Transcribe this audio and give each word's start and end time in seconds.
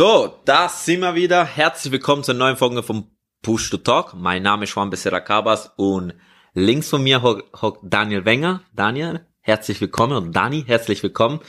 So, 0.00 0.34
da 0.46 0.70
sind 0.70 1.00
wir 1.00 1.14
wieder. 1.14 1.44
Herzlich 1.44 1.92
willkommen 1.92 2.24
zur 2.24 2.32
neuen 2.32 2.56
Folge 2.56 2.82
vom 2.82 3.10
Push 3.42 3.68
to 3.68 3.76
Talk. 3.76 4.14
Mein 4.14 4.42
Name 4.42 4.64
ist 4.64 4.74
Juan 4.74 4.88
Becerra 4.88 5.20
Cabas 5.20 5.74
und 5.76 6.14
links 6.54 6.88
von 6.88 7.02
mir 7.02 7.20
hockt 7.20 7.80
Daniel 7.82 8.24
Wenger. 8.24 8.62
Daniel, 8.72 9.26
herzlich 9.42 9.78
willkommen. 9.82 10.16
Und 10.16 10.32
Dani, 10.34 10.64
herzlich 10.66 11.02
willkommen. 11.02 11.40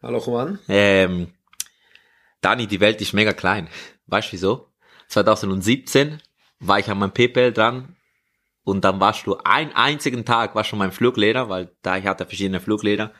Hallo 0.00 0.22
Juan. 0.24 0.60
Ähm, 0.68 1.32
Dani, 2.42 2.68
die 2.68 2.78
Welt 2.78 3.00
ist 3.00 3.12
mega 3.12 3.32
klein. 3.32 3.68
Weißt 4.06 4.28
du 4.28 4.32
wieso? 4.34 4.68
2017 5.08 6.22
war 6.60 6.78
ich 6.78 6.88
an 6.88 6.98
meinem 6.98 7.12
PayPal 7.12 7.52
dran 7.52 7.96
und 8.62 8.84
dann 8.84 9.00
warst 9.00 9.26
du 9.26 9.36
einen 9.38 9.72
einzigen 9.72 10.24
Tag, 10.24 10.54
war 10.54 10.62
schon 10.62 10.78
mein 10.78 10.92
Flugleder, 10.92 11.48
weil 11.48 11.72
da 11.82 11.96
ich 11.96 12.06
hatte 12.06 12.24
verschiedene 12.24 12.60
Flugleder. 12.60 13.12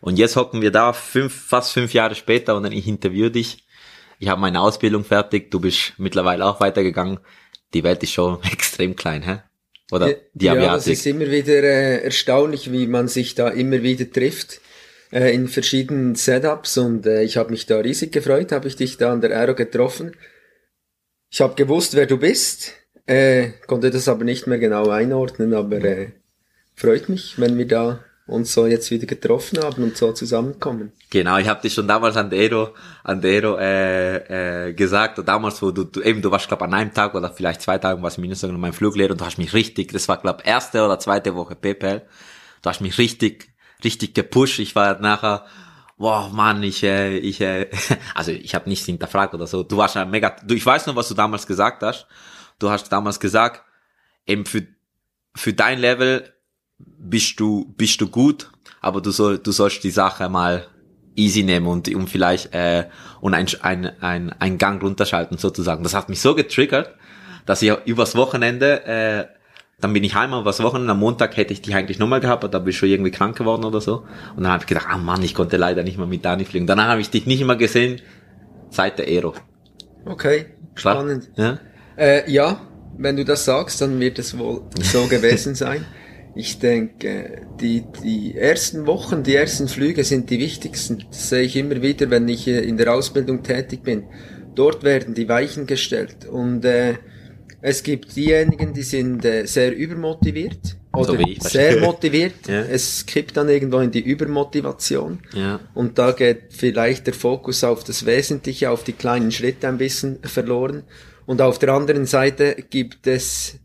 Und 0.00 0.18
jetzt 0.18 0.34
hocken 0.34 0.62
wir 0.62 0.72
da 0.72 0.92
fünf, 0.92 1.32
fast 1.46 1.72
fünf 1.72 1.94
Jahre 1.94 2.16
später 2.16 2.56
und 2.56 2.64
dann 2.64 2.72
ich 2.72 2.88
interview 2.88 3.28
dich. 3.28 3.64
Ich 4.18 4.28
habe 4.28 4.40
meine 4.40 4.60
Ausbildung 4.60 5.04
fertig, 5.04 5.50
du 5.50 5.60
bist 5.60 5.94
mittlerweile 5.98 6.44
auch 6.46 6.60
weitergegangen. 6.60 7.18
Die 7.72 7.84
Welt 7.84 8.02
ist 8.02 8.12
schon 8.12 8.42
extrem 8.52 8.96
klein, 8.96 9.22
hä? 9.22 9.38
Oder 9.90 10.14
die 10.32 10.46
Ja, 10.46 10.54
das 10.54 10.86
ist 10.86 11.06
immer 11.06 11.30
wieder 11.30 11.62
äh, 11.62 12.04
erstaunlich, 12.04 12.72
wie 12.72 12.86
man 12.86 13.08
sich 13.08 13.34
da 13.34 13.48
immer 13.48 13.82
wieder 13.82 14.10
trifft 14.10 14.60
äh, 15.12 15.32
in 15.34 15.46
verschiedenen 15.48 16.14
Setups 16.14 16.78
und 16.78 17.06
äh, 17.06 17.22
ich 17.22 17.36
habe 17.36 17.50
mich 17.50 17.66
da 17.66 17.78
riesig 17.78 18.12
gefreut, 18.12 18.50
habe 18.50 18.66
ich 18.68 18.76
dich 18.76 18.96
da 18.96 19.12
an 19.12 19.20
der 19.20 19.36
Aero 19.36 19.54
getroffen. 19.54 20.16
Ich 21.30 21.40
habe 21.40 21.54
gewusst, 21.54 21.94
wer 21.94 22.06
du 22.06 22.18
bist, 22.18 22.72
äh, 23.06 23.50
konnte 23.66 23.90
das 23.90 24.08
aber 24.08 24.24
nicht 24.24 24.46
mehr 24.46 24.58
genau 24.58 24.88
einordnen, 24.88 25.54
aber 25.54 25.76
äh, 25.84 26.12
freut 26.74 27.08
mich, 27.08 27.38
wenn 27.38 27.58
wir 27.58 27.68
da 27.68 28.04
uns 28.26 28.54
so 28.54 28.66
jetzt 28.66 28.90
wieder 28.90 29.06
getroffen 29.06 29.58
haben 29.62 29.82
und 29.82 29.96
so 29.96 30.12
zusammenkommen. 30.12 30.92
Genau, 31.10 31.36
ich 31.36 31.46
habe 31.46 31.60
dich 31.60 31.74
schon 31.74 31.86
damals 31.86 32.16
an 32.16 32.30
Dero, 32.30 32.70
an 33.02 33.20
Dero 33.20 33.58
äh, 33.58 34.68
äh, 34.68 34.72
gesagt, 34.72 35.20
damals, 35.26 35.60
wo 35.60 35.70
du, 35.70 35.84
du 35.84 36.00
eben, 36.00 36.22
du 36.22 36.30
warst 36.30 36.48
glaube 36.48 36.64
an 36.64 36.72
einem 36.72 36.94
Tag 36.94 37.14
oder 37.14 37.30
vielleicht 37.30 37.60
zwei 37.60 37.76
Tagen, 37.76 38.02
was 38.02 38.16
mindestens 38.16 38.52
mein 38.52 38.72
Fluglehrer 38.72 39.12
und 39.12 39.20
du 39.20 39.26
hast 39.26 39.36
mich 39.36 39.52
richtig, 39.52 39.92
das 39.92 40.08
war 40.08 40.16
glaube 40.16 40.42
erste 40.44 40.82
oder 40.84 40.98
zweite 40.98 41.34
Woche 41.34 41.54
PayPal, 41.54 42.06
du 42.62 42.70
hast 42.70 42.80
mich 42.80 42.96
richtig, 42.96 43.52
richtig 43.84 44.14
gepusht. 44.14 44.58
Ich 44.58 44.74
war 44.74 44.98
nachher, 45.00 45.44
boah 45.98 46.30
Mann, 46.32 46.62
ich, 46.62 46.82
äh, 46.82 47.18
ich, 47.18 47.42
äh, 47.42 47.68
also 48.14 48.32
ich 48.32 48.54
habe 48.54 48.70
nichts 48.70 48.86
hinterfragt 48.86 49.34
oder 49.34 49.46
so. 49.46 49.64
Du 49.64 49.76
warst 49.76 49.96
ja 49.96 50.06
mega, 50.06 50.34
du, 50.42 50.54
ich 50.54 50.64
weiß 50.64 50.86
noch, 50.86 50.96
was 50.96 51.08
du 51.08 51.14
damals 51.14 51.46
gesagt 51.46 51.82
hast. 51.82 52.06
Du 52.58 52.70
hast 52.70 52.90
damals 52.90 53.20
gesagt, 53.20 53.62
eben 54.26 54.46
für, 54.46 54.66
für 55.34 55.52
dein 55.52 55.78
Level 55.78 56.33
bist 56.78 57.38
du, 57.40 57.72
bist 57.76 58.00
du 58.00 58.08
gut, 58.08 58.50
aber 58.80 59.00
du 59.00 59.10
soll, 59.10 59.38
du 59.38 59.52
sollst 59.52 59.84
die 59.84 59.90
Sache 59.90 60.28
mal 60.28 60.66
easy 61.16 61.42
nehmen 61.42 61.66
und, 61.66 61.92
und 61.94 62.08
vielleicht, 62.10 62.54
äh, 62.54 62.84
und 63.20 63.34
ein, 63.34 63.46
ein, 63.62 64.02
ein, 64.02 64.34
ein 64.38 64.58
Gang 64.58 64.82
runterschalten 64.82 65.38
sozusagen. 65.38 65.82
Das 65.82 65.94
hat 65.94 66.08
mich 66.08 66.20
so 66.20 66.34
getriggert, 66.34 66.94
dass 67.46 67.62
ich 67.62 67.72
übers 67.84 68.16
Wochenende, 68.16 68.84
äh, 68.84 69.24
dann 69.80 69.92
bin 69.92 70.02
ich 70.02 70.14
heim 70.14 70.32
übers 70.32 70.62
Wochenende, 70.62 70.92
am 70.92 70.98
Montag 70.98 71.36
hätte 71.36 71.52
ich 71.52 71.62
dich 71.62 71.74
eigentlich 71.74 71.98
nochmal 71.98 72.20
gehabt, 72.20 72.44
aber 72.44 72.50
da 72.50 72.58
bist 72.58 72.80
du 72.82 72.86
irgendwie 72.86 73.10
krank 73.10 73.36
geworden 73.36 73.64
oder 73.64 73.80
so. 73.80 74.04
Und 74.36 74.42
dann 74.42 74.52
habe 74.52 74.62
ich 74.62 74.66
gedacht, 74.66 74.86
ah 74.88 74.98
Mann, 74.98 75.22
ich 75.22 75.34
konnte 75.34 75.56
leider 75.56 75.82
nicht 75.82 75.98
mehr 75.98 76.06
mit 76.06 76.24
Dani 76.24 76.44
fliegen. 76.44 76.66
Danach 76.66 76.88
habe 76.88 77.00
ich 77.00 77.10
dich 77.10 77.26
nicht 77.26 77.44
mehr 77.44 77.56
gesehen, 77.56 78.00
seit 78.70 78.98
der 78.98 79.06
Aero. 79.06 79.34
Okay, 80.06 80.46
spannend. 80.74 81.30
Ja? 81.36 81.58
Äh, 81.96 82.30
ja, 82.30 82.60
wenn 82.96 83.16
du 83.16 83.24
das 83.24 83.44
sagst, 83.44 83.80
dann 83.80 84.00
wird 84.00 84.18
es 84.18 84.36
wohl 84.38 84.62
so 84.80 85.06
gewesen 85.06 85.54
sein. 85.54 85.84
Ich 86.36 86.58
denke, 86.58 87.46
die, 87.60 87.84
die 88.02 88.36
ersten 88.36 88.86
Wochen, 88.86 89.22
die 89.22 89.36
ersten 89.36 89.68
Flüge 89.68 90.02
sind 90.02 90.30
die 90.30 90.40
wichtigsten. 90.40 91.04
Das 91.08 91.28
sehe 91.28 91.42
ich 91.42 91.56
immer 91.56 91.80
wieder, 91.80 92.10
wenn 92.10 92.28
ich 92.28 92.48
in 92.48 92.76
der 92.76 92.92
Ausbildung 92.92 93.42
tätig 93.42 93.82
bin. 93.82 94.04
Dort 94.54 94.82
werden 94.82 95.14
die 95.14 95.28
Weichen 95.28 95.66
gestellt. 95.66 96.26
Und 96.26 96.64
äh, 96.64 96.94
es 97.60 97.82
gibt 97.82 98.14
diejenigen, 98.16 98.74
die 98.74 98.82
sind 98.82 99.24
äh, 99.24 99.46
sehr 99.46 99.76
übermotiviert 99.76 100.76
oder 100.92 101.16
so 101.18 101.48
sehr 101.48 101.80
motiviert. 101.80 102.34
ja. 102.48 102.62
Es 102.62 103.06
kippt 103.06 103.36
dann 103.36 103.48
irgendwo 103.48 103.78
in 103.78 103.90
die 103.90 104.02
Übermotivation. 104.02 105.20
Ja. 105.34 105.60
Und 105.72 105.98
da 105.98 106.12
geht 106.12 106.42
vielleicht 106.50 107.06
der 107.06 107.14
Fokus 107.14 107.64
auf 107.64 107.84
das 107.84 108.06
Wesentliche, 108.06 108.70
auf 108.70 108.84
die 108.84 108.92
kleinen 108.92 109.30
Schritte 109.30 109.68
ein 109.68 109.78
bisschen 109.78 110.18
verloren. 110.22 110.82
Und 111.26 111.40
auf 111.40 111.58
der 111.58 111.70
anderen 111.70 112.06
Seite 112.06 112.56
gibt 112.68 113.06
es 113.06 113.58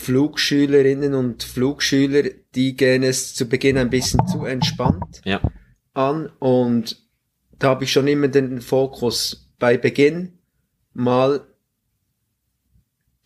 Flugschülerinnen 0.00 1.14
und 1.14 1.42
Flugschüler, 1.42 2.30
die 2.54 2.74
gehen 2.74 3.02
es 3.02 3.34
zu 3.34 3.48
Beginn 3.48 3.76
ein 3.76 3.90
bisschen 3.90 4.26
zu 4.26 4.44
entspannt 4.44 5.20
ja. 5.24 5.40
an 5.92 6.30
und 6.38 6.96
da 7.58 7.68
habe 7.68 7.84
ich 7.84 7.92
schon 7.92 8.08
immer 8.08 8.28
den 8.28 8.60
Fokus 8.62 9.52
bei 9.58 9.76
Beginn 9.76 10.38
mal 10.94 11.46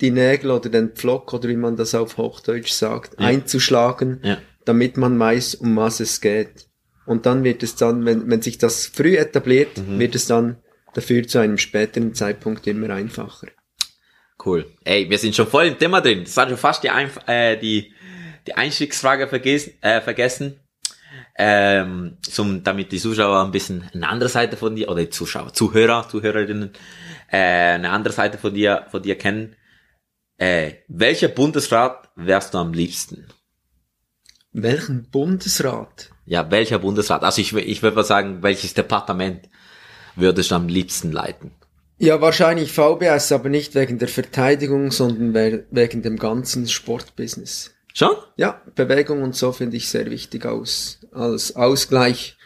die 0.01 0.11
Nägel 0.11 0.51
oder 0.51 0.69
den 0.69 0.91
Pflock 0.91 1.33
oder 1.33 1.49
wie 1.49 1.57
man 1.57 1.77
das 1.77 1.95
auf 1.95 2.19
Hochdeutsch 2.19 2.73
sagt, 2.73 3.21
ja. 3.21 3.27
einzuschlagen, 3.27 4.21
ja. 4.23 4.39
damit 4.65 4.97
man 4.97 5.19
weiß, 5.19 5.55
um 5.55 5.77
was 5.77 6.01
es 6.01 6.21
geht. 6.21 6.69
Und 7.07 7.27
dann 7.27 7.45
wird 7.45 7.63
es 7.63 7.77
dann, 7.77 8.05
wenn, 8.05 8.29
wenn 8.29 8.43
sich 8.43 8.59
das 8.59 8.87
früh 8.87 9.17
etabliert, 9.17 9.79
mhm. 9.79 9.99
wird 10.01 10.15
es 10.17 10.27
dann 10.27 10.57
dafür 10.95 11.27
zu 11.27 11.39
einem 11.39 11.59
späteren 11.59 12.15
Zeitpunkt 12.15 12.67
immer 12.67 12.91
einfacher. 12.91 13.49
Cool. 14.45 14.67
Ey, 14.85 15.09
wir 15.09 15.19
sind 15.19 15.35
schon 15.35 15.47
voll 15.47 15.67
im 15.67 15.79
Thema 15.79 16.01
drin. 16.01 16.25
Das 16.25 16.37
war 16.37 16.49
schon 16.49 16.59
fast 16.59 16.83
die, 16.83 16.91
Einf 16.91 17.19
äh, 17.27 17.57
die, 17.57 17.93
die 18.47 18.55
Einstiegsfrage 18.55 19.27
vergessen. 19.27 19.73
Äh, 19.81 20.01
vergessen. 20.01 20.61
Ähm, 21.37 22.19
zum, 22.23 22.63
damit 22.63 22.93
die 22.93 22.99
Zuschauer 22.99 23.45
ein 23.45 23.51
bisschen 23.51 23.89
eine 23.93 24.09
andere 24.09 24.29
Seite 24.29 24.57
von 24.57 24.77
dir, 24.77 24.89
oder 24.89 25.03
die 25.03 25.11
Zuschauer, 25.11 25.53
Zuhörer, 25.53 26.09
Zuhörerinnen, 26.09 26.73
äh, 27.31 27.39
eine 27.39 27.91
andere 27.91 28.15
Seite 28.15 28.39
von 28.39 28.55
dir, 28.55 28.87
von 28.91 29.03
dir 29.03 29.17
kennen. 29.19 29.57
Äh, 30.37 30.75
welcher 30.89 31.29
Bundesrat 31.29 32.11
wärst 32.15 32.55
du 32.55 32.59
am 32.59 32.73
liebsten? 32.73 33.27
Welchen 34.53 35.11
Bundesrat? 35.11 36.11
Ja, 36.27 36.51
welcher 36.51 36.79
Bundesrat? 36.79 37.25
Also 37.25 37.41
ich, 37.41 37.53
ich 37.53 37.83
würde 37.83 37.97
mal 37.97 38.05
sagen, 38.05 38.43
welches 38.43 38.75
Departement 38.75 39.49
würdest 40.15 40.53
du 40.53 40.55
am 40.55 40.69
liebsten 40.69 41.11
leiten? 41.11 41.53
Ja, 41.99 42.21
wahrscheinlich 42.21 42.73
VBS, 42.73 43.33
aber 43.33 43.49
nicht 43.49 43.75
wegen 43.75 43.99
der 43.99 44.09
Verteidigung, 44.09 44.91
sondern 44.91 45.35
wegen 45.71 46.03
dem 46.03 46.19
ganzen 46.19 46.69
Sportbusiness. 46.69 47.73
Schon? 47.95 48.17
Ja, 48.37 48.61
Bewegung 48.75 49.23
und 49.23 49.37
so 49.37 49.53
finde 49.53 49.77
ich 49.77 49.89
sehr 49.89 50.11
wichtig 50.11 50.47
aus, 50.47 50.99
als 51.13 51.55
Ausgleich 51.55 52.37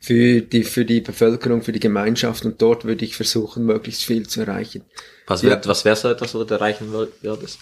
für 0.00 0.40
die, 0.40 0.64
für 0.64 0.86
die 0.86 1.02
Bevölkerung, 1.02 1.62
für 1.62 1.72
die 1.72 1.80
Gemeinschaft 1.80 2.46
und 2.46 2.60
dort 2.60 2.84
würde 2.84 3.04
ich 3.04 3.16
versuchen, 3.16 3.66
möglichst 3.66 4.04
viel 4.04 4.26
zu 4.26 4.40
erreichen. 4.40 4.84
Was, 5.26 5.42
ja. 5.42 5.50
wär, 5.50 5.60
was 5.64 5.84
wäre 5.84 5.96
so 5.96 6.08
etwas, 6.08 6.34
wo 6.34 6.44
du 6.44 6.54
erreichen 6.54 6.90
würdest? 6.92 7.58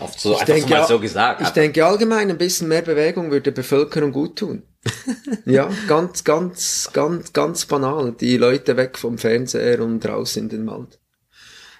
Oft 0.00 0.18
so, 0.18 0.34
ich 0.34 0.44
denke, 0.44 0.84
so 0.88 0.98
gesagt. 0.98 1.42
Ich 1.42 1.50
denke 1.50 1.84
allgemein, 1.84 2.30
ein 2.30 2.38
bisschen 2.38 2.68
mehr 2.68 2.82
Bewegung 2.82 3.30
würde 3.30 3.42
der 3.42 3.50
Bevölkerung 3.52 4.12
gut 4.12 4.38
tun. 4.38 4.62
ja, 5.44 5.70
ganz, 5.88 6.24
ganz, 6.24 6.90
ganz, 6.92 7.32
ganz 7.32 7.66
banal. 7.66 8.12
Die 8.12 8.36
Leute 8.36 8.76
weg 8.76 8.96
vom 8.98 9.18
Fernseher 9.18 9.80
und 9.80 10.04
raus 10.06 10.36
in 10.36 10.48
den 10.48 10.66
Wald. 10.66 10.98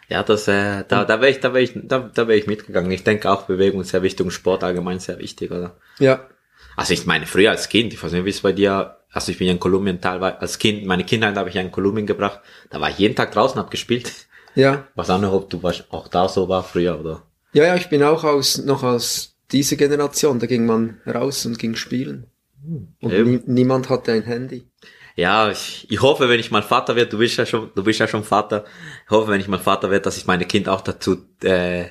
Ja, 0.09 0.25
das, 0.25 0.49
äh, 0.49 0.84
da, 0.88 1.05
da 1.05 1.21
wäre 1.21 1.31
ich, 1.31 1.41
da 1.41 1.55
wäre 1.55 1.62
ich, 1.62 1.72
da, 1.75 2.11
da 2.12 2.27
wäre 2.27 2.38
ich 2.38 2.49
mitgegangen. 2.49 2.91
Ich 2.91 3.05
denke 3.05 3.31
auch 3.31 3.43
Bewegung 3.43 3.81
ist 3.81 3.91
sehr 3.91 4.03
wichtig 4.03 4.27
und 4.27 4.33
Sport 4.33 4.65
allgemein 4.65 4.99
sehr 4.99 5.19
wichtig, 5.19 5.53
oder? 5.53 5.77
Ja. 5.99 6.28
Also 6.77 6.93
ich 6.93 7.06
meine, 7.06 7.27
früher 7.27 7.50
als 7.50 7.69
Kind, 7.69 7.93
ich 7.93 8.03
weiß 8.03 8.12
nicht, 8.12 8.25
wie 8.25 8.31
es 8.31 8.41
bei 8.41 8.53
dir, 8.53 8.97
also 9.12 9.31
ich 9.31 9.38
bin 9.38 9.47
ja 9.47 9.53
in 9.53 9.61
Kolumbien 9.61 10.00
teilweise, 10.00 10.41
als 10.41 10.59
Kind, 10.59 10.84
meine 10.84 11.05
Kindheit 11.05 11.37
habe 11.37 11.49
ich 11.49 11.55
ja 11.55 11.62
in 11.62 11.71
Kolumbien 11.71 12.06
gebracht, 12.06 12.41
da 12.71 12.81
war 12.81 12.91
ich 12.91 12.99
jeden 12.99 13.14
Tag 13.14 13.32
draußen, 13.32 13.58
hab 13.58 13.70
gespielt. 13.70 14.12
Ja. 14.56 14.88
Was 14.97 15.11
auch 15.11 15.20
noch, 15.20 15.32
ob 15.32 15.49
du 15.49 15.62
warst, 15.62 15.85
auch 15.91 16.08
da 16.08 16.29
so 16.29 16.49
war 16.49 16.64
früher, 16.64 16.99
oder? 16.99 17.23
Ja, 17.52 17.64
ja, 17.64 17.76
ich 17.76 17.88
bin 17.88 18.02
auch 18.02 18.25
aus, 18.25 18.58
noch 18.64 18.82
aus 18.82 19.37
dieser 19.52 19.76
Generation, 19.76 20.38
da 20.41 20.47
ging 20.47 20.67
man 20.67 21.00
raus 21.06 21.47
und 21.47 21.58
ging 21.58 21.76
spielen. 21.76 22.26
Und 22.62 23.03
nie, 23.03 23.41
niemand 23.47 23.89
hatte 23.89 24.12
ein 24.12 24.23
Handy. 24.23 24.67
Ja, 25.17 25.51
ich, 25.51 25.87
ich 25.91 26.01
hoffe, 26.01 26.29
wenn 26.29 26.41
ich 26.41 26.51
mal 26.51 26.62
Vater 26.62 26.97
werde, 26.97 27.11
du 27.11 27.19
bist 27.19 27.37
ja 27.37 27.45
schon, 27.45 27.71
du 27.75 27.83
bist 27.83 28.01
ja 28.01 28.09
schon 28.09 28.25
Vater. 28.25 28.65
Ich 29.05 29.11
hoffe, 29.11 29.31
wenn 29.31 29.41
ich 29.41 29.49
mal 29.49 29.59
Vater 29.59 29.91
werde, 29.91 30.05
dass 30.05 30.17
ich 30.17 30.27
meine 30.27 30.47
Kind 30.47 30.69
auch 30.69 30.81
dazu, 30.81 31.27
äh, 31.43 31.87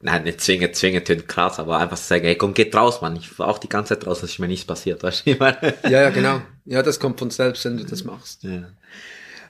nein, 0.00 0.24
nicht 0.24 0.40
zwinge, 0.40 0.72
zwinge, 0.72 1.04
tönt 1.04 1.28
krass, 1.28 1.58
aber 1.58 1.78
einfach 1.78 1.96
sagen, 1.96 2.24
hey, 2.24 2.36
komm, 2.36 2.54
geht 2.54 2.74
raus, 2.74 3.00
Mann. 3.00 3.16
Ich 3.16 3.38
war 3.38 3.48
auch 3.48 3.58
die 3.58 3.68
ganze 3.68 3.94
Zeit 3.96 4.06
raus, 4.06 4.20
dass 4.20 4.38
mir 4.38 4.48
nichts 4.48 4.66
passiert, 4.66 5.02
weißt 5.02 5.26
du, 5.26 5.30
ich 5.30 5.38
meine? 5.38 5.74
Ja, 5.84 6.02
ja, 6.02 6.10
genau. 6.10 6.42
Ja, 6.64 6.82
das 6.82 6.98
kommt 6.98 7.18
von 7.18 7.30
selbst, 7.30 7.64
wenn 7.64 7.76
du 7.76 7.84
das 7.84 8.04
machst. 8.04 8.42
Ja. 8.42 8.68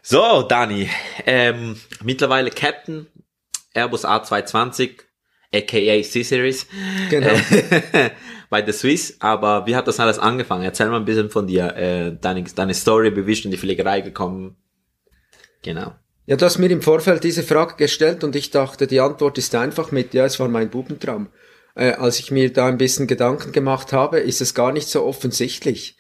So, 0.03 0.43
Dani, 0.43 0.91
ähm, 1.27 1.77
mittlerweile 2.03 2.51
Captain, 2.51 3.07
Airbus 3.73 4.05
A220, 4.05 4.99
aka 5.55 6.03
C-Series. 6.03 6.67
Genau. 7.09 7.31
bei 8.53 8.65
The 8.65 8.73
Swiss, 8.73 9.17
aber 9.19 9.67
wie 9.67 9.75
hat 9.75 9.89
das 9.89 9.99
alles 9.99 10.19
angefangen? 10.19 10.63
Erzähl 10.63 10.91
mal 10.91 10.99
ein 10.99 11.07
bisschen 11.07 11.31
von 11.31 11.47
dir, 11.47 11.75
äh, 11.75 12.15
deine, 12.21 12.45
deine 12.45 12.75
Story, 12.75 13.17
wie 13.17 13.23
bist 13.23 13.45
du 13.45 13.49
in 13.49 13.51
die 13.51 13.57
Fliegerei 13.57 14.03
gekommen? 14.03 14.57
Genau. 15.63 15.95
Ja, 16.27 16.37
du 16.37 16.45
hast 16.45 16.59
mir 16.59 16.71
im 16.71 16.83
Vorfeld 16.83 17.25
diese 17.25 17.45
Frage 17.45 17.77
gestellt 17.77 18.23
und 18.23 18.37
ich 18.37 18.51
dachte, 18.51 18.87
die 18.87 19.01
Antwort 19.01 19.39
ist 19.39 19.55
einfach 19.55 19.91
mit, 19.91 20.13
ja, 20.13 20.27
es 20.27 20.39
war 20.39 20.49
mein 20.49 20.69
Bubentraum. 20.69 21.29
Äh, 21.75 21.93
als 21.93 22.19
ich 22.19 22.31
mir 22.31 22.53
da 22.53 22.67
ein 22.67 22.77
bisschen 22.77 23.07
Gedanken 23.07 23.53
gemacht 23.53 23.95
habe, 23.95 24.21
ist 24.21 24.43
es 24.43 24.53
gar 24.53 24.71
nicht 24.71 24.89
so 24.89 25.03
offensichtlich, 25.03 25.97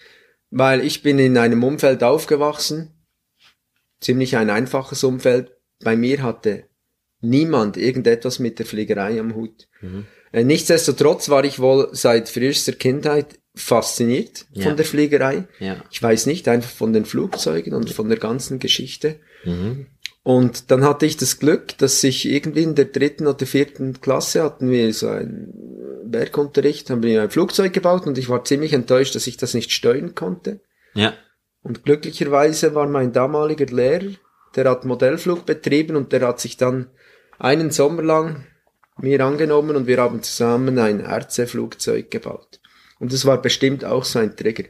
weil 0.51 0.85
ich 0.85 1.03
bin 1.03 1.19
in 1.19 1.39
einem 1.39 1.65
Umfeld 1.65 2.05
aufgewachsen, 2.05 2.93
ziemlich 4.03 4.37
ein 4.37 4.51
einfaches 4.51 5.03
Umfeld. 5.05 5.57
Bei 5.83 5.97
mir 5.97 6.23
hatte 6.23 6.65
niemand 7.23 7.79
irgendetwas 7.79 8.41
mit 8.41 8.59
der 8.59 8.67
Fliegerei 8.67 9.19
am 9.19 9.35
Hut. 9.35 9.69
Mhm. 9.81 10.05
Äh, 10.33 10.45
nichtsdestotrotz 10.45 11.29
war 11.29 11.45
ich 11.45 11.59
wohl 11.59 11.91
seit 11.93 12.29
frühester 12.29 12.73
Kindheit 12.73 13.39
fasziniert 13.55 14.47
ja. 14.53 14.65
von 14.65 14.77
der 14.77 14.87
Fliegerei. 14.87 15.47
Ja. 15.59 15.85
Ich 15.91 16.03
weiß 16.03 16.27
nicht, 16.27 16.49
einfach 16.49 16.71
von 16.71 16.93
den 16.93 17.05
Flugzeugen 17.05 17.75
und 17.75 17.91
von 17.91 18.09
der 18.09 18.19
ganzen 18.19 18.59
Geschichte. 18.59 19.17
Mhm. 19.45 19.87
Und 20.25 20.71
dann 20.71 20.85
hatte 20.85 21.05
ich 21.05 21.17
das 21.17 21.39
Glück, 21.39 21.77
dass 21.79 22.03
ich 22.05 22.31
irgendwie 22.31 22.63
in 22.63 22.77
der 22.77 22.87
dritten 22.87 23.27
oder 23.27 23.45
vierten 23.45 24.01
Klasse 24.01 24.43
hatten 24.43 24.71
wir 24.71 24.95
so 24.95 25.09
einen 25.09 25.53
Werkunterricht, 26.05 26.91
haben 26.91 27.03
wir 27.03 27.23
ein 27.23 27.31
Flugzeug 27.31 27.73
gebaut 27.73 28.07
und 28.07 28.19
ich 28.19 28.29
war 28.29 28.45
ziemlich 28.45 28.73
enttäuscht, 28.73 29.15
dass 29.15 29.27
ich 29.27 29.37
das 29.37 29.53
nicht 29.53 29.73
steuern 29.73 30.15
konnte. 30.15 30.61
Ja. 30.95 31.15
Und 31.63 31.85
glücklicherweise 31.85 32.75
war 32.75 32.87
mein 32.87 33.13
damaliger 33.13 33.67
Lehrer, 33.67 34.13
der 34.55 34.71
hat 34.71 34.85
Modellflug 34.85 35.45
betrieben 35.45 35.97
und 35.97 36.13
der 36.13 36.27
hat 36.27 36.41
sich 36.41 36.57
dann 36.57 36.91
einen 37.39 37.71
Sommer 37.71 38.03
lang 38.03 38.47
mir 39.03 39.21
angenommen 39.25 39.77
und 39.77 39.87
wir 39.87 39.99
haben 39.99 40.23
zusammen 40.23 40.79
ein 40.79 41.01
RC-Flugzeug 41.01 42.11
gebaut. 42.11 42.61
Und 42.99 43.13
das 43.13 43.25
war 43.25 43.41
bestimmt 43.43 43.85
auch 43.85 44.05
so 44.05 44.19
ein 44.19 44.37
Trigger. 44.37 44.65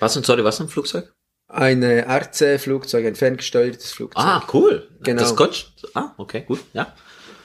Was 0.00 0.16
und 0.16 0.26
sorry, 0.26 0.44
was 0.44 0.60
ein 0.60 0.68
Flugzeug? 0.68 1.12
Ein 1.46 1.82
RC-Flugzeug, 1.82 3.06
ein 3.06 3.14
ferngesteuertes 3.14 3.92
Flugzeug. 3.92 4.24
Ah, 4.24 4.46
cool. 4.52 4.88
Genau. 5.02 5.20
Das 5.20 5.36
Gott. 5.36 5.72
Ah, 5.94 6.14
okay, 6.16 6.44
gut, 6.46 6.60
ja. 6.72 6.94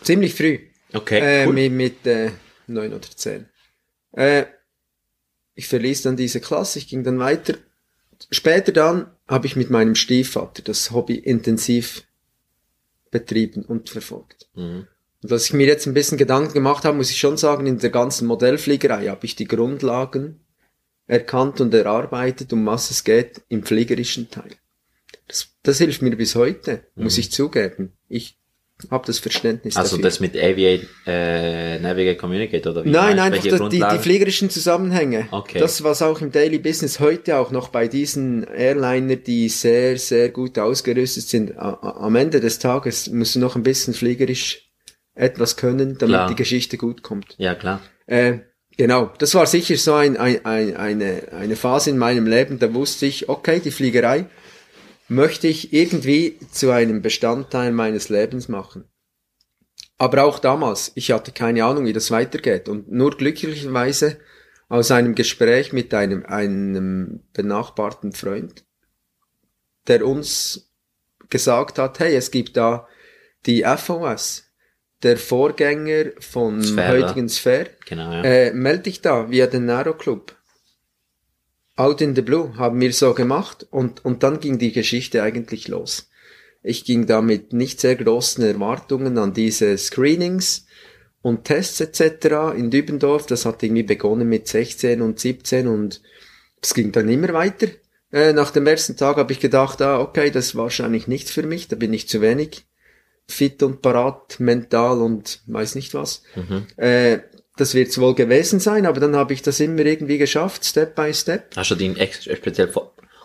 Ziemlich 0.02 0.36
früh. 0.36 0.60
Okay, 0.94 1.44
äh, 1.44 1.48
cool. 1.48 1.54
Mit, 1.54 1.72
mit 1.72 2.08
äh, 2.08 2.32
neun 2.68 2.94
oder 2.94 3.08
zehn. 3.16 3.48
Äh, 4.12 4.46
ich 5.56 5.68
verließ 5.68 6.04
dann 6.04 6.18
diese 6.18 6.40
Klasse, 6.40 6.80
ich 6.80 6.88
ging 6.88 7.04
dann 7.04 7.20
weiter. 7.20 7.56
Später 8.30 8.72
dann 8.72 9.12
habe 9.28 9.48
ich 9.48 9.56
mit 9.56 9.70
meinem 9.70 9.96
Stiefvater 9.96 10.62
das 10.62 10.92
Hobby 10.92 11.16
intensiv 11.16 12.04
betrieben 13.12 13.64
und 13.64 13.90
verfolgt. 13.90 14.48
Mhm. 14.56 14.88
Und 15.26 15.32
als 15.32 15.46
ich 15.46 15.54
mir 15.54 15.66
jetzt 15.66 15.88
ein 15.88 15.96
bisschen 15.96 16.20
Gedanken 16.20 16.54
gemacht 16.54 16.86
habe, 16.86 16.98
muss 16.98 17.10
ich 17.10 17.18
schon 17.18 17.36
sagen, 17.36 17.66
in 17.66 17.80
der 17.80 17.90
ganzen 17.90 18.28
Modellfliegerei 18.28 19.08
habe 19.08 19.26
ich 19.26 19.36
die 19.36 19.48
Grundlagen 19.48 20.40
erkannt 21.08 21.60
und 21.62 21.74
erarbeitet, 21.74 22.54
um 22.54 22.64
was 22.68 22.92
es 22.92 23.04
geht 23.04 23.42
im 23.50 23.64
fliegerischen 23.64 24.30
Teil. 24.30 24.52
Das, 25.28 25.48
das 25.64 25.80
hilft 25.80 26.04
mir 26.04 26.16
bis 26.16 26.36
heute, 26.36 26.84
mhm. 26.94 27.06
muss 27.06 27.18
ich 27.18 27.32
zugeben. 27.32 27.94
Ich 28.08 28.38
habe 28.92 29.08
das 29.08 29.18
Verständnis 29.18 29.76
Also 29.78 29.96
dafür. 29.96 30.04
das 30.04 30.20
mit 30.20 30.38
Aviate, 30.38 30.86
äh, 31.08 31.80
Navigate, 31.80 32.18
Communicate 32.18 32.70
oder 32.70 32.86
wie? 32.86 32.92
Nein, 32.92 33.16
nein, 33.16 33.34
einfach 33.34 33.70
die, 33.70 33.80
die 33.80 33.98
fliegerischen 33.98 34.52
Zusammenhänge. 34.52 35.28
Okay. 35.32 35.58
Das, 35.58 35.84
was 35.84 36.04
auch 36.04 36.22
im 36.22 36.32
Daily 36.32 36.60
Business 36.60 37.00
heute 37.00 37.38
auch 37.38 37.50
noch 37.50 37.70
bei 37.70 37.88
diesen 37.88 38.44
Airliner, 38.44 39.16
die 39.16 39.50
sehr, 39.50 39.98
sehr 39.98 40.30
gut 40.30 40.60
ausgerüstet 40.60 41.24
sind, 41.28 41.58
am 41.58 42.16
Ende 42.16 42.40
des 42.42 42.60
Tages 42.60 43.10
musst 43.10 43.34
du 43.34 43.40
noch 43.40 43.56
ein 43.56 43.64
bisschen 43.64 43.96
fliegerisch 43.96 44.65
etwas 45.16 45.56
können, 45.56 45.98
damit 45.98 46.16
klar. 46.16 46.30
die 46.30 46.36
Geschichte 46.36 46.78
gut 46.78 47.02
kommt. 47.02 47.36
Ja, 47.38 47.56
klar. 47.56 47.82
Äh, 48.06 48.40
genau, 48.78 49.12
das 49.18 49.34
war 49.34 49.48
sicher 49.48 49.78
so 49.78 49.94
ein, 49.94 50.18
ein, 50.18 50.46
ein, 50.46 50.76
eine, 50.76 51.32
eine 51.32 51.56
Phase 51.56 51.90
in 51.90 51.98
meinem 51.98 52.28
Leben, 52.28 52.60
da 52.60 52.74
wusste 52.74 53.06
ich, 53.06 53.30
okay, 53.30 53.60
die 53.60 53.72
Fliegerei, 53.72 54.28
möchte 55.08 55.48
ich 55.48 55.74
irgendwie 55.74 56.38
zu 56.52 56.72
einem 56.72 57.02
Bestandteil 57.02 57.72
meines 57.72 58.10
Lebens 58.10 58.48
machen. 58.48 58.86
Aber 59.98 60.26
auch 60.26 60.40
damals, 60.40 60.92
ich 60.96 61.12
hatte 61.12 61.32
keine 61.32 61.64
Ahnung, 61.64 61.86
wie 61.86 61.94
das 61.94 62.12
weitergeht. 62.12 62.68
Und 62.68 62.92
nur 62.92 63.16
glücklicherweise 63.16 64.18
aus 64.68 64.92
einem 64.92 65.16
Gespräch 65.16 65.72
mit 65.72 65.94
einem, 65.94 66.26
einem 66.26 67.22
benachbarten 67.34 68.12
Freund, 68.12 68.66
der 69.88 70.06
uns 70.06 70.74
gesagt 71.30 71.80
hat, 71.80 72.00
hey, 72.00 72.16
es 72.16 72.32
gibt 72.32 72.58
da 72.58 72.88
die 73.46 73.64
FOS, 73.64 74.45
der 75.04 75.18
Vorgänger 75.18 76.12
von 76.20 76.64
Sphäre. 76.64 77.04
heutigen 77.04 77.30
Sphere. 77.30 77.70
Genau, 77.86 78.12
ja. 78.12 78.24
Äh, 78.24 78.54
melde 78.54 78.84
dich 78.84 79.02
da 79.02 79.30
via 79.30 79.48
den 79.48 79.66
Nero 79.66 79.94
Club. 79.94 80.36
Out 81.76 82.02
in 82.02 82.16
the 82.16 82.22
Blue 82.22 82.58
haben 82.58 82.80
wir 82.80 82.94
so 82.94 83.14
gemacht 83.14 83.68
und, 83.70 84.04
und 84.06 84.24
dann 84.24 84.40
ging 84.40 84.58
die 84.58 84.72
Geschichte 84.72 85.22
eigentlich 85.22 85.68
los. 85.68 86.10
Ich 86.64 86.86
ging 86.86 87.06
da 87.06 87.22
mit 87.22 87.54
nicht 87.54 87.80
sehr 87.80 87.96
großen 87.96 88.44
Erwartungen 88.44 89.18
an 89.18 89.34
diese 89.34 89.78
Screenings 89.78 90.66
und 91.22 91.44
Tests 91.44 91.82
etc. 91.82 92.58
in 92.58 92.72
Dübendorf. 92.72 93.26
Das 93.26 93.46
hat 93.46 93.62
irgendwie 93.62 93.84
begonnen 93.84 94.30
mit 94.30 94.48
16 94.48 95.02
und 95.02 95.20
17 95.20 95.68
und 95.68 96.02
es 96.62 96.74
ging 96.74 96.92
dann 96.92 97.10
immer 97.10 97.34
weiter. 97.34 97.68
Äh, 98.12 98.34
nach 98.34 98.52
dem 98.52 98.66
ersten 98.66 98.96
Tag 98.96 99.18
habe 99.18 99.34
ich 99.34 99.40
gedacht, 99.40 99.82
ah, 99.82 100.00
okay, 100.00 100.32
das 100.32 100.48
ist 100.48 100.56
wahrscheinlich 100.56 101.08
nichts 101.08 101.32
für 101.32 101.44
mich, 101.44 101.68
da 101.68 101.76
bin 101.76 101.94
ich 101.94 102.08
zu 102.08 102.22
wenig 102.22 102.66
fit 103.28 103.64
und 103.64 103.82
parat, 103.82 104.40
mental 104.40 105.02
und 105.02 105.42
weiß 105.48 105.76
nicht 105.76 105.94
was. 105.94 106.24
Mhm. 106.36 106.68
Äh, 106.78 107.20
das 107.58 107.74
wird 107.74 107.90
es 107.90 108.00
wohl 108.00 108.16
gewesen 108.16 108.60
sein, 108.60 108.86
aber 108.86 109.00
dann 109.00 109.16
habe 109.16 109.34
ich 109.34 109.42
das 109.42 109.60
immer 109.60 109.86
irgendwie 109.86 110.18
geschafft, 110.18 110.66
Step 110.66 110.96
by 110.96 111.14
Step. 111.14 111.56
Hast 111.56 111.72
du 111.72 111.76
den 111.76 111.96
speziell 112.20 112.72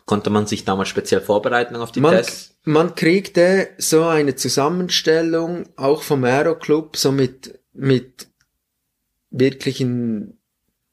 konnte 0.06 0.30
man 0.30 0.46
sich 0.46 0.64
damals 0.64 0.88
speziell 0.88 1.20
vorbereiten 1.20 1.76
auf 1.76 1.92
die 1.92 2.00
man, 2.00 2.16
Tests? 2.16 2.56
Man 2.64 2.94
kriegte 2.94 3.68
so 3.78 4.04
eine 4.04 4.34
Zusammenstellung 4.34 5.68
auch 5.76 6.02
vom 6.02 6.24
Aero 6.24 6.56
Club 6.56 6.96
so 6.96 7.12
mit 7.12 7.60
mit 7.72 8.28
wirklichen 9.30 10.38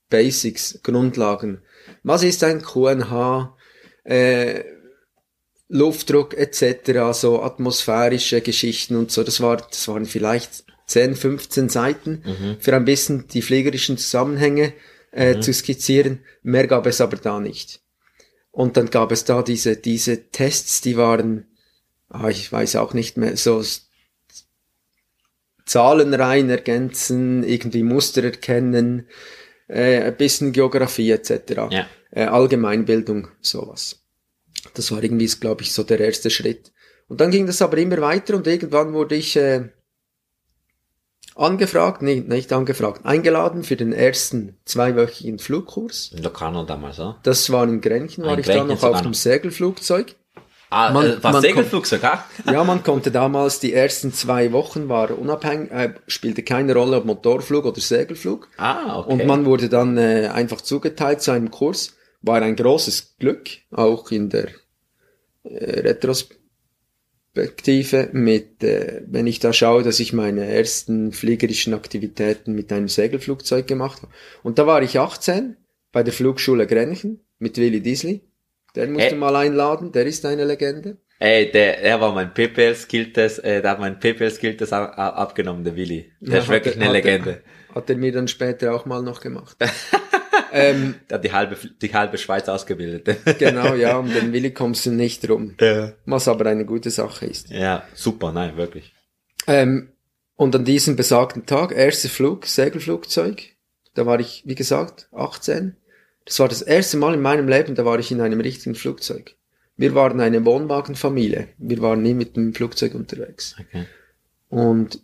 Basics, 0.10 0.80
Grundlagen. 0.84 1.62
Was 2.04 2.24
ist 2.24 2.44
ein 2.44 2.62
QNH? 2.62 3.56
Äh, 4.04 4.64
Luftdruck 5.70 6.34
etc., 6.34 7.12
so 7.14 7.42
atmosphärische 7.42 8.42
Geschichten 8.42 8.96
und 8.96 9.12
so. 9.12 9.24
Das 9.24 9.42
war, 9.42 9.58
das 9.58 9.88
waren 9.88 10.06
vielleicht 10.06 10.64
10, 10.88 11.16
15 11.16 11.70
Seiten 11.70 12.24
mhm. 12.26 12.58
für 12.60 12.76
ein 12.76 12.86
bisschen 12.86 13.28
die 13.28 13.42
fliegerischen 13.42 13.98
Zusammenhänge 13.98 14.74
äh, 15.12 15.36
mhm. 15.36 15.42
zu 15.42 15.54
skizzieren. 15.54 16.20
Mehr 16.44 16.68
gab 16.68 16.86
es 16.86 17.02
aber 17.02 17.18
da 17.18 17.40
nicht. 17.40 17.82
Und 18.52 18.78
dann 18.78 18.90
gab 18.90 19.12
es 19.12 19.26
da 19.26 19.44
diese, 19.44 19.76
diese 19.76 20.32
Tests, 20.32 20.82
die 20.82 20.98
waren, 20.98 21.46
ah, 22.10 22.30
ich 22.30 22.52
weiß 22.52 22.78
auch 22.78 22.94
nicht 22.94 23.18
mehr, 23.18 23.38
so 23.38 23.62
Zahlen 25.66 26.14
rein 26.14 26.50
ergänzen, 26.50 27.44
irgendwie 27.44 27.84
Muster 27.84 28.24
erkennen, 28.24 29.08
äh, 29.68 30.02
ein 30.02 30.16
bisschen 30.16 30.54
Geografie 30.54 31.12
etc. 31.12 31.32
Ja. 31.70 31.88
Äh, 32.10 32.24
Allgemeinbildung, 32.24 33.28
sowas. 33.42 34.07
Das 34.78 34.92
war 34.92 35.04
irgendwie, 35.04 35.28
glaube 35.28 35.64
ich, 35.64 35.74
so 35.74 35.84
der 35.84 36.00
erste 36.00 36.30
Schritt. 36.30 36.72
Und 37.08 37.22
dann 37.22 37.32
ging 37.32 37.48
das 37.48 37.62
aber 37.62 37.78
immer 37.78 38.00
weiter 38.02 38.36
und 38.36 38.48
irgendwann 38.48 38.94
wurde 38.94 39.16
ich 39.16 39.36
äh, 39.38 39.70
angefragt, 41.36 42.02
nee, 42.02 42.24
nicht 42.26 42.52
angefragt, 42.52 43.06
eingeladen 43.06 43.64
für 43.64 43.76
den 43.76 43.94
ersten 43.94 44.58
zweiwöchigen 44.66 45.40
Flugkurs. 45.40 46.12
In 46.16 46.24
Locarno 46.24 46.64
damals, 46.64 46.98
ja? 46.98 47.18
Das 47.24 47.50
war 47.52 47.64
in 47.64 47.82
Grenchen, 47.82 48.24
war 48.24 48.34
Ein 48.34 48.40
ich 48.40 48.46
da 48.46 48.64
noch 48.64 48.84
auf 48.84 49.02
dem 49.02 49.14
Segelflugzeug. 49.14 50.16
Ah, 50.70 50.92
man, 50.92 51.06
äh, 51.06 51.24
was 51.24 51.42
Segelflugzeug, 51.42 52.04
ah? 52.04 52.26
ja, 52.46 52.62
man 52.64 52.84
konnte 52.84 53.10
damals 53.10 53.62
die 53.62 53.74
ersten 53.74 54.12
zwei 54.12 54.52
Wochen 54.52 54.90
war 54.90 55.18
unabhängig, 55.18 55.72
äh, 55.72 55.94
spielte 56.08 56.44
keine 56.44 56.74
Rolle 56.74 56.98
ob 56.98 57.06
Motorflug 57.06 57.66
oder 57.66 57.80
Segelflug. 57.80 58.50
Ah, 58.58 59.00
okay. 59.00 59.14
Und 59.14 59.26
man 59.26 59.46
wurde 59.46 59.70
dann 59.70 59.98
äh, 59.98 60.30
einfach 60.34 60.60
zugeteilt 60.60 61.22
zu 61.22 61.32
einem 61.32 61.52
Kurs. 61.52 61.96
War 62.22 62.42
ein 62.42 62.58
großes 62.58 63.16
Glück, 63.20 63.50
auch 63.72 64.12
in 64.12 64.30
der 64.30 64.50
äh, 65.50 65.80
Retros 65.82 66.30
Perspektive 67.38 68.10
mit, 68.14 68.64
äh, 68.64 69.04
wenn 69.06 69.28
ich 69.28 69.40
da 69.40 69.54
schaue, 69.54 69.84
dass 69.84 70.00
ich 70.00 70.12
meine 70.12 70.48
ersten 70.48 71.12
fliegerischen 71.12 71.76
Aktivitäten 71.76 72.54
mit 72.54 72.74
einem 72.74 72.88
Segelflugzeug 72.88 73.68
gemacht 73.68 74.02
habe. 74.02 74.12
Und 74.42 74.58
da 74.58 74.66
war 74.66 74.82
ich 74.82 75.00
18 75.00 75.56
bei 75.92 76.02
der 76.02 76.14
Flugschule 76.14 76.66
Grenchen 76.66 77.20
mit 77.38 77.60
Willy 77.60 77.82
Diesley. 77.82 78.22
Den 78.76 78.94
musst 78.94 79.06
hey. 79.06 79.12
du 79.12 79.18
mal 79.18 79.36
einladen, 79.36 79.92
der 79.92 80.08
ist 80.08 80.26
eine 80.26 80.46
Legende. 80.46 80.98
Ey, 81.20 81.52
der, 81.52 81.80
er 81.84 82.02
war 82.02 82.12
mein 82.12 82.34
PPL-Skilltest, 82.34 83.44
äh, 83.44 83.62
der 83.62 83.72
hat 83.72 83.80
mein 83.80 84.00
PPL-Skilltest 84.00 84.74
abgenommen, 84.74 85.64
der 85.64 85.76
Willy. 85.76 86.12
Der 86.20 86.38
ja, 86.38 86.40
ist 86.40 86.50
wirklich 86.50 86.76
er, 86.76 86.82
eine 86.82 86.92
Legende. 86.92 87.44
er, 87.70 87.76
hat 87.76 87.90
er 87.90 87.98
mir 87.98 88.12
dann 88.12 88.28
später 88.28 88.74
auch 88.74 88.88
mal 88.88 89.04
noch 89.04 89.22
gemacht. 89.22 89.58
Ähm, 90.58 90.96
hat 91.12 91.24
die 91.24 91.32
halbe, 91.32 91.58
die 91.82 91.94
halbe 91.94 92.18
Schweiz 92.18 92.48
ausgebildet. 92.50 93.18
genau, 93.40 93.76
ja, 93.76 93.98
um 93.98 94.12
den 94.12 94.34
Willi 94.34 94.52
kommst 94.52 94.86
du 94.86 94.92
nicht 94.92 95.30
rum. 95.30 95.56
Ja. 95.60 95.94
Was 96.06 96.28
aber 96.28 96.46
eine 96.46 96.66
gute 96.66 96.90
Sache 96.90 97.26
ist. 97.26 97.50
Ja, 97.50 97.84
super, 97.94 98.32
nein, 98.32 98.58
wirklich. 98.58 98.94
Ähm, 99.48 99.90
und 100.36 100.56
an 100.56 100.66
diesem 100.66 100.96
besagten 100.96 101.46
Tag, 101.46 101.72
erster 101.72 102.10
Flug, 102.10 102.46
Segelflugzeug, 102.46 103.56
da 103.94 104.06
war 104.06 104.20
ich, 104.20 104.44
wie 104.46 104.56
gesagt, 104.56 105.10
18. 105.12 105.76
Das 106.26 106.40
war 106.40 106.48
das 106.48 106.62
erste 106.62 106.98
Mal 106.98 107.14
in 107.14 107.22
meinem 107.22 107.48
Leben, 107.48 107.76
da 107.76 107.86
war 107.86 107.98
ich 107.98 108.12
in 108.12 108.22
einem 108.22 108.42
richtigen 108.42 108.76
Flugzeug. 108.76 109.36
Wir 109.78 109.96
waren 109.96 110.20
eine 110.20 110.44
Wohnwagenfamilie. 110.46 111.50
Wir 111.58 111.82
waren 111.82 112.02
nie 112.02 112.14
mit 112.14 112.36
dem 112.36 112.54
Flugzeug 112.54 112.96
unterwegs. 112.96 113.56
Okay. 113.60 113.86
Und 114.50 115.02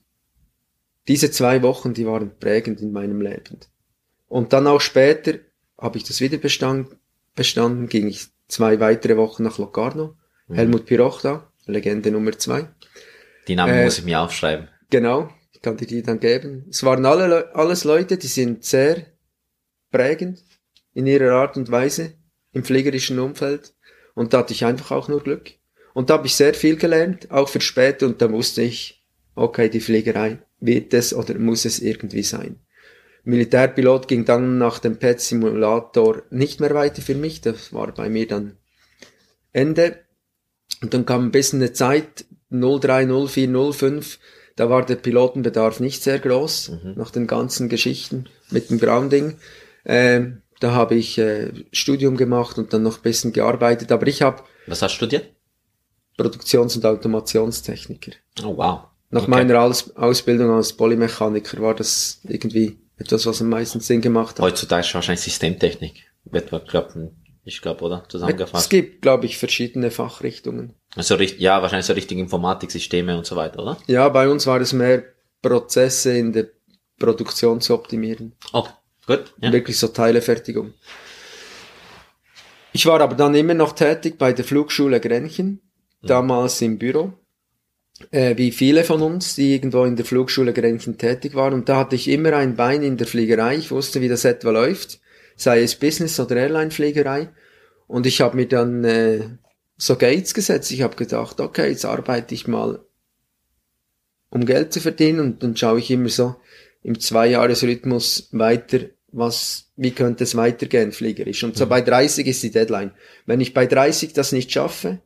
diese 1.08 1.32
zwei 1.32 1.62
Wochen, 1.62 1.94
die 1.94 2.06
waren 2.08 2.38
prägend 2.40 2.82
in 2.82 2.92
meinem 2.92 3.22
Leben. 3.22 3.60
Und 4.34 4.52
dann 4.52 4.66
auch 4.66 4.82
später 4.82 5.36
habe 5.78 6.00
ich 6.00 6.06
das 6.06 6.20
wieder 6.20 6.40
bestanden, 6.40 6.98
bestanden 7.36 7.88
ging 7.88 8.08
ich 8.08 8.30
zwei 8.48 8.80
weitere 8.80 9.16
Wochen 9.16 9.44
nach 9.44 9.60
Locarno, 9.60 10.16
mhm. 10.48 10.56
Helmut 10.56 10.88
Piroch 10.88 11.22
da. 11.22 11.52
Legende 11.68 12.10
Nummer 12.10 12.32
zwei. 12.40 12.68
Die 13.48 13.56
Namen 13.56 13.76
äh, 13.76 13.84
muss 13.84 14.00
ich 14.00 14.06
mir 14.06 14.20
aufschreiben. 14.20 14.70
Genau, 14.90 15.30
ich 15.52 15.62
kann 15.62 15.78
dir 15.78 15.86
die 15.86 16.02
dann 16.02 16.20
geben. 16.20 16.66
Es 16.68 16.82
waren 16.84 17.06
alle, 17.06 17.54
alles 17.54 17.84
Leute, 17.84 18.18
die 18.18 18.26
sind 18.26 18.66
sehr 18.66 19.06
prägend 19.92 20.44
in 20.96 21.06
ihrer 21.06 21.34
Art 21.34 21.56
und 21.56 21.70
Weise 21.70 22.16
im 22.54 22.64
fliegerischen 22.64 23.20
Umfeld. 23.20 23.76
Und 24.16 24.34
da 24.34 24.40
hatte 24.40 24.54
ich 24.54 24.66
einfach 24.66 24.90
auch 24.90 25.10
nur 25.10 25.22
Glück. 25.22 25.52
Und 25.94 26.10
da 26.10 26.16
habe 26.16 26.26
ich 26.26 26.34
sehr 26.34 26.56
viel 26.56 26.78
gelernt, 26.78 27.30
auch 27.30 27.50
für 27.50 27.62
später. 27.62 28.08
Und 28.08 28.20
da 28.20 28.32
wusste 28.32 28.64
ich, 28.64 29.06
okay, 29.36 29.70
die 29.70 29.80
Fliegerei 29.80 30.40
wird 30.60 30.92
es 30.96 31.14
oder 31.14 31.38
muss 31.38 31.66
es 31.66 31.80
irgendwie 31.80 32.24
sein. 32.24 32.63
Militärpilot 33.24 34.08
ging 34.08 34.26
dann 34.26 34.58
nach 34.58 34.80
dem 34.80 34.98
PET-Simulator 34.98 36.24
nicht 36.30 36.60
mehr 36.60 36.74
weiter 36.74 37.02
für 37.02 37.16
mich. 37.16 37.42
Das 37.42 37.74
war 37.74 37.94
bei 37.94 38.10
mir 38.10 38.28
dann 38.28 38.58
Ende. 39.52 40.00
Und 40.82 40.94
dann 40.94 41.06
kam 41.06 41.26
ein 41.26 41.32
bisschen 41.32 41.62
eine 41.62 41.72
Zeit, 41.72 42.26
03, 42.50 43.08
04, 43.28 43.74
05. 43.74 44.20
Da 44.56 44.70
war 44.70 44.86
der 44.86 44.96
Pilotenbedarf 44.96 45.80
nicht 45.80 46.04
sehr 46.04 46.20
groß, 46.20 46.70
mhm. 46.84 46.94
nach 46.96 47.12
den 47.12 47.26
ganzen 47.26 47.70
Geschichten 47.70 48.26
mit 48.52 48.70
dem 48.70 48.80
Grounding. 48.80 49.38
Ähm, 49.86 50.42
da 50.60 50.74
habe 50.74 50.96
ich 50.96 51.18
äh, 51.18 51.52
Studium 51.72 52.18
gemacht 52.18 52.58
und 52.58 52.74
dann 52.74 52.84
noch 52.84 52.98
ein 52.98 53.04
bisschen 53.04 53.34
gearbeitet. 53.34 53.92
Aber 53.92 54.06
ich 54.08 54.22
habe... 54.22 54.44
Was 54.68 54.82
hast 54.82 54.94
du 54.94 54.98
studiert? 54.98 55.30
Produktions- 56.18 56.76
und 56.76 56.86
Automationstechniker. 56.86 58.12
Oh, 58.44 58.58
wow. 58.58 58.82
Nach 59.10 59.24
okay. 59.24 59.32
meiner 59.32 59.62
Aus 59.62 59.96
Ausbildung 59.96 60.52
als 60.52 60.74
Polymechaniker 60.74 61.62
war 61.62 61.76
das 61.76 62.20
irgendwie 62.24 62.83
etwas, 62.98 63.26
was 63.26 63.42
am 63.42 63.50
meisten 63.50 63.80
Sinn 63.80 64.02
gemacht 64.02 64.38
hat. 64.38 64.46
Heutzutage 64.46 64.86
ist 64.86 64.94
wahrscheinlich 64.94 65.22
Systemtechnik. 65.22 66.04
Wird 66.26 66.50
klappen, 66.68 67.24
ich 67.44 67.62
glaube, 67.62 67.84
oder? 67.84 68.06
Zusammengefasst. 68.08 68.64
Es 68.64 68.70
gibt, 68.70 69.02
glaube 69.02 69.26
ich, 69.26 69.38
verschiedene 69.38 69.92
Fachrichtungen. 69.92 70.74
Also, 70.96 71.16
ja, 71.16 71.62
wahrscheinlich 71.62 71.86
so 71.86 71.94
richtige 71.94 72.22
Informatiksysteme 72.22 73.18
und 73.18 73.26
so 73.26 73.36
weiter, 73.36 73.62
oder? 73.62 73.78
Ja, 73.88 74.08
bei 74.10 74.30
uns 74.30 74.48
war 74.48 74.62
es 74.62 74.74
mehr 74.74 75.04
Prozesse 75.42 76.18
in 76.18 76.32
der 76.32 76.48
Produktion 76.98 77.60
zu 77.60 77.74
optimieren. 77.74 78.34
Oh, 78.54 78.68
Gut. 79.06 79.34
Ja. 79.42 79.52
Wirklich 79.52 79.78
so 79.78 79.90
Teilefertigung. 79.90 80.74
Ich 82.72 82.86
war 82.86 83.02
aber 83.02 83.16
dann 83.16 83.36
immer 83.36 83.54
noch 83.54 83.74
tätig 83.74 84.18
bei 84.18 84.34
der 84.34 84.46
Flugschule 84.46 85.00
Grenchen, 85.00 85.62
mhm. 86.02 86.08
damals 86.08 86.62
im 86.62 86.80
Büro, 86.80 87.14
äh, 88.12 88.38
wie 88.38 88.52
viele 88.52 88.84
von 88.84 89.02
uns, 89.02 89.36
die 89.36 89.54
irgendwo 89.54 89.84
in 89.86 89.96
der 89.96 90.06
Flugschule 90.06 90.54
Grenchen 90.54 90.98
tätig 90.98 91.36
waren. 91.36 91.54
Und 91.54 91.70
da 91.70 91.78
hatte 91.78 91.96
ich 91.96 92.08
immer 92.08 92.34
ein 92.34 92.56
Bein 92.56 92.84
in 92.84 92.98
der 92.98 93.08
Fliegerei. 93.08 93.58
Ich 93.58 93.72
wusste, 93.72 94.02
wie 94.02 94.10
das 94.10 94.26
etwa 94.26 94.52
läuft, 94.52 95.00
sei 95.36 95.62
es 95.62 95.76
Business- 95.76 96.20
oder 96.20 96.36
Airline-Fliegerei. 96.38 97.30
Und 97.88 98.06
ich 98.06 98.22
habe 98.22 98.36
mir 98.36 98.48
dann 98.48 98.84
äh, 98.84 99.22
so 99.78 99.96
Gates 99.96 100.34
gesetzt. 100.34 100.72
Ich 100.72 100.82
habe 100.82 100.96
gedacht, 100.96 101.40
okay, 101.40 101.70
jetzt 101.70 101.86
arbeite 101.86 102.34
ich 102.34 102.48
mal, 102.48 102.84
um 104.30 104.46
Geld 104.46 104.74
zu 104.74 104.80
verdienen. 104.80 105.20
Und 105.20 105.44
dann 105.44 105.56
schaue 105.56 105.80
ich 105.80 105.92
immer 105.92 106.10
so, 106.10 106.36
im 106.84 107.00
Zweijahresrhythmus 107.00 108.30
weiter, 108.32 108.80
was, 109.12 109.72
wie 109.78 109.92
könnte 109.92 110.26
es 110.26 110.36
weitergehen 110.36 110.92
fliegerisch. 110.92 111.44
Und 111.44 111.56
so 111.56 111.66
mhm. 111.66 111.70
bei 111.70 111.82
30 111.82 112.28
ist 112.28 112.44
die 112.44 112.52
Deadline. 112.52 112.92
Wenn 113.26 113.42
ich 113.42 113.54
bei 113.54 113.66
30 113.66 114.14
das 114.14 114.32
nicht 114.32 114.52
schaffe, 114.52 115.00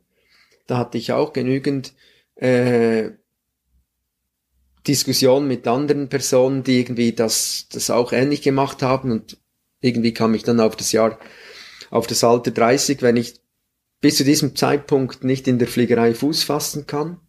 da 0.66 0.78
hatte 0.78 0.98
ich 0.98 1.12
auch 1.12 1.32
genügend 1.32 1.94
äh, 2.38 3.10
Diskussionen 4.86 5.46
mit 5.46 5.66
anderen 5.66 6.08
Personen, 6.08 6.62
die 6.62 6.80
irgendwie 6.80 7.12
das, 7.12 7.66
das 7.72 7.90
auch 7.90 8.12
ähnlich 8.12 8.42
gemacht 8.42 8.82
haben 8.82 9.12
und 9.12 9.36
irgendwie 9.80 10.14
kam 10.14 10.34
ich 10.34 10.44
dann 10.44 10.60
auf 10.60 10.76
das 10.76 10.92
Jahr, 10.92 11.18
auf 11.90 12.06
das 12.06 12.24
Alter 12.24 12.50
30, 12.50 13.02
wenn 13.02 13.16
ich 13.16 13.34
bis 14.00 14.16
zu 14.16 14.24
diesem 14.24 14.56
Zeitpunkt 14.56 15.24
nicht 15.24 15.46
in 15.48 15.58
der 15.58 15.68
Fliegerei 15.68 16.14
Fuß 16.14 16.44
fassen 16.44 16.86
kann, 16.86 17.20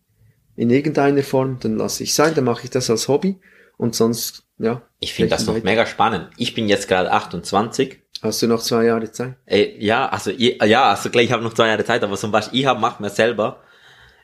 in 0.55 0.69
irgendeiner 0.69 1.23
Form, 1.23 1.59
dann 1.59 1.77
lasse 1.77 2.03
ich 2.03 2.13
sein, 2.13 2.33
dann 2.35 2.43
mache 2.45 2.65
ich 2.65 2.69
das 2.69 2.89
als 2.89 3.07
Hobby 3.07 3.39
und 3.77 3.95
sonst, 3.95 4.43
ja. 4.57 4.81
Ich 4.99 5.13
finde 5.13 5.31
das 5.31 5.45
noch 5.45 5.55
weiter. 5.55 5.65
mega 5.65 5.85
spannend. 5.85 6.29
Ich 6.37 6.53
bin 6.53 6.67
jetzt 6.67 6.87
gerade 6.87 7.11
28. 7.11 7.97
Hast 8.21 8.41
du 8.41 8.47
noch 8.47 8.61
zwei 8.61 8.85
Jahre 8.85 9.11
Zeit? 9.11 9.35
Äh, 9.45 9.83
ja, 9.83 10.09
also 10.09 10.31
ja, 10.31 10.89
also 10.89 11.09
gleich, 11.09 11.25
ich 11.25 11.31
habe 11.31 11.43
noch 11.43 11.53
zwei 11.53 11.67
Jahre 11.67 11.85
Zeit, 11.85 12.03
aber 12.03 12.17
zum 12.17 12.31
Beispiel, 12.31 12.59
ich 12.59 12.65
hab, 12.65 12.79
mach 12.79 12.99
mir 12.99 13.09
selber 13.09 13.63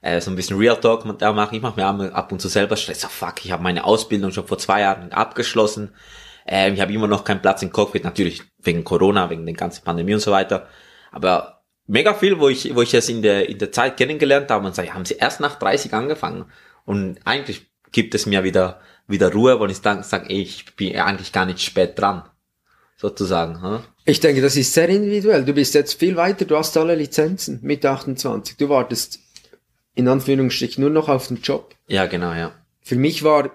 äh, 0.05 0.21
so 0.21 0.31
ein 0.31 0.35
bisschen 0.35 0.57
Real 0.57 0.79
Talk 0.79 1.03
da 1.17 1.33
machen. 1.33 1.55
Ich 1.55 1.61
mache 1.61 1.77
mir 1.77 2.13
ab 2.15 2.31
und 2.31 2.39
zu 2.39 2.47
selber 2.47 2.77
Stress. 2.77 3.03
Oh, 3.05 3.09
fuck, 3.09 3.43
ich 3.43 3.51
habe 3.51 3.63
meine 3.63 3.83
Ausbildung 3.83 4.31
schon 4.31 4.47
vor 4.47 4.57
zwei 4.57 4.81
Jahren 4.81 5.11
abgeschlossen. 5.11 5.93
Äh, 6.47 6.71
ich 6.71 6.81
habe 6.81 6.93
immer 6.93 7.07
noch 7.07 7.23
keinen 7.23 7.41
Platz 7.41 7.61
im 7.61 7.71
Cockpit, 7.71 8.03
natürlich 8.03 8.43
wegen 8.61 8.83
Corona, 8.83 9.29
wegen 9.29 9.45
der 9.45 9.55
ganzen 9.55 9.83
Pandemie 9.83 10.13
und 10.13 10.19
so 10.19 10.31
weiter. 10.31 10.67
Aber 11.11 11.63
mega 11.87 12.13
viel, 12.13 12.39
wo 12.39 12.49
ich, 12.49 12.75
wo 12.75 12.81
ich 12.81 12.93
es 12.93 13.09
in 13.09 13.21
der, 13.21 13.49
in 13.49 13.57
der 13.57 13.71
Zeit 13.71 13.97
kennengelernt 13.97 14.51
habe 14.51 14.65
und 14.65 14.75
sage, 14.75 14.93
haben 14.93 15.05
sie 15.05 15.15
erst 15.15 15.39
nach 15.39 15.57
30 15.57 15.93
angefangen. 15.93 16.45
Und 16.85 17.19
eigentlich 17.25 17.65
gibt 17.91 18.13
es 18.13 18.25
mir 18.25 18.43
wieder 18.43 18.79
wieder 19.07 19.31
Ruhe, 19.31 19.59
weil 19.59 19.71
ich 19.71 19.81
dann 19.81 20.03
sage, 20.03 20.29
ey, 20.29 20.41
ich 20.41 20.75
bin 20.75 20.95
eigentlich 20.97 21.31
gar 21.31 21.45
nicht 21.45 21.61
spät 21.61 21.97
dran. 21.99 22.23
Sozusagen. 22.97 23.61
Hm? 23.61 23.79
Ich 24.05 24.21
denke, 24.21 24.41
das 24.41 24.55
ist 24.55 24.73
sehr 24.73 24.87
individuell. 24.87 25.43
Du 25.43 25.53
bist 25.53 25.73
jetzt 25.73 25.99
viel 25.99 26.15
weiter, 26.15 26.45
du 26.45 26.55
hast 26.55 26.77
alle 26.77 26.95
Lizenzen 26.95 27.59
mit 27.61 27.85
28. 27.85 28.55
Du 28.55 28.69
wartest 28.69 29.19
in 29.95 30.07
Anführungsstrichen 30.07 30.81
nur 30.81 30.91
noch 30.91 31.09
auf 31.09 31.27
den 31.27 31.37
Job. 31.41 31.75
Ja, 31.87 32.05
genau, 32.05 32.33
ja. 32.33 32.51
Für 32.81 32.95
mich 32.95 33.23
war 33.23 33.51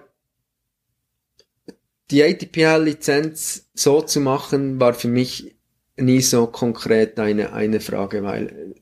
die 2.09 2.23
ATPL-Lizenz 2.23 3.69
so 3.73 4.01
zu 4.01 4.19
machen, 4.19 4.79
war 4.79 4.93
für 4.93 5.07
mich 5.07 5.55
nie 5.95 6.21
so 6.21 6.47
konkret 6.47 7.19
eine, 7.19 7.53
eine 7.53 7.79
Frage, 7.79 8.23
weil 8.23 8.75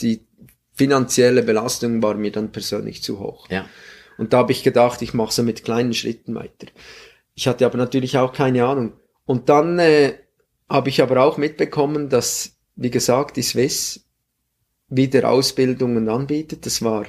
die 0.00 0.26
finanzielle 0.72 1.42
Belastung 1.42 2.02
war 2.02 2.14
mir 2.14 2.32
dann 2.32 2.52
persönlich 2.52 3.02
zu 3.02 3.20
hoch. 3.20 3.48
Ja. 3.48 3.66
Und 4.18 4.32
da 4.32 4.38
habe 4.38 4.52
ich 4.52 4.62
gedacht, 4.62 5.02
ich 5.02 5.14
mache 5.14 5.32
so 5.32 5.42
mit 5.42 5.64
kleinen 5.64 5.94
Schritten 5.94 6.34
weiter. 6.34 6.66
Ich 7.34 7.46
hatte 7.46 7.64
aber 7.64 7.78
natürlich 7.78 8.18
auch 8.18 8.32
keine 8.32 8.64
Ahnung. 8.64 8.92
Und 9.24 9.48
dann 9.48 9.78
äh, 9.78 10.14
habe 10.68 10.88
ich 10.88 11.02
aber 11.02 11.22
auch 11.22 11.38
mitbekommen, 11.38 12.08
dass, 12.08 12.56
wie 12.76 12.90
gesagt, 12.90 13.36
die 13.36 13.42
Swiss 13.42 14.04
wieder 14.96 15.28
Ausbildungen 15.30 16.08
anbietet. 16.08 16.66
Das 16.66 16.82
war, 16.82 17.06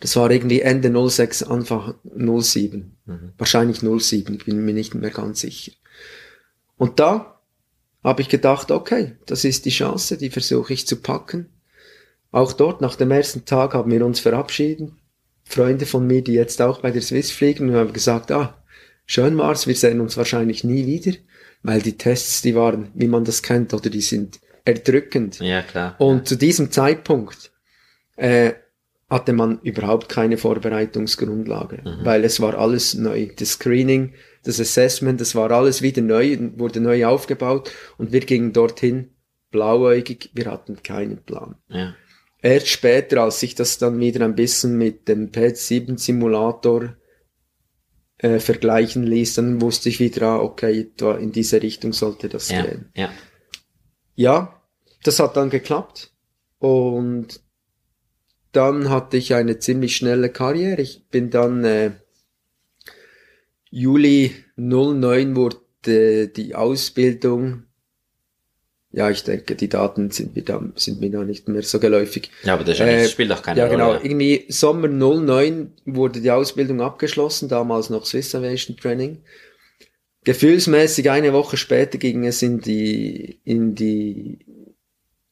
das 0.00 0.16
war 0.16 0.30
irgendwie 0.30 0.60
Ende 0.60 0.92
06, 1.10 1.44
Anfang 1.44 1.94
07. 2.04 2.96
Mhm. 3.04 3.32
Wahrscheinlich 3.36 3.80
07, 3.80 4.34
ich 4.34 4.44
bin 4.44 4.64
mir 4.64 4.74
nicht 4.74 4.94
mehr 4.94 5.10
ganz 5.10 5.40
sicher. 5.40 5.72
Und 6.76 7.00
da 7.00 7.40
habe 8.04 8.22
ich 8.22 8.28
gedacht, 8.28 8.70
okay, 8.70 9.16
das 9.26 9.44
ist 9.44 9.64
die 9.64 9.70
Chance, 9.70 10.16
die 10.16 10.30
versuche 10.30 10.72
ich 10.72 10.86
zu 10.86 10.96
packen. 10.96 11.48
Auch 12.30 12.52
dort, 12.52 12.80
nach 12.80 12.94
dem 12.94 13.10
ersten 13.10 13.44
Tag 13.44 13.74
haben 13.74 13.90
wir 13.90 14.04
uns 14.04 14.20
verabschiedet. 14.20 14.92
Freunde 15.44 15.86
von 15.86 16.06
mir, 16.06 16.22
die 16.22 16.34
jetzt 16.34 16.60
auch 16.60 16.80
bei 16.80 16.90
der 16.90 17.02
Swiss 17.02 17.30
fliegen, 17.30 17.74
haben 17.74 17.92
gesagt, 17.92 18.30
ah, 18.30 18.62
schön 19.06 19.38
war's, 19.38 19.66
wir 19.66 19.74
sehen 19.74 20.00
uns 20.00 20.16
wahrscheinlich 20.16 20.62
nie 20.62 20.86
wieder, 20.86 21.16
weil 21.62 21.80
die 21.80 21.96
Tests, 21.96 22.42
die 22.42 22.54
waren, 22.54 22.90
wie 22.94 23.08
man 23.08 23.24
das 23.24 23.42
kennt, 23.42 23.72
oder 23.72 23.88
die 23.88 24.02
sind 24.02 24.40
erdrückend. 24.68 25.40
Ja, 25.40 25.62
klar. 25.62 25.96
Und 25.98 26.18
ja. 26.18 26.24
zu 26.24 26.36
diesem 26.36 26.70
Zeitpunkt 26.70 27.50
äh, 28.16 28.52
hatte 29.08 29.32
man 29.32 29.60
überhaupt 29.62 30.08
keine 30.08 30.36
Vorbereitungsgrundlage, 30.36 31.80
mhm. 31.82 32.04
weil 32.04 32.24
es 32.24 32.40
war 32.40 32.58
alles 32.58 32.94
neu. 32.94 33.28
Das 33.34 33.52
Screening, 33.52 34.14
das 34.44 34.60
Assessment, 34.60 35.20
das 35.20 35.34
war 35.34 35.50
alles 35.50 35.80
wieder 35.80 36.02
neu, 36.02 36.36
wurde 36.56 36.80
neu 36.80 37.06
aufgebaut 37.06 37.72
und 37.96 38.12
wir 38.12 38.20
gingen 38.20 38.52
dorthin 38.52 39.10
blauäugig, 39.50 40.30
wir 40.34 40.46
hatten 40.46 40.82
keinen 40.82 41.24
Plan. 41.24 41.56
Ja. 41.68 41.94
Erst 42.42 42.68
später, 42.68 43.22
als 43.22 43.40
sich 43.40 43.54
das 43.54 43.78
dann 43.78 43.98
wieder 43.98 44.24
ein 44.24 44.34
bisschen 44.34 44.76
mit 44.76 45.08
dem 45.08 45.30
PS7 45.30 45.98
Simulator 45.98 46.94
äh, 48.18 48.38
vergleichen 48.38 49.04
ließ, 49.04 49.34
dann 49.34 49.60
wusste 49.62 49.88
ich 49.88 49.98
wieder, 49.98 50.26
ah, 50.26 50.38
okay, 50.40 50.92
in 51.18 51.32
diese 51.32 51.62
Richtung 51.62 51.94
sollte 51.94 52.28
das 52.28 52.50
ja, 52.50 52.62
gehen. 52.62 52.90
Ja. 52.94 53.10
ja, 54.14 54.57
das 55.02 55.20
hat 55.20 55.36
dann 55.36 55.50
geklappt 55.50 56.12
und 56.58 57.40
dann 58.52 58.90
hatte 58.90 59.16
ich 59.16 59.34
eine 59.34 59.58
ziemlich 59.58 59.96
schnelle 59.96 60.30
Karriere. 60.30 60.80
Ich 60.80 61.08
bin 61.08 61.30
dann 61.30 61.64
äh, 61.64 61.92
Juli 63.70 64.34
09 64.56 65.36
wurde 65.36 66.28
die 66.28 66.54
Ausbildung 66.54 67.68
ja, 68.90 69.10
ich 69.10 69.22
denke, 69.22 69.54
die 69.54 69.68
Daten 69.68 70.10
sind 70.10 70.34
mir 70.34 70.42
da, 70.42 70.62
sind 70.76 71.00
mir 71.00 71.10
da 71.10 71.22
nicht 71.22 71.46
mehr 71.46 71.62
so 71.62 71.78
geläufig. 71.78 72.30
Ja, 72.44 72.54
aber 72.54 72.64
das 72.64 72.80
äh, 72.80 73.06
spielt 73.06 73.30
auch 73.32 73.42
keine 73.42 73.60
ja, 73.60 73.66
Rolle. 73.66 73.78
Ja, 73.78 73.98
genau. 73.98 74.02
Irgendwie 74.02 74.46
Sommer 74.48 74.88
09 74.88 75.74
wurde 75.84 76.20
die 76.20 76.30
Ausbildung 76.30 76.80
abgeschlossen, 76.80 77.48
damals 77.50 77.90
noch 77.90 78.06
Swiss 78.06 78.34
Aviation 78.34 78.76
Training. 78.78 79.18
Gefühlsmäßig 80.24 81.10
eine 81.10 81.34
Woche 81.34 81.58
später 81.58 81.98
ging 81.98 82.24
es 82.24 82.42
in 82.42 82.60
die, 82.60 83.40
in 83.44 83.74
die 83.74 84.46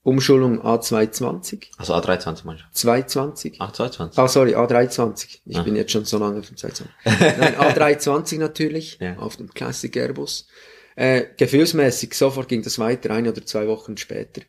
Umschulung 0.07 0.63
A220. 0.63 1.73
Also 1.79 1.93
A320 1.95 2.43
manchmal. 2.45 2.71
220. 2.71 3.57
Ach, 3.59 3.73
220. 3.73 4.19
Ah, 4.21 4.29
sorry, 4.29 4.55
A320. 4.55 5.41
Ich 5.45 5.59
ah. 5.59 5.63
bin 5.65 5.75
jetzt 5.75 5.91
schon 5.91 6.05
so 6.05 6.19
lange 6.19 6.39
auf 6.39 6.47
dem 6.47 6.57
220. 6.57 6.95
Nein, 7.41 7.57
A320 7.57 8.39
natürlich, 8.39 8.99
ja. 9.01 9.17
auf 9.17 9.37
dem 9.37 9.53
Classic 9.53 9.95
Airbus. 9.97 10.47
Äh, 10.95 11.25
gefühlsmäßig, 11.37 12.15
sofort 12.15 12.47
ging 12.47 12.63
das 12.63 12.79
weiter, 12.79 13.11
ein 13.11 13.27
oder 13.27 13.45
zwei 13.45 13.67
Wochen 13.67 13.97
später. 13.97 14.43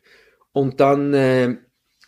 Und 0.52 0.78
dann 0.78 1.12
äh, 1.12 1.56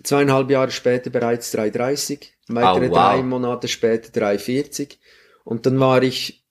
zweieinhalb 0.05 0.49
Jahre 0.49 0.71
später 0.71 1.11
bereits 1.11 1.51
330, 1.51 2.33
weitere 2.47 2.87
oh, 2.87 2.91
wow. 2.91 2.99
drei 2.99 3.23
Monate 3.25 3.67
später 3.67 4.13
340 4.13 4.97
und 5.43 5.67
dann 5.67 5.81
war 5.81 6.05
ich 6.05 6.47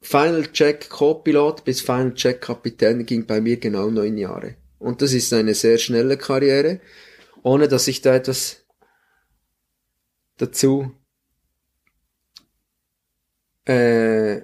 Final 0.00 0.46
Check 0.52 0.90
Co-Pilot 0.90 1.64
bis 1.64 1.80
Final 1.80 2.14
Check 2.14 2.40
Kapitän 2.40 3.04
ging 3.04 3.26
bei 3.26 3.40
mir 3.40 3.56
genau 3.56 3.90
neun 3.90 4.16
Jahre. 4.16 4.54
Und 4.78 5.02
das 5.02 5.12
ist 5.12 5.32
eine 5.32 5.54
sehr 5.54 5.78
schnelle 5.78 6.16
Karriere, 6.16 6.80
ohne 7.42 7.68
dass 7.68 7.88
ich 7.88 8.02
da 8.02 8.14
etwas 8.14 8.64
dazu 10.36 10.92
äh, 13.64 14.40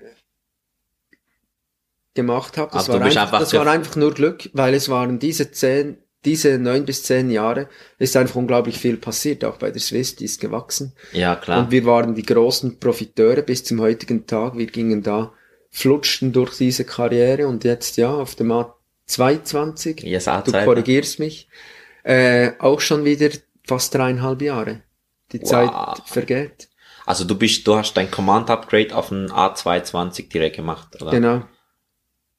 gemacht 2.14 2.56
habe. 2.56 2.70
Das, 2.72 2.88
war 2.88 3.00
einfach, 3.00 3.38
das 3.38 3.52
war 3.52 3.66
einfach 3.66 3.96
nur 3.96 4.14
Glück, 4.14 4.50
weil 4.52 4.74
es 4.74 4.88
waren 4.88 5.18
diese 5.18 5.50
zehn, 5.50 5.98
diese 6.24 6.58
neun 6.58 6.84
bis 6.84 7.02
zehn 7.02 7.30
Jahre, 7.30 7.68
ist 7.98 8.16
einfach 8.16 8.36
unglaublich 8.36 8.78
viel 8.78 8.96
passiert, 8.96 9.44
auch 9.44 9.56
bei 9.56 9.70
der 9.70 9.80
Swiss, 9.80 10.16
die 10.16 10.24
ist 10.24 10.40
gewachsen. 10.40 10.94
Ja, 11.12 11.36
klar. 11.36 11.60
Und 11.60 11.70
wir 11.70 11.84
waren 11.84 12.14
die 12.14 12.22
großen 12.22 12.78
Profiteure 12.78 13.42
bis 13.42 13.64
zum 13.64 13.80
heutigen 13.80 14.26
Tag. 14.26 14.56
Wir 14.56 14.66
gingen 14.66 15.02
da, 15.02 15.32
flutschten 15.70 16.32
durch 16.32 16.56
diese 16.56 16.84
Karriere 16.84 17.46
und 17.46 17.64
jetzt 17.64 17.96
ja, 17.96 18.12
auf 18.12 18.34
dem 18.34 18.52
A220, 19.18 20.04
yes, 20.04 20.24
du 20.24 20.52
korrigierst 20.52 21.18
mich, 21.18 21.48
äh, 22.02 22.52
auch 22.58 22.80
schon 22.80 23.04
wieder 23.04 23.30
fast 23.64 23.94
dreieinhalb 23.94 24.42
Jahre. 24.42 24.82
Die 25.32 25.40
wow. 25.42 25.48
Zeit 25.48 26.08
vergeht. 26.08 26.68
Also 27.06 27.24
du 27.24 27.36
bist, 27.36 27.66
du 27.66 27.76
hast 27.76 27.94
dein 27.94 28.10
Command 28.10 28.50
Upgrade 28.50 28.94
auf 28.94 29.08
den 29.08 29.30
A220 29.30 30.28
direkt 30.28 30.56
gemacht, 30.56 31.00
oder? 31.00 31.10
Genau. 31.10 31.42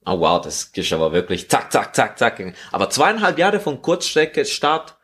Oh 0.06 0.20
wow, 0.20 0.42
das 0.42 0.72
ist 0.74 0.94
aber 0.94 1.12
wirklich 1.12 1.50
zack, 1.50 1.72
zack, 1.72 1.96
zack, 1.96 2.18
zack. 2.18 2.54
Aber 2.72 2.90
zweieinhalb 2.90 3.38
Jahre 3.38 3.60
von 3.60 3.82
Kurzstrecke, 3.82 4.46
Start, 4.46 4.98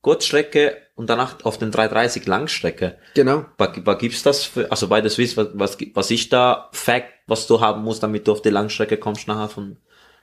Kurzstrecke 0.00 0.76
und 0.94 1.10
danach 1.10 1.44
auf 1.44 1.58
den 1.58 1.72
330 1.72 2.26
Langstrecke. 2.26 2.98
Genau. 3.14 3.46
Was, 3.58 3.70
was 3.84 3.98
gibt's 3.98 4.22
das 4.22 4.44
für, 4.44 4.70
also 4.70 4.88
bei 4.88 5.00
der 5.00 5.10
Swiss, 5.10 5.36
was, 5.36 5.48
was, 5.54 5.76
was 5.94 6.10
ist 6.10 6.32
da 6.32 6.68
Fact, 6.72 7.12
was 7.26 7.46
du 7.46 7.60
haben 7.60 7.82
musst, 7.82 8.02
damit 8.02 8.28
du 8.28 8.32
auf 8.32 8.42
die 8.42 8.50
Langstrecke 8.50 8.96
kommst 8.96 9.26
nachher 9.26 9.48
von, 9.48 9.78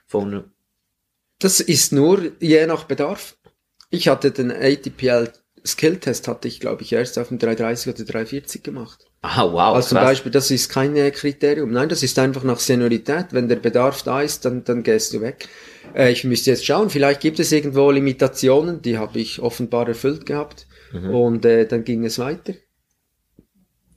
von 0.06 0.50
Das 1.42 1.60
ist 1.60 1.92
nur 1.92 2.32
je 2.40 2.66
nach 2.66 2.84
Bedarf. 2.84 3.36
Ich 3.90 4.08
hatte 4.08 4.30
den 4.30 4.50
ATPL 4.50 5.32
Skilltest 5.64 6.26
hatte 6.26 6.48
ich, 6.48 6.60
glaube 6.60 6.82
ich, 6.82 6.92
erst 6.92 7.18
auf 7.18 7.28
dem 7.28 7.38
330 7.38 7.94
oder 7.94 8.04
340 8.04 8.62
gemacht. 8.62 9.06
Ah, 9.22 9.44
wow. 9.44 9.76
Also 9.76 9.90
zum 9.90 9.98
Beispiel, 9.98 10.32
das 10.32 10.50
ist 10.50 10.68
kein 10.68 10.96
äh, 10.96 11.10
Kriterium. 11.12 11.70
Nein, 11.70 11.88
das 11.88 12.02
ist 12.02 12.18
einfach 12.18 12.42
nach 12.42 12.58
Seniorität. 12.58 13.26
Wenn 13.30 13.48
der 13.48 13.56
Bedarf 13.56 14.02
da 14.02 14.20
ist, 14.22 14.44
dann, 14.44 14.64
dann 14.64 14.82
gehst 14.82 15.12
du 15.14 15.20
weg. 15.20 15.48
Äh, 15.94 16.10
ich 16.10 16.24
müsste 16.24 16.50
jetzt 16.50 16.66
schauen, 16.66 16.90
vielleicht 16.90 17.20
gibt 17.20 17.38
es 17.38 17.52
irgendwo 17.52 17.92
Limitationen, 17.92 18.82
die 18.82 18.98
habe 18.98 19.20
ich 19.20 19.40
offenbar 19.40 19.86
erfüllt 19.86 20.26
gehabt. 20.26 20.66
Mhm. 20.92 21.14
Und 21.14 21.44
äh, 21.44 21.66
dann 21.66 21.84
ging 21.84 22.04
es 22.04 22.18
weiter. 22.18 22.54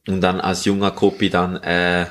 Und 0.08 0.22
dann 0.22 0.40
als 0.40 0.66
junger 0.66 0.92
Kopi 0.92 1.32
dann 1.32 1.56
äh, 1.64 2.06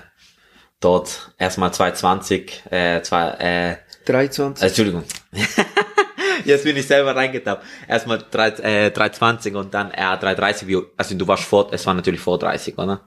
dort 0.80 1.32
erstmal 1.38 1.72
220, 1.72 2.64
äh, 2.70 3.02
zwei, 3.02 3.28
äh, 3.38 3.76
320. 4.06 4.62
Äh, 4.62 4.66
Entschuldigung. 4.66 5.04
Jetzt 6.44 6.64
bin 6.64 6.76
ich 6.76 6.86
selber 6.86 7.16
reingetappt. 7.16 7.64
Erstmal 7.88 8.18
3, 8.18 8.48
äh, 8.48 8.90
320 8.90 9.54
und 9.54 9.74
dann 9.74 9.90
R 9.90 10.16
330. 10.16 10.76
Also 10.96 11.16
du 11.16 11.26
warst 11.26 11.44
vor, 11.44 11.72
es 11.72 11.86
war 11.86 11.94
natürlich 11.94 12.20
vor 12.20 12.38
30, 12.38 12.76
oder? 12.78 13.02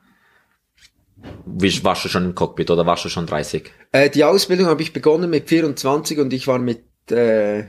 Wie, 1.45 1.83
warst 1.83 2.05
du 2.05 2.09
schon 2.09 2.25
im 2.25 2.35
Cockpit 2.35 2.69
oder 2.69 2.85
warst 2.85 3.05
du 3.05 3.09
schon 3.09 3.25
30? 3.25 3.71
Äh, 3.91 4.09
die 4.09 4.23
Ausbildung 4.23 4.67
habe 4.67 4.81
ich 4.81 4.93
begonnen 4.93 5.29
mit 5.29 5.49
24 5.49 6.19
und 6.19 6.33
ich 6.33 6.47
war 6.47 6.59
mit, 6.59 6.83
äh, 7.09 7.61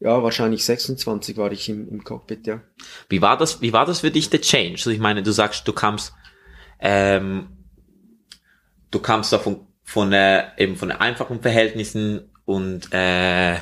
ja, 0.00 0.22
wahrscheinlich 0.22 0.64
26 0.64 1.36
war 1.36 1.52
ich 1.52 1.68
im, 1.68 1.88
im 1.88 2.04
Cockpit, 2.04 2.46
ja. 2.46 2.60
Wie 3.08 3.20
war 3.20 3.36
das, 3.36 3.60
wie 3.60 3.72
war 3.72 3.84
das 3.84 4.00
für 4.00 4.10
dich, 4.10 4.30
der 4.30 4.40
Change? 4.40 4.74
Also 4.74 4.90
ich 4.90 5.00
meine, 5.00 5.22
du 5.22 5.32
sagst, 5.32 5.66
du 5.68 5.72
kamst, 5.72 6.12
ähm, 6.80 7.48
du 8.90 9.00
kamst 9.00 9.32
da 9.32 9.38
von, 9.38 9.66
von, 9.82 10.12
äh, 10.12 10.44
eben 10.56 10.76
von 10.76 10.90
einfachen 10.90 11.42
Verhältnissen 11.42 12.30
und, 12.44 12.92
äh, 12.92 13.56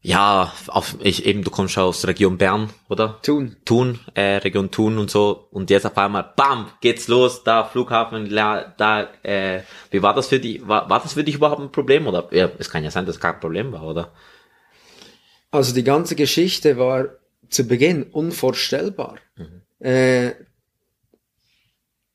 ja, 0.00 0.52
auf, 0.68 0.96
ich 1.00 1.26
eben, 1.26 1.42
du 1.42 1.50
kommst 1.50 1.76
aus 1.76 2.02
der 2.02 2.10
Region 2.10 2.38
Bern, 2.38 2.70
oder? 2.88 3.20
Thun. 3.22 3.56
Thun, 3.64 3.98
äh, 4.14 4.36
Region 4.36 4.70
Thun 4.70 4.96
und 4.96 5.10
so. 5.10 5.48
Und 5.50 5.70
jetzt 5.70 5.86
auf 5.86 5.98
einmal, 5.98 6.32
bam, 6.36 6.70
geht's 6.80 7.08
los, 7.08 7.42
da 7.42 7.64
Flughafen, 7.64 8.30
da, 8.30 8.74
da 8.76 9.08
äh, 9.24 9.62
wie 9.90 10.02
war 10.02 10.14
das 10.14 10.28
für 10.28 10.38
dich? 10.38 10.66
War, 10.66 10.88
war 10.88 11.00
das 11.00 11.14
für 11.14 11.24
dich 11.24 11.34
überhaupt 11.34 11.60
ein 11.60 11.72
Problem? 11.72 12.06
Oder 12.06 12.28
ja, 12.30 12.48
es 12.58 12.70
kann 12.70 12.84
ja 12.84 12.90
sein, 12.90 13.06
dass 13.06 13.16
es 13.16 13.20
kein 13.20 13.40
Problem 13.40 13.72
war, 13.72 13.82
oder? 13.82 14.12
Also 15.50 15.74
die 15.74 15.84
ganze 15.84 16.14
Geschichte 16.14 16.78
war 16.78 17.08
zu 17.48 17.66
Beginn 17.66 18.04
unvorstellbar. 18.04 19.16
Mhm. 19.36 19.62
Äh, 19.84 20.32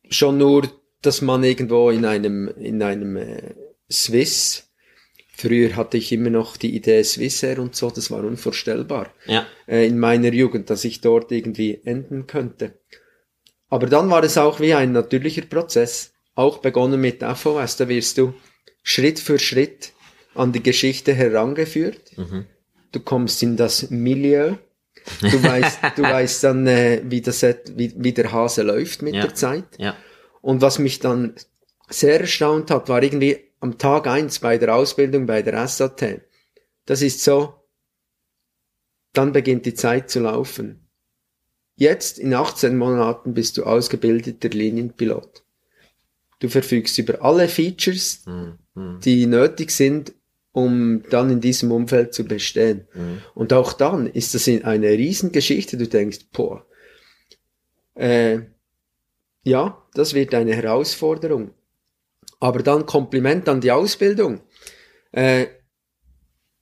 schon 0.10 0.38
nur, 0.38 0.70
dass 1.02 1.22
man 1.22 1.44
irgendwo 1.44 1.90
in 1.90 2.06
einem, 2.06 2.48
in 2.48 2.82
einem 2.82 3.18
äh, 3.18 3.56
Swiss 3.92 4.73
Früher 5.36 5.76
hatte 5.76 5.98
ich 5.98 6.12
immer 6.12 6.30
noch 6.30 6.58
die 6.58 6.76
Idee 6.76 7.04
Swissair 7.04 7.60
und 7.60 7.76
so, 7.76 7.90
das 7.90 8.12
war 8.12 8.24
unvorstellbar. 8.24 9.12
Ja. 9.26 9.48
Äh, 9.68 9.88
in 9.88 9.98
meiner 9.98 10.32
Jugend, 10.32 10.70
dass 10.70 10.86
ich 10.86 11.02
dort 11.02 11.32
irgendwie 11.32 11.82
enden 11.84 12.28
könnte. 12.28 12.76
Aber 13.70 13.88
dann 13.88 14.12
war 14.12 14.24
es 14.24 14.38
auch 14.38 14.60
wie 14.60 14.76
ein 14.76 14.92
natürlicher 14.92 15.42
Prozess. 15.42 16.12
Auch 16.36 16.60
begonnen 16.60 17.02
mit 17.02 17.24
FOS, 17.24 17.78
da 17.78 17.90
wirst 17.90 18.20
du 18.20 18.34
Schritt 18.84 19.20
für 19.20 19.40
Schritt 19.40 19.92
an 20.36 20.52
die 20.52 20.62
Geschichte 20.62 21.14
herangeführt. 21.14 22.16
Mhm. 22.16 22.46
Du 22.92 23.00
kommst 23.00 23.42
in 23.42 23.58
das 23.58 23.90
Milieu. 23.90 24.56
Du 25.22 25.44
weißt, 25.44 25.80
du 25.96 26.04
weißt 26.04 26.44
dann, 26.44 26.68
äh, 26.68 27.02
wie, 27.06 27.22
das, 27.22 27.44
wie, 27.76 27.94
wie 27.98 28.14
der 28.14 28.32
Hase 28.32 28.62
läuft 28.62 29.02
mit 29.02 29.16
ja. 29.16 29.24
der 29.24 29.34
Zeit. 29.34 29.66
Ja. 29.78 29.96
Und 30.42 30.62
was 30.62 30.78
mich 30.78 31.00
dann 31.00 31.34
sehr 31.90 32.22
erstaunt 32.22 32.70
hat, 32.70 32.90
war 32.90 33.02
irgendwie 33.02 33.40
am 33.64 33.78
Tag 33.78 34.08
eins 34.08 34.40
bei 34.40 34.58
der 34.58 34.76
Ausbildung 34.76 35.26
bei 35.26 35.42
der 35.42 35.66
SAT. 35.70 36.22
Das 36.86 37.02
ist 37.02 37.24
so, 37.24 37.54
dann 39.14 39.32
beginnt 39.32 39.66
die 39.66 39.74
Zeit 39.74 40.10
zu 40.10 40.20
laufen. 40.20 40.90
Jetzt 41.76 42.20
in 42.20 42.34
18 42.34 42.78
Monaten 42.78 43.34
bist 43.34 43.56
du 43.56 43.64
ausgebildeter 43.64 44.50
Linienpilot. 44.50 45.46
Du 46.40 46.50
verfügst 46.50 46.98
über 46.98 47.22
alle 47.22 47.48
Features, 47.48 48.26
mhm. 48.26 49.00
die 49.00 49.26
nötig 49.28 49.72
sind, 49.72 50.14
um 50.52 51.04
dann 51.10 51.30
in 51.30 51.40
diesem 51.40 51.72
Umfeld 51.72 52.14
zu 52.14 52.26
bestehen. 52.26 52.86
Mhm. 52.94 53.22
Und 53.34 53.54
auch 53.54 53.72
dann 53.72 54.08
ist 54.08 54.36
das 54.36 54.46
eine 54.50 54.90
Riesengeschichte. 54.90 55.78
Du 55.78 55.88
denkst, 55.88 56.20
boah, 56.34 56.66
äh, 57.96 58.42
ja, 59.44 59.82
das 59.94 60.14
wird 60.14 60.36
eine 60.36 60.54
Herausforderung. 60.54 61.52
Aber 62.44 62.62
dann 62.62 62.86
Kompliment 62.86 63.48
an 63.48 63.62
die 63.62 63.72
Ausbildung. 63.72 64.42
Äh, 65.14 65.46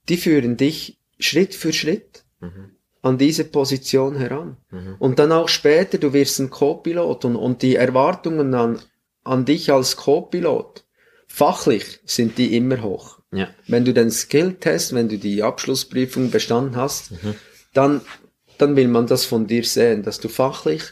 die 0.10 0.18
führen 0.18 0.56
dich 0.56 1.00
Schritt 1.18 1.56
für 1.56 1.74
Schritt 1.74 2.24
mhm. 2.40 2.76
an 3.02 3.18
diese 3.18 3.46
Position 3.46 4.16
heran. 4.16 4.58
Mhm. 4.70 4.98
Und 5.00 5.18
dann 5.18 5.32
auch 5.32 5.50
später, 5.50 5.98
du 5.98 6.14
wirst 6.14 6.38
ein 6.38 6.52
Co-Pilot 6.52 7.26
und, 7.26 7.36
und 7.36 7.64
die 7.64 7.78
Erwartungen 7.78 8.54
an, 8.54 8.80
an 9.24 9.44
dich 9.46 9.74
als 9.74 9.98
Co-Pilot, 9.98 10.86
fachlich 11.26 12.00
sind 12.06 12.38
die 12.38 12.56
immer 12.56 12.84
hoch. 12.84 13.18
Ja. 13.32 13.50
Wenn 13.68 13.84
du 13.84 13.92
den 13.92 14.12
Skill-Test, 14.12 14.94
wenn 14.94 15.10
du 15.10 15.18
die 15.18 15.42
Abschlussprüfung 15.42 16.30
bestanden 16.30 16.76
hast, 16.76 17.12
mhm. 17.12 17.34
dann, 17.74 18.02
dann 18.60 18.76
will 18.76 18.88
man 18.88 19.08
das 19.08 19.26
von 19.26 19.48
dir 19.48 19.64
sehen, 19.64 20.04
dass 20.04 20.20
du 20.20 20.30
fachlich 20.30 20.84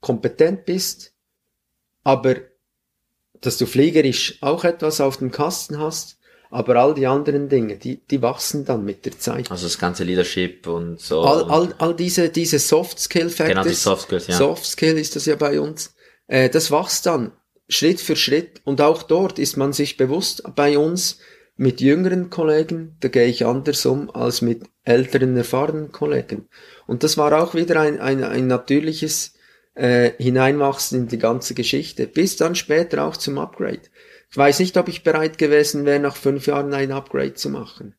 kompetent 0.00 0.64
bist, 0.64 1.12
aber 2.04 2.36
dass 3.46 3.58
du 3.58 3.66
fliegerisch 3.66 4.38
auch 4.40 4.64
etwas 4.64 5.00
auf 5.00 5.18
dem 5.18 5.30
Kasten 5.30 5.78
hast, 5.78 6.18
aber 6.50 6.76
all 6.76 6.94
die 6.94 7.06
anderen 7.06 7.48
Dinge, 7.48 7.76
die, 7.76 8.00
die 8.06 8.22
wachsen 8.22 8.64
dann 8.64 8.84
mit 8.84 9.04
der 9.04 9.18
Zeit. 9.18 9.50
Also 9.50 9.66
das 9.66 9.78
ganze 9.78 10.04
Leadership 10.04 10.66
und 10.66 11.00
so. 11.00 11.22
All, 11.22 11.44
all, 11.44 11.74
all 11.78 11.94
diese, 11.94 12.28
diese 12.28 12.58
Soft 12.58 12.98
Skill 12.98 13.30
Factors. 13.30 13.48
Genau, 13.48 13.68
die 13.68 13.74
Soft 13.74 14.02
Skills, 14.04 14.26
ja. 14.28 14.36
Soft 14.36 14.64
Skill 14.64 14.98
ist 14.98 15.16
das 15.16 15.26
ja 15.26 15.36
bei 15.36 15.60
uns. 15.60 15.94
Äh, 16.26 16.48
das 16.48 16.70
wächst 16.70 17.06
dann 17.06 17.32
Schritt 17.68 18.00
für 18.00 18.16
Schritt 18.16 18.60
und 18.64 18.80
auch 18.80 19.02
dort 19.02 19.38
ist 19.38 19.56
man 19.56 19.72
sich 19.72 19.96
bewusst 19.96 20.42
bei 20.54 20.78
uns 20.78 21.18
mit 21.56 21.80
jüngeren 21.80 22.30
Kollegen, 22.30 22.96
da 23.00 23.08
gehe 23.08 23.26
ich 23.26 23.46
anders 23.46 23.86
um 23.86 24.10
als 24.10 24.42
mit 24.42 24.64
älteren, 24.84 25.36
erfahrenen 25.36 25.90
Kollegen. 25.90 26.48
Und 26.86 27.02
das 27.02 27.16
war 27.16 27.42
auch 27.42 27.54
wieder 27.54 27.80
ein, 27.80 27.98
ein, 27.98 28.22
ein 28.22 28.46
natürliches 28.46 29.35
äh, 29.76 30.12
hineinmachst 30.18 30.92
in 30.94 31.06
die 31.06 31.18
ganze 31.18 31.54
Geschichte, 31.54 32.06
bis 32.06 32.36
dann 32.36 32.54
später 32.54 33.04
auch 33.04 33.16
zum 33.16 33.38
Upgrade. 33.38 33.82
Ich 34.30 34.36
weiß 34.36 34.58
nicht, 34.58 34.76
ob 34.76 34.88
ich 34.88 35.04
bereit 35.04 35.38
gewesen 35.38 35.84
wäre, 35.84 36.00
nach 36.00 36.16
fünf 36.16 36.46
Jahren 36.46 36.74
ein 36.74 36.92
Upgrade 36.92 37.34
zu 37.34 37.50
machen. 37.50 37.94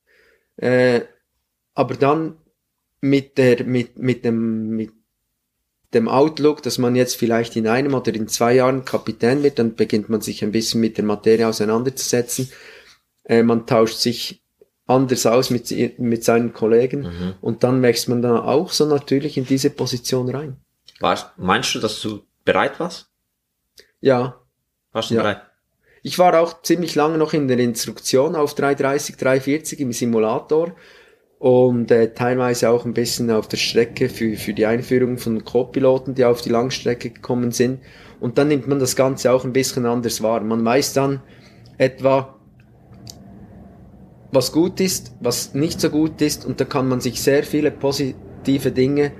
Äh, 0.58 1.02
aber 1.74 1.96
dann 1.96 2.38
mit 3.00 3.38
der, 3.38 3.64
mit, 3.64 3.98
mit 3.98 4.26
dem, 4.26 4.70
mit 4.70 4.92
dem 5.94 6.10
Outlook, 6.10 6.64
dass 6.64 6.80
man 6.80 6.96
jetzt 6.96 7.16
vielleicht 7.16 7.56
in 7.56 7.68
einem 7.68 7.94
oder 7.94 8.14
in 8.14 8.28
zwei 8.28 8.56
Jahren 8.56 8.84
Kapitän 8.84 9.44
wird, 9.44 9.60
dann 9.60 9.76
beginnt 9.76 10.10
man 10.10 10.22
sich 10.22 10.44
ein 10.44 10.52
bisschen 10.52 10.82
mit 10.82 10.98
der 10.98 11.06
Materie 11.06 11.48
auseinanderzusetzen. 11.48 12.52
Äh, 13.24 13.44
man 13.44 13.68
tauscht 13.68 14.00
sich 14.00 14.42
anders 14.88 15.26
aus 15.26 15.50
mit, 15.50 16.00
mit 16.00 16.24
seinen 16.24 16.54
Kollegen 16.54 17.02
mhm. 17.02 17.34
und 17.42 17.64
dann 17.64 17.82
wächst 17.82 18.10
man 18.10 18.22
dann 18.22 18.38
auch 18.38 18.72
so 18.72 18.86
natürlich 18.86 19.38
in 19.38 19.46
diese 19.46 19.70
Position 19.70 20.30
rein. 20.30 20.58
Warst, 21.00 21.32
meinst 21.38 21.76
du, 21.76 21.80
dass 21.80 22.02
du 22.02 22.24
bereit 22.44 22.80
warst? 22.80 23.10
Ja. 24.00 24.42
Warst 24.92 25.12
du 25.12 25.16
ja. 25.16 25.22
bereit? 25.22 25.42
Ich 26.04 26.18
war 26.20 26.40
auch 26.40 26.62
ziemlich 26.62 26.96
lange 26.96 27.18
noch 27.18 27.34
in 27.34 27.48
der 27.48 27.60
Instruktion 27.60 28.36
auf 28.36 28.56
330, 28.56 29.18
340 29.18 29.80
im 29.82 29.92
Simulator 29.92 30.76
und 31.40 31.92
äh, 31.92 32.14
teilweise 32.14 32.70
auch 32.70 32.86
ein 32.86 32.94
bisschen 32.94 33.30
auf 33.30 33.48
der 33.48 33.58
Strecke 33.58 34.10
für, 34.10 34.36
für 34.38 34.54
die 34.54 34.66
Einführung 34.66 35.18
von 35.18 35.44
Co-Piloten, 35.44 36.16
die 36.16 36.26
auf 36.26 36.42
die 36.42 36.50
Langstrecke 36.50 37.10
gekommen 37.10 37.52
sind. 37.52 37.82
Und 38.20 38.38
dann 38.38 38.48
nimmt 38.48 38.68
man 38.68 38.80
das 38.80 38.96
Ganze 38.96 39.32
auch 39.32 39.44
ein 39.44 39.54
bisschen 39.54 39.86
anders 39.86 40.24
wahr. 40.24 40.42
Man 40.42 40.64
weiß 40.66 40.94
dann 40.94 41.22
etwa, 41.78 42.40
was 44.32 44.52
gut 44.52 44.80
ist, 44.80 45.12
was 45.20 45.54
nicht 45.54 45.80
so 45.80 45.90
gut 45.90 46.22
ist 46.22 46.46
und 46.46 46.60
da 46.60 46.66
kann 46.66 46.88
man 46.88 47.02
sich 47.02 47.22
sehr 47.22 47.44
viele 47.44 47.72
positive 47.72 48.72
Dinge 48.72 49.12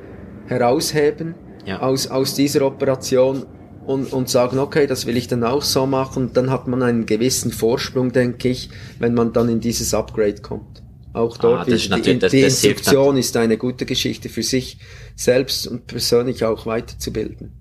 herausheben 0.48 1.36
ja. 1.68 1.82
aus, 1.82 2.08
aus 2.08 2.34
dieser 2.34 2.66
Operation 2.66 3.46
und, 3.86 4.12
und 4.12 4.30
sagen, 4.30 4.58
okay, 4.60 4.88
das 4.88 5.06
will 5.06 5.18
ich 5.18 5.28
dann 5.28 5.44
auch 5.44 5.62
so 5.62 5.86
machen. 5.86 6.28
Und 6.28 6.38
dann 6.38 6.50
hat 6.50 6.68
man 6.68 6.82
einen 6.82 7.06
gewissen 7.06 7.52
Vorsprung, 7.52 8.12
denke 8.12 8.50
ich, 8.50 8.70
wenn 9.00 9.14
man 9.14 9.34
dann 9.34 9.50
in 9.50 9.60
dieses 9.60 9.94
Upgrade 9.94 10.42
kommt. 10.42 10.82
Auch 11.14 11.38
dort, 11.38 11.62
ah, 11.62 11.66
die, 11.66 11.78
die, 11.78 12.20
die 12.20 12.42
Instruktion 12.42 13.18
ist 13.18 13.36
eine 13.38 13.58
gute 13.58 13.86
Geschichte 13.86 14.30
für 14.30 14.44
sich 14.44 14.78
selbst 15.16 15.68
und 15.68 15.88
persönlich 15.88 16.44
auch 16.46 16.66
weiterzubilden. 16.66 17.54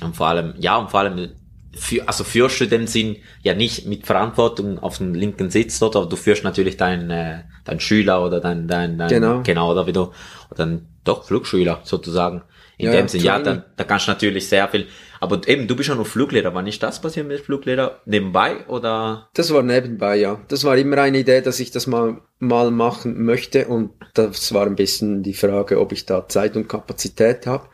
Und 0.00 0.16
vor 0.16 0.28
allem, 0.28 0.54
ja, 0.58 0.76
und 0.76 0.90
vor 0.90 1.00
allem, 1.00 1.30
für, 1.76 2.08
also 2.08 2.24
führst 2.24 2.60
du 2.60 2.66
den 2.66 2.86
Sinn 2.86 3.16
ja 3.42 3.54
nicht 3.54 3.86
mit 3.86 4.06
Verantwortung 4.06 4.78
auf 4.78 4.98
dem 4.98 5.14
linken 5.14 5.50
Sitz 5.50 5.78
dort, 5.80 5.96
aber 5.96 6.06
du 6.06 6.16
führst 6.16 6.44
natürlich 6.44 6.76
deinen, 6.76 7.10
äh, 7.10 7.40
deinen 7.64 7.80
Schüler 7.80 8.24
oder 8.24 8.40
dein, 8.40 8.68
dein, 8.68 8.96
dein 8.96 9.08
genau. 9.08 9.42
genau, 9.42 9.72
oder 9.72 9.86
wie 9.86 9.92
du, 9.92 10.12
oder 10.50 10.56
dann 10.56 10.86
doch 11.04 11.24
Flugschüler 11.24 11.80
sozusagen. 11.84 12.42
In 12.78 12.86
ja, 12.86 12.92
dem 12.92 13.08
Sinn, 13.08 13.22
ja, 13.22 13.40
dann, 13.40 13.64
da 13.76 13.82
kannst 13.82 14.06
du 14.06 14.12
natürlich 14.12 14.48
sehr 14.48 14.68
viel, 14.68 14.86
aber 15.18 15.46
eben, 15.48 15.66
du 15.66 15.74
bist 15.74 15.88
ja 15.88 15.96
nur 15.96 16.04
Fluglehrer, 16.04 16.54
war 16.54 16.62
nicht 16.62 16.80
das 16.80 17.00
passiert 17.00 17.26
mit 17.26 17.40
Fluglehrer 17.40 18.00
nebenbei 18.06 18.66
oder? 18.68 19.28
Das 19.34 19.52
war 19.52 19.64
nebenbei, 19.64 20.16
ja. 20.16 20.40
Das 20.46 20.62
war 20.62 20.76
immer 20.76 20.98
eine 20.98 21.18
Idee, 21.18 21.40
dass 21.40 21.58
ich 21.58 21.72
das 21.72 21.88
mal, 21.88 22.22
mal 22.38 22.70
machen 22.70 23.24
möchte 23.24 23.66
und 23.66 23.90
das 24.14 24.54
war 24.54 24.64
ein 24.66 24.76
bisschen 24.76 25.24
die 25.24 25.34
Frage, 25.34 25.80
ob 25.80 25.90
ich 25.90 26.06
da 26.06 26.28
Zeit 26.28 26.56
und 26.56 26.68
Kapazität 26.68 27.48
habe. 27.48 27.68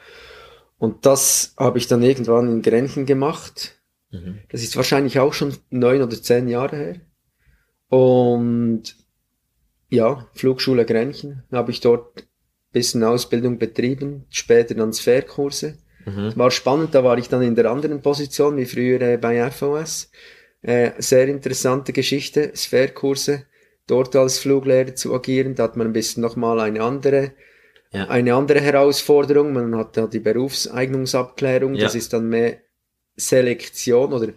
Und 0.78 1.04
das 1.04 1.54
habe 1.58 1.76
ich 1.76 1.86
dann 1.86 2.02
irgendwann 2.02 2.48
in 2.48 2.62
Grenchen 2.62 3.04
gemacht. 3.04 3.78
Mhm. 4.10 4.38
Das 4.50 4.62
ist 4.62 4.76
wahrscheinlich 4.76 5.18
auch 5.18 5.34
schon 5.34 5.54
neun 5.68 6.00
oder 6.00 6.20
zehn 6.20 6.48
Jahre 6.48 6.76
her. 6.76 7.00
Und 7.88 8.96
ja, 9.90 10.26
Flugschule 10.32 10.86
Grenchen 10.86 11.42
habe 11.52 11.70
ich 11.70 11.80
dort 11.80 12.26
bisschen 12.74 13.02
Ausbildung 13.02 13.58
betrieben, 13.58 14.26
später 14.28 14.74
dann 14.74 14.92
Sphärkurse. 14.92 15.78
Mhm. 16.04 16.32
War 16.36 16.50
spannend, 16.50 16.94
da 16.94 17.02
war 17.02 17.16
ich 17.16 17.30
dann 17.30 17.42
in 17.42 17.54
der 17.54 17.70
anderen 17.70 18.02
Position 18.02 18.58
wie 18.58 18.66
früher 18.66 19.00
äh, 19.00 19.16
bei 19.16 19.50
FOS. 19.50 20.10
Äh, 20.60 20.90
sehr 20.98 21.28
interessante 21.28 21.94
Geschichte, 21.94 22.52
Sphärkurse, 22.54 23.44
dort 23.86 24.14
als 24.16 24.38
Fluglehrer 24.38 24.94
zu 24.94 25.14
agieren, 25.14 25.54
da 25.54 25.64
hat 25.64 25.76
man 25.76 25.86
ein 25.86 25.92
bisschen 25.92 26.22
nochmal 26.22 26.60
eine 26.60 26.82
andere, 26.82 27.32
ja. 27.92 28.08
eine 28.08 28.34
andere 28.34 28.60
Herausforderung. 28.60 29.52
Man 29.52 29.74
hat 29.76 29.96
da 29.96 30.06
die 30.06 30.20
Berufseignungsabklärung, 30.20 31.74
ja. 31.74 31.84
das 31.84 31.94
ist 31.94 32.12
dann 32.12 32.28
mehr 32.28 32.58
Selektion 33.16 34.12
oder 34.12 34.32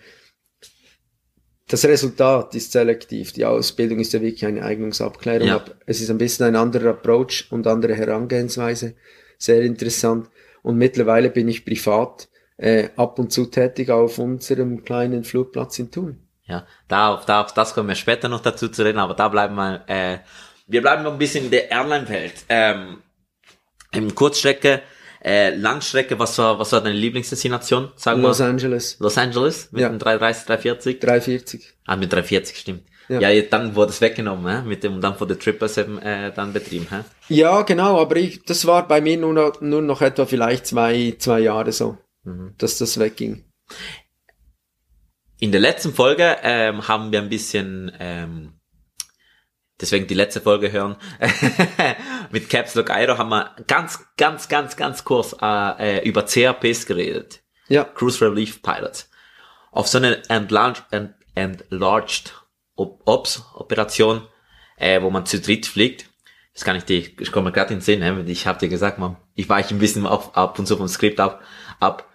das 1.67 1.83
Resultat 1.85 2.55
ist 2.55 2.71
selektiv. 2.71 3.33
Die 3.33 3.45
Ausbildung 3.45 3.99
ist 3.99 4.13
ja 4.13 4.21
wirklich 4.21 4.45
eine 4.45 4.63
Eignungsabklärung. 4.63 5.47
Ja. 5.47 5.65
Es 5.85 5.99
ist 5.99 6.09
ein 6.09 6.17
bisschen 6.17 6.45
ein 6.45 6.55
anderer 6.55 6.91
Approach 6.91 7.47
und 7.49 7.67
andere 7.67 7.93
Herangehensweise. 7.93 8.95
Sehr 9.37 9.61
interessant. 9.61 10.29
Und 10.63 10.77
mittlerweile 10.77 11.29
bin 11.29 11.47
ich 11.49 11.65
privat 11.65 12.29
äh, 12.57 12.89
ab 12.95 13.19
und 13.19 13.31
zu 13.31 13.45
tätig 13.45 13.89
auf 13.89 14.17
unserem 14.17 14.83
kleinen 14.83 15.23
Flugplatz 15.23 15.77
in 15.79 15.91
Thun. 15.91 16.19
Ja, 16.45 16.65
da 16.87 17.13
auf, 17.13 17.25
da 17.25 17.41
auf 17.41 17.53
das 17.53 17.73
kommen 17.73 17.89
wir 17.89 17.95
später 17.95 18.29
noch 18.29 18.39
dazu 18.39 18.69
zu 18.69 18.83
reden, 18.83 18.99
aber 18.99 19.13
da 19.13 19.27
bleiben 19.27 19.55
wir, 19.55 19.83
äh, 19.87 20.19
wir 20.67 20.81
bleiben 20.81 21.03
noch 21.03 21.11
ein 21.11 21.17
bisschen 21.17 21.45
in 21.45 21.51
der 21.51 21.69
Airline-Welt. 21.69 22.45
Ähm, 22.47 23.01
Im 23.91 24.15
Kurzstrecke 24.15 24.81
äh, 25.27 25.53
Langstrecke, 25.55 26.17
was 26.17 26.37
war, 26.37 26.57
was 26.57 26.71
war 26.71 26.81
deine 26.81 26.95
Lieblingsdestination? 26.95 27.91
Sag 27.97 28.17
Los 28.17 28.39
mal. 28.39 28.49
Angeles. 28.49 28.97
Los 28.99 29.17
Angeles? 29.17 29.69
Mit 29.71 29.81
ja. 29.81 29.89
dem 29.89 29.99
330, 29.99 30.45
340? 30.45 30.99
340. 30.99 31.73
Ah, 31.85 31.97
mit 31.97 32.13
340, 32.13 32.57
stimmt. 32.57 32.83
Ja, 33.09 33.19
ja 33.19 33.41
dann 33.41 33.75
wurde 33.75 33.91
es 33.91 33.99
weggenommen, 33.99 34.47
hä? 34.47 34.67
mit 34.67 34.83
dem, 34.83 35.01
dann 35.01 35.19
wurde 35.19 35.37
Trippers 35.37 35.77
eben, 35.77 35.99
äh, 35.99 36.31
dann 36.33 36.53
betrieben, 36.53 36.87
hä? 36.89 37.03
Ja, 37.27 37.61
genau, 37.63 37.99
aber 37.99 38.15
ich, 38.15 38.43
das 38.43 38.65
war 38.65 38.87
bei 38.87 39.01
mir 39.01 39.17
nur 39.17 39.33
noch, 39.33 39.61
nur 39.61 39.81
noch 39.81 40.01
etwa 40.01 40.25
vielleicht 40.25 40.65
zwei, 40.65 41.15
zwei 41.17 41.41
Jahre 41.41 41.71
so, 41.71 41.97
mhm. 42.23 42.53
dass 42.57 42.77
das 42.77 42.97
wegging. 42.97 43.43
In 45.39 45.51
der 45.51 45.61
letzten 45.61 45.93
Folge 45.93 46.37
ähm, 46.41 46.87
haben 46.87 47.11
wir 47.11 47.21
ein 47.21 47.29
bisschen 47.29 47.91
ähm, 47.99 48.53
deswegen 49.79 50.07
die 50.07 50.13
letzte 50.13 50.41
Folge 50.41 50.71
hören. 50.71 50.95
Mit 52.31 52.49
Caps 52.49 52.75
Lock 52.75 52.89
Aero 52.89 53.17
haben 53.17 53.29
wir 53.29 53.55
ganz, 53.67 54.05
ganz, 54.17 54.47
ganz, 54.47 54.75
ganz 54.75 55.03
kurz 55.03 55.35
äh, 55.41 56.07
über 56.07 56.25
CRPs 56.25 56.85
geredet. 56.85 57.41
Ja. 57.67 57.83
Cruise 57.83 58.23
Relief 58.23 58.61
Pilots. 58.61 59.09
Auf 59.71 59.87
so 59.87 59.97
eine 59.97 60.27
Enlarged, 60.29 60.83
enlarged 61.35 62.33
Ops 62.75 63.43
Operation, 63.55 64.27
äh, 64.77 65.01
wo 65.01 65.09
man 65.09 65.25
zu 65.25 65.39
dritt 65.39 65.65
fliegt. 65.65 66.09
Das 66.53 66.63
kann 66.63 66.75
ich 66.75 66.85
dir, 66.85 66.97
ich 66.97 67.31
komme 67.31 67.51
gerade 67.51 67.73
in 67.73 67.79
den 67.79 67.83
Sinn, 67.83 67.99
ne? 67.99 68.23
ich 68.27 68.47
habe 68.47 68.57
dir 68.57 68.69
gesagt, 68.69 68.97
man, 68.97 69.17
ich 69.35 69.47
weiche 69.47 69.75
ein 69.75 69.79
bisschen 69.79 70.07
auf, 70.07 70.35
ab 70.35 70.57
und 70.57 70.65
zu 70.65 70.77
vom 70.77 70.87
Skript 70.87 71.19
ab. 71.19 71.43
ab. 71.79 72.09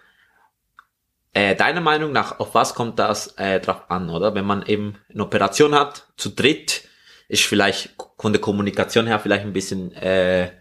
Äh, 1.31 1.55
deiner 1.55 1.81
Meinung 1.81 2.11
nach, 2.11 2.39
auf 2.39 2.53
was 2.53 2.75
kommt 2.75 2.99
das 2.99 3.27
äh, 3.37 3.59
drauf 3.59 3.89
an, 3.89 4.09
oder? 4.09 4.35
Wenn 4.35 4.45
man 4.45 4.65
eben 4.65 4.97
eine 5.11 5.23
Operation 5.23 5.73
hat, 5.73 6.07
zu 6.17 6.29
dritt, 6.29 6.83
ist 7.27 7.43
vielleicht 7.43 7.95
von 8.17 8.33
der 8.33 8.41
Kommunikation 8.41 9.07
her 9.07 9.19
vielleicht 9.19 9.45
ein 9.45 9.53
bisschen 9.53 9.91
äh, 9.93 10.51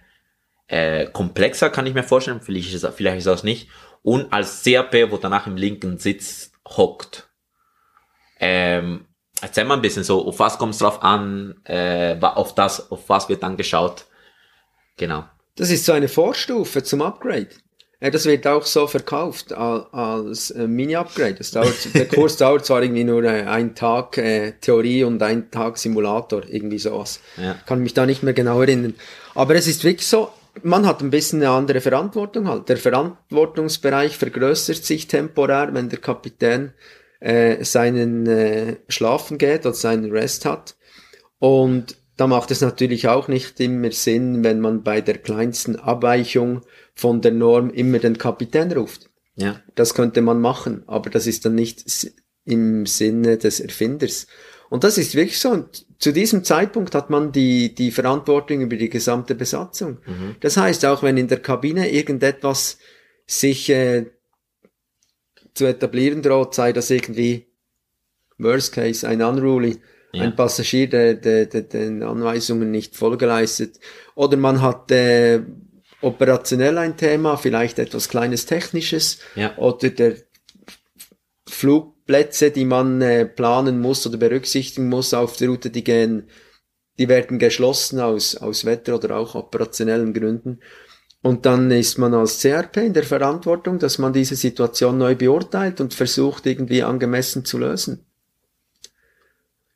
äh, 0.69 1.07
komplexer, 1.07 1.71
kann 1.71 1.87
ich 1.87 1.95
mir 1.95 2.03
vorstellen. 2.03 2.41
Vielleicht 2.41 2.73
ist 2.73 2.83
es, 2.83 2.95
vielleicht 2.95 3.19
ist 3.19 3.27
es 3.27 3.43
nicht. 3.43 3.69
Und 4.03 4.33
als 4.33 4.63
CRP, 4.63 5.11
wo 5.11 5.17
danach 5.17 5.47
im 5.47 5.57
linken 5.57 5.99
Sitz 5.99 6.53
hockt. 6.67 7.29
Ähm, 8.41 9.07
erzähl 9.41 9.65
mal 9.65 9.75
ein 9.75 9.83
bisschen 9.83 10.05
so, 10.05 10.27
auf 10.27 10.39
was 10.39 10.59
kommt 10.59 10.75
es 10.75 10.81
drauf 10.81 11.03
an, 11.03 11.61
äh, 11.65 12.17
auf 12.21 12.55
das, 12.55 12.91
auf 12.91 13.09
was 13.09 13.29
wird 13.29 13.43
dann 13.43 13.57
geschaut. 13.57 14.07
Genau. 14.97 15.25
Das 15.57 15.71
ist 15.71 15.85
so 15.85 15.93
eine 15.93 16.09
Vorstufe 16.09 16.83
zum 16.83 17.03
Upgrade. 17.03 17.51
Ja, 18.03 18.11
das 18.11 18.27
wird 18.27 18.49
auch 18.49 18.67
so 18.67 18.89
verkauft 18.89 19.53
als 19.53 20.51
äh, 20.51 20.67
Mini-Upgrade. 20.67 21.37
der 21.95 22.09
Kurs 22.09 22.37
dauert 22.37 22.67
zwar 22.67 22.83
irgendwie 22.83 23.05
nur 23.05 23.23
äh, 23.23 23.45
ein 23.45 23.77
Tag 23.77 24.19
äh, 24.19 24.55
Theorie 24.61 25.05
und 25.05 25.23
ein 25.23 25.53
Tag 25.53 25.79
Simulator, 25.79 26.43
irgendwie 26.49 26.81
sowas. 26.81 27.21
Ja. 27.41 27.55
Kann 27.65 27.81
mich 27.81 27.95
da 27.95 28.05
nicht 28.05 28.25
mehr 28.25 28.33
genau 28.33 28.61
erinnern. 28.61 28.95
Aber 29.37 29.55
es 29.55 29.69
ist 29.69 29.85
wirklich 29.85 30.09
so, 30.09 30.31
man 30.65 30.85
hat 30.85 31.01
ein 31.01 31.11
bisschen 31.11 31.43
eine 31.43 31.53
andere 31.53 31.81
Verantwortung 31.81 32.49
halt. 32.49 32.69
Der 32.69 32.77
Verantwortungsbereich 32.77 34.17
vergrößert 34.17 34.85
sich 34.85 35.07
temporär, 35.07 35.69
wenn 35.73 35.89
der 35.89 36.01
Kapitän 36.01 36.73
äh, 37.21 37.63
seinen 37.65 38.27
äh, 38.27 38.77
Schlafen 38.89 39.39
geht 39.39 39.65
oder 39.65 39.75
seinen 39.75 40.11
Rest 40.11 40.45
hat. 40.45 40.75
Und 41.39 41.97
da 42.17 42.27
macht 42.27 42.51
es 42.51 42.63
natürlich 42.63 43.07
auch 43.07 43.29
nicht 43.29 43.61
immer 43.61 43.93
Sinn, 43.93 44.43
wenn 44.43 44.59
man 44.59 44.83
bei 44.83 45.01
der 45.01 45.19
kleinsten 45.19 45.77
Abweichung 45.77 46.63
von 46.95 47.21
der 47.21 47.33
Norm 47.33 47.71
immer 47.71 47.99
den 47.99 48.19
Kapitän 48.19 48.73
ruft. 48.73 49.11
Ja. 49.35 49.61
Das 49.75 49.95
könnte 49.95 50.21
man 50.21 50.41
machen, 50.41 50.85
aber 50.87 51.11
das 51.11 51.27
ist 51.27 51.45
dann 51.45 51.55
nicht 51.55 51.85
im 52.45 52.87
Sinne 52.87 53.39
des 53.39 53.61
Erfinders. 53.61 54.27
Und 54.69 54.85
das 54.85 54.99
ist 54.99 55.15
wirklich 55.15 55.39
so. 55.39 55.51
Und 55.51 55.87
zu 55.99 56.13
diesem 56.13 56.45
Zeitpunkt 56.45 56.95
hat 56.95 57.11
man 57.11 57.31
die, 57.31 57.75
die 57.75 57.91
Verantwortung 57.91 58.63
über 58.63 58.77
die 58.77 58.89
gesamte 58.89 59.35
Besatzung. 59.35 59.99
Mhm. 60.07 60.37
Das 60.41 60.57
heißt, 60.57 60.85
auch 60.87 61.03
wenn 61.03 61.17
in 61.17 61.29
der 61.29 61.41
Kabine 61.41 61.91
irgendetwas 61.91 62.79
sich 63.27 63.69
äh, 63.71 64.07
zu 65.55 65.67
etablieren 65.67 66.23
droht, 66.23 66.55
sei 66.55 66.73
das 66.73 66.91
irgendwie 66.91 67.47
Worst 68.39 68.73
Case, 68.73 69.07
ein 69.07 69.23
Unruly, 69.23 69.79
ja. 70.13 70.23
ein 70.23 70.37
Passagier, 70.37 70.89
der, 70.89 71.15
der, 71.15 71.47
der 71.47 71.63
den 71.63 72.03
Anweisungen 72.03 72.71
nicht 72.71 72.97
Folge 72.97 73.27
leistet, 73.27 73.79
oder 74.15 74.37
man 74.37 74.61
hat 74.63 74.91
äh, 74.91 75.43
operationell 76.03 76.77
ein 76.79 76.97
Thema, 76.97 77.37
vielleicht 77.37 77.79
etwas 77.79 78.09
kleines 78.09 78.47
Technisches 78.47 79.19
ja. 79.35 79.57
oder 79.57 79.91
der 79.91 80.17
Flugplätze, 81.49 82.51
die 82.51 82.65
man 82.65 83.01
äh, 83.01 83.25
planen 83.25 83.81
muss 83.81 84.07
oder 84.07 84.19
berücksichtigen 84.19 84.89
muss 84.89 85.15
auf 85.15 85.37
der 85.37 85.49
Route, 85.49 85.71
die 85.71 85.85
gehen, 85.85 86.29
die 86.99 87.09
werden 87.09 87.39
geschlossen 87.39 88.01
aus, 88.01 88.37
aus 88.37 88.65
Wetter- 88.65 88.97
oder 88.97 89.17
auch 89.17 89.35
operationellen 89.35 90.13
Gründen. 90.13 90.61
Und 91.23 91.47
dann 91.47 91.71
ist 91.71 91.99
man 91.99 92.15
als 92.15 92.41
CRP 92.41 92.79
in 92.79 92.95
der 92.95 93.05
Verantwortung, 93.05 93.79
dass 93.79 93.99
man 93.99 94.13
diese 94.13 94.35
Situation 94.35 94.99
neu 94.99 95.15
beurteilt 95.15 95.81
und 95.81 95.95
versucht 95.95 96.47
irgendwie 96.47 96.83
angemessen 96.83 97.45
zu 97.45 97.59
lösen. 97.59 98.05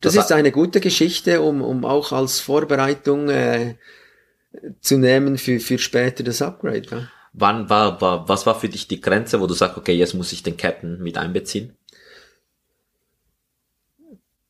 Das, 0.00 0.14
das 0.14 0.24
ist 0.24 0.32
eine 0.32 0.50
gute 0.52 0.80
Geschichte, 0.80 1.40
um, 1.40 1.62
um 1.62 1.84
auch 1.84 2.12
als 2.12 2.40
Vorbereitung 2.40 3.28
äh, 3.28 3.76
zu 4.80 4.98
nehmen 4.98 5.38
für, 5.38 5.60
für 5.60 5.78
später 5.78 6.22
das 6.22 6.42
Upgrade. 6.42 6.86
Ja. 6.90 7.08
Wann 7.32 7.68
war, 7.68 8.00
war, 8.00 8.28
was 8.28 8.46
war 8.46 8.58
für 8.58 8.68
dich 8.68 8.88
die 8.88 9.00
Grenze, 9.00 9.40
wo 9.40 9.46
du 9.46 9.54
sagst, 9.54 9.76
okay, 9.76 9.92
jetzt 9.92 10.14
muss 10.14 10.32
ich 10.32 10.42
den 10.42 10.56
Captain 10.56 11.02
mit 11.02 11.18
einbeziehen? 11.18 11.76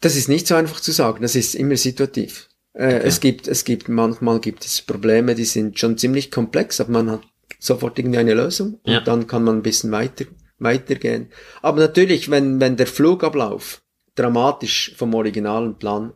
Das 0.01 0.15
ist 0.15 0.29
nicht 0.29 0.47
so 0.47 0.55
einfach 0.55 0.81
zu 0.81 0.93
sagen, 0.93 1.23
das 1.23 1.35
ist 1.35 1.55
immer 1.55 1.77
situativ. 1.77 2.49
Äh, 2.75 2.97
okay. 2.97 3.01
Es 3.05 3.21
gibt, 3.21 3.49
es 3.49 3.65
gibt, 3.65 3.89
manchmal 3.89 4.39
gibt 4.41 4.65
es 4.65 4.83
Probleme, 4.83 5.35
die 5.35 5.45
sind 5.45 5.79
schon 5.79 5.99
ziemlich 5.99 6.31
komplex, 6.31 6.81
aber 6.81 6.93
man 6.93 7.11
hat 7.11 7.23
sofort 7.59 7.99
irgendwie 7.99 8.19
eine 8.19 8.35
Lösung 8.35 8.75
und 8.85 8.93
ja. 8.93 9.01
dann 9.01 9.27
kann 9.27 9.43
man 9.43 9.57
ein 9.57 9.63
bisschen 9.63 9.91
weiter, 9.91 10.27
weitergehen. 10.59 11.31
Aber 11.63 11.81
natürlich, 11.81 12.31
wenn, 12.31 12.61
wenn 12.61 12.77
der 12.77 12.87
Flugablauf 12.87 13.83
dramatisch 14.15 14.95
vom 14.97 15.15
originalen 15.15 15.79
Plan 15.79 16.13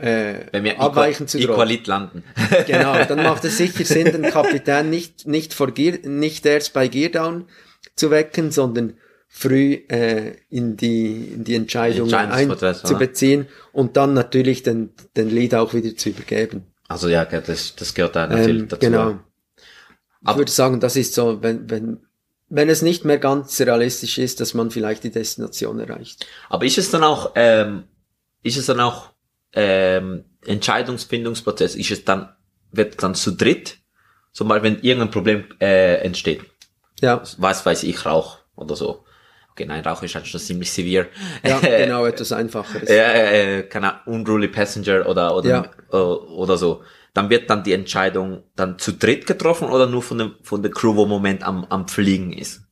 äh, 0.00 0.46
Wenn 0.52 0.64
wir 0.64 0.80
abweichen 0.80 1.26
zu 1.26 1.38
Equalit 1.38 1.86
landen. 1.86 2.24
genau, 2.66 3.04
dann 3.04 3.22
macht 3.22 3.44
es 3.44 3.58
sicher 3.58 3.84
Sinn, 3.84 4.06
den 4.06 4.22
Kapitän 4.30 4.90
nicht, 4.90 5.26
nicht, 5.26 5.54
vor 5.54 5.72
Gear, 5.72 5.98
nicht 6.04 6.46
erst 6.46 6.72
bei 6.72 6.88
Geardown 6.88 7.46
zu 7.96 8.10
wecken, 8.10 8.50
sondern 8.50 8.94
früh 9.28 9.74
äh, 9.88 10.36
in 10.48 10.76
die 10.76 11.32
in 11.34 11.44
die 11.44 11.54
Entscheidung 11.54 12.12
einzubeziehen 12.12 13.46
und 13.72 13.96
dann 13.96 14.14
natürlich 14.14 14.62
den 14.62 14.90
den 15.16 15.28
Lead 15.28 15.54
auch 15.54 15.74
wieder 15.74 15.94
zu 15.96 16.08
übergeben. 16.08 16.66
Also 16.88 17.08
ja, 17.08 17.24
das 17.24 17.76
das 17.76 17.94
gehört 17.94 18.16
da 18.16 18.26
natürlich 18.26 18.62
ähm, 18.62 18.68
dazu. 18.68 18.80
Genau. 18.80 19.18
Ich 20.26 20.36
würde 20.36 20.50
sagen, 20.50 20.80
das 20.80 20.96
ist 20.96 21.14
so, 21.14 21.42
wenn 21.42 21.70
wenn 21.70 22.00
wenn 22.48 22.70
es 22.70 22.80
nicht 22.80 23.04
mehr 23.04 23.18
ganz 23.18 23.60
realistisch 23.60 24.16
ist, 24.16 24.40
dass 24.40 24.54
man 24.54 24.70
vielleicht 24.70 25.04
die 25.04 25.10
Destination 25.10 25.78
erreicht. 25.78 26.26
Aber 26.48 26.64
ist 26.64 26.78
es 26.78 26.90
dann 26.90 27.04
auch 27.04 27.32
ähm, 27.34 27.84
ist 28.42 28.56
es 28.56 28.66
dann 28.66 28.80
auch 28.80 29.10
ähm, 29.52 30.24
Entscheidungsfindungsprozess 30.44 31.74
ist 31.74 31.90
es 31.90 32.04
dann, 32.04 32.34
wird 32.72 33.02
dann 33.02 33.14
zu 33.14 33.32
dritt, 33.32 33.78
so 34.32 34.44
mal 34.44 34.62
wenn 34.62 34.80
irgendein 34.80 35.10
Problem 35.10 35.44
äh, 35.60 35.96
entsteht. 35.96 36.42
Ja. 37.00 37.22
Was 37.38 37.64
weiß 37.64 37.84
ich, 37.84 38.04
Rauch 38.06 38.38
oder 38.56 38.76
so. 38.76 39.04
Okay, 39.52 39.66
nein, 39.66 39.84
Rauch 39.84 40.02
ist 40.02 40.14
halt 40.14 40.26
schon 40.26 40.40
ziemlich 40.40 40.70
severe. 40.70 41.08
Ja, 41.44 41.58
genau, 41.62 42.06
etwas 42.06 42.32
einfacheres. 42.32 42.88
Ja, 42.88 43.12
äh, 43.12 43.62
keine 43.64 44.00
unruly 44.06 44.48
Passenger 44.48 45.08
oder, 45.08 45.34
oder, 45.34 45.48
ja. 45.48 45.70
äh, 45.92 45.96
oder 45.96 46.56
so. 46.56 46.82
Dann 47.14 47.30
wird 47.30 47.50
dann 47.50 47.64
die 47.64 47.72
Entscheidung 47.72 48.44
dann 48.54 48.78
zu 48.78 48.92
dritt 48.92 49.26
getroffen 49.26 49.68
oder 49.68 49.86
nur 49.86 50.02
von, 50.02 50.18
dem, 50.18 50.34
von 50.42 50.62
der 50.62 50.70
Crew, 50.70 50.94
wo 50.94 51.04
im 51.04 51.08
Moment 51.08 51.42
am, 51.42 51.64
am 51.64 51.88
Fliegen 51.88 52.32
ist? 52.32 52.62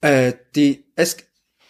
Äh, 0.00 0.34
die, 0.54 0.86
es, 0.94 1.16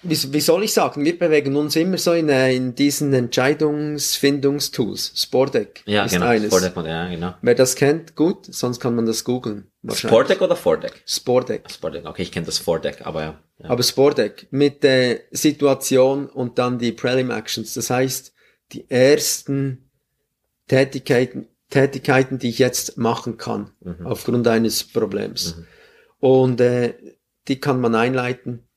wie, 0.03 0.33
wie 0.33 0.41
soll 0.41 0.63
ich 0.63 0.73
sagen, 0.73 1.05
wir 1.05 1.19
bewegen 1.19 1.57
uns 1.57 1.75
immer 1.75 1.99
so 1.99 2.13
in, 2.13 2.29
äh, 2.29 2.55
in 2.55 2.77
diesen 2.77 3.13
Entscheidungsfindungstools. 3.13 5.13
Sportdeck 5.17 5.83
ja, 5.87 6.05
ist 6.05 6.13
genau, 6.13 6.27
eines. 6.27 6.55
Sportdeck, 6.55 6.77
ja, 6.87 7.09
genau. 7.09 7.35
Wer 7.43 7.55
das 7.57 7.75
kennt, 7.75 8.15
gut, 8.15 8.47
sonst 8.47 8.79
kann 8.79 8.95
man 8.95 9.07
das 9.07 9.25
googeln. 9.25 9.73
Sportdeck 9.93 10.41
oder 10.41 10.55
Fordeck? 10.55 11.03
Sportdeck. 11.05 11.69
Sportdeck, 11.71 12.07
okay, 12.07 12.23
ich 12.23 12.31
kenne 12.31 12.47
das 12.47 12.59
Fordeck, 12.59 13.07
aber 13.07 13.23
ja. 13.23 13.43
ja. 13.59 13.71
Aber 13.71 13.83
Sportdeck 13.83 14.47
mit 14.51 14.85
der 14.85 15.21
Situation 15.33 16.29
und 16.29 16.59
dann 16.59 16.79
die 16.79 16.93
Prelim 16.93 17.31
Actions. 17.31 17.75
Das 17.75 17.91
heißt, 17.91 18.33
die 18.73 18.89
ersten 18.89 19.91
Tätigkeiten, 20.69 21.49
Tätigkeiten, 21.71 22.39
die 22.39 22.51
ich 22.51 22.61
jetzt 22.61 22.99
machen 22.99 23.37
kann, 23.37 23.73
mhm. 23.81 24.07
aufgrund 24.07 24.47
eines 24.47 24.85
Problems. 24.85 25.57
Mhm. 25.57 25.67
Und 26.21 26.61
äh, 26.61 26.95
die 27.49 27.59
kann 27.59 27.81
man 27.81 27.97
einleiten 27.97 28.68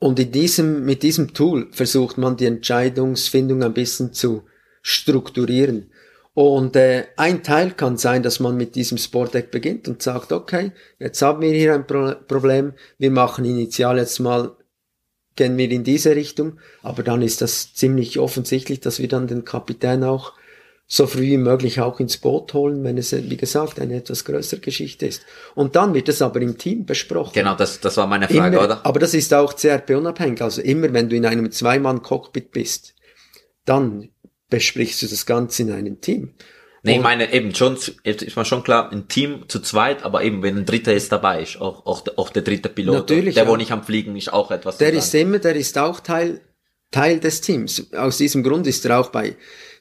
und 0.00 0.18
in 0.18 0.32
diesem, 0.32 0.84
mit 0.86 1.02
diesem 1.02 1.34
Tool 1.34 1.68
versucht 1.72 2.16
man 2.16 2.38
die 2.38 2.46
Entscheidungsfindung 2.46 3.62
ein 3.62 3.74
bisschen 3.74 4.14
zu 4.14 4.44
strukturieren. 4.82 5.92
Und 6.32 6.74
äh, 6.74 7.04
ein 7.16 7.42
Teil 7.42 7.72
kann 7.72 7.98
sein, 7.98 8.22
dass 8.22 8.40
man 8.40 8.56
mit 8.56 8.76
diesem 8.76 8.96
Sportdeck 8.96 9.50
beginnt 9.50 9.88
und 9.88 10.00
sagt, 10.00 10.32
okay, 10.32 10.72
jetzt 10.98 11.20
haben 11.20 11.42
wir 11.42 11.52
hier 11.52 11.74
ein 11.74 11.86
Pro 11.86 12.14
Problem, 12.26 12.72
wir 12.96 13.10
machen 13.10 13.44
initial 13.44 13.98
jetzt 13.98 14.20
mal, 14.20 14.56
gehen 15.36 15.58
wir 15.58 15.70
in 15.70 15.84
diese 15.84 16.16
Richtung, 16.16 16.58
aber 16.82 17.02
dann 17.02 17.20
ist 17.20 17.42
das 17.42 17.74
ziemlich 17.74 18.18
offensichtlich, 18.18 18.80
dass 18.80 19.00
wir 19.00 19.08
dann 19.08 19.26
den 19.26 19.44
Kapitän 19.44 20.02
auch 20.02 20.32
so 20.92 21.06
früh 21.06 21.22
wie 21.22 21.36
möglich 21.36 21.80
auch 21.80 22.00
ins 22.00 22.16
Boot 22.16 22.52
holen, 22.52 22.82
wenn 22.82 22.98
es, 22.98 23.12
wie 23.12 23.36
gesagt, 23.36 23.78
eine 23.78 23.94
etwas 23.94 24.24
größere 24.24 24.60
Geschichte 24.60 25.06
ist. 25.06 25.24
Und 25.54 25.76
dann 25.76 25.94
wird 25.94 26.08
es 26.08 26.20
aber 26.20 26.40
im 26.40 26.58
Team 26.58 26.84
besprochen. 26.84 27.30
Genau, 27.32 27.54
das, 27.54 27.78
das 27.78 27.96
war 27.96 28.08
meine 28.08 28.26
Frage, 28.26 28.56
immer, 28.56 28.64
oder? 28.64 28.84
Aber 28.84 28.98
das 28.98 29.14
ist 29.14 29.32
auch 29.32 29.54
CRP-unabhängig. 29.54 30.42
Also 30.42 30.60
immer, 30.60 30.92
wenn 30.92 31.08
du 31.08 31.14
in 31.14 31.26
einem 31.26 31.52
Zweimann-Cockpit 31.52 32.50
bist, 32.50 32.96
dann 33.64 34.08
besprichst 34.48 35.00
du 35.02 35.06
das 35.06 35.26
Ganze 35.26 35.62
in 35.62 35.70
einem 35.70 36.00
Team. 36.00 36.34
Nee, 36.82 36.96
ich 36.96 37.02
meine 37.02 37.32
eben 37.32 37.54
schon, 37.54 37.76
ist 38.02 38.36
mir 38.36 38.44
schon 38.44 38.64
klar, 38.64 38.90
ein 38.90 39.06
Team 39.06 39.44
zu 39.46 39.60
zweit, 39.60 40.02
aber 40.02 40.24
eben 40.24 40.42
wenn 40.42 40.56
ein 40.56 40.66
Dritter 40.66 40.92
ist 40.92 41.12
dabei, 41.12 41.42
ist 41.42 41.60
auch, 41.60 41.86
auch, 41.86 42.02
auch 42.16 42.30
der 42.30 42.42
dritte 42.42 42.68
Pilot, 42.68 42.94
Natürlich, 42.96 43.34
der 43.36 43.44
ja. 43.44 43.48
wo 43.48 43.54
nicht 43.56 43.70
am 43.70 43.84
Fliegen 43.84 44.16
ist, 44.16 44.32
auch 44.32 44.50
etwas. 44.50 44.78
Der 44.78 44.92
ist 44.92 45.14
immer, 45.14 45.38
der 45.38 45.54
ist 45.54 45.78
auch 45.78 46.00
Teil, 46.00 46.40
Teil 46.90 47.20
des 47.20 47.42
Teams. 47.42 47.92
Aus 47.94 48.16
diesem 48.16 48.42
Grund 48.42 48.66
ist 48.66 48.84
er 48.86 48.98
auch 48.98 49.10
bei 49.10 49.36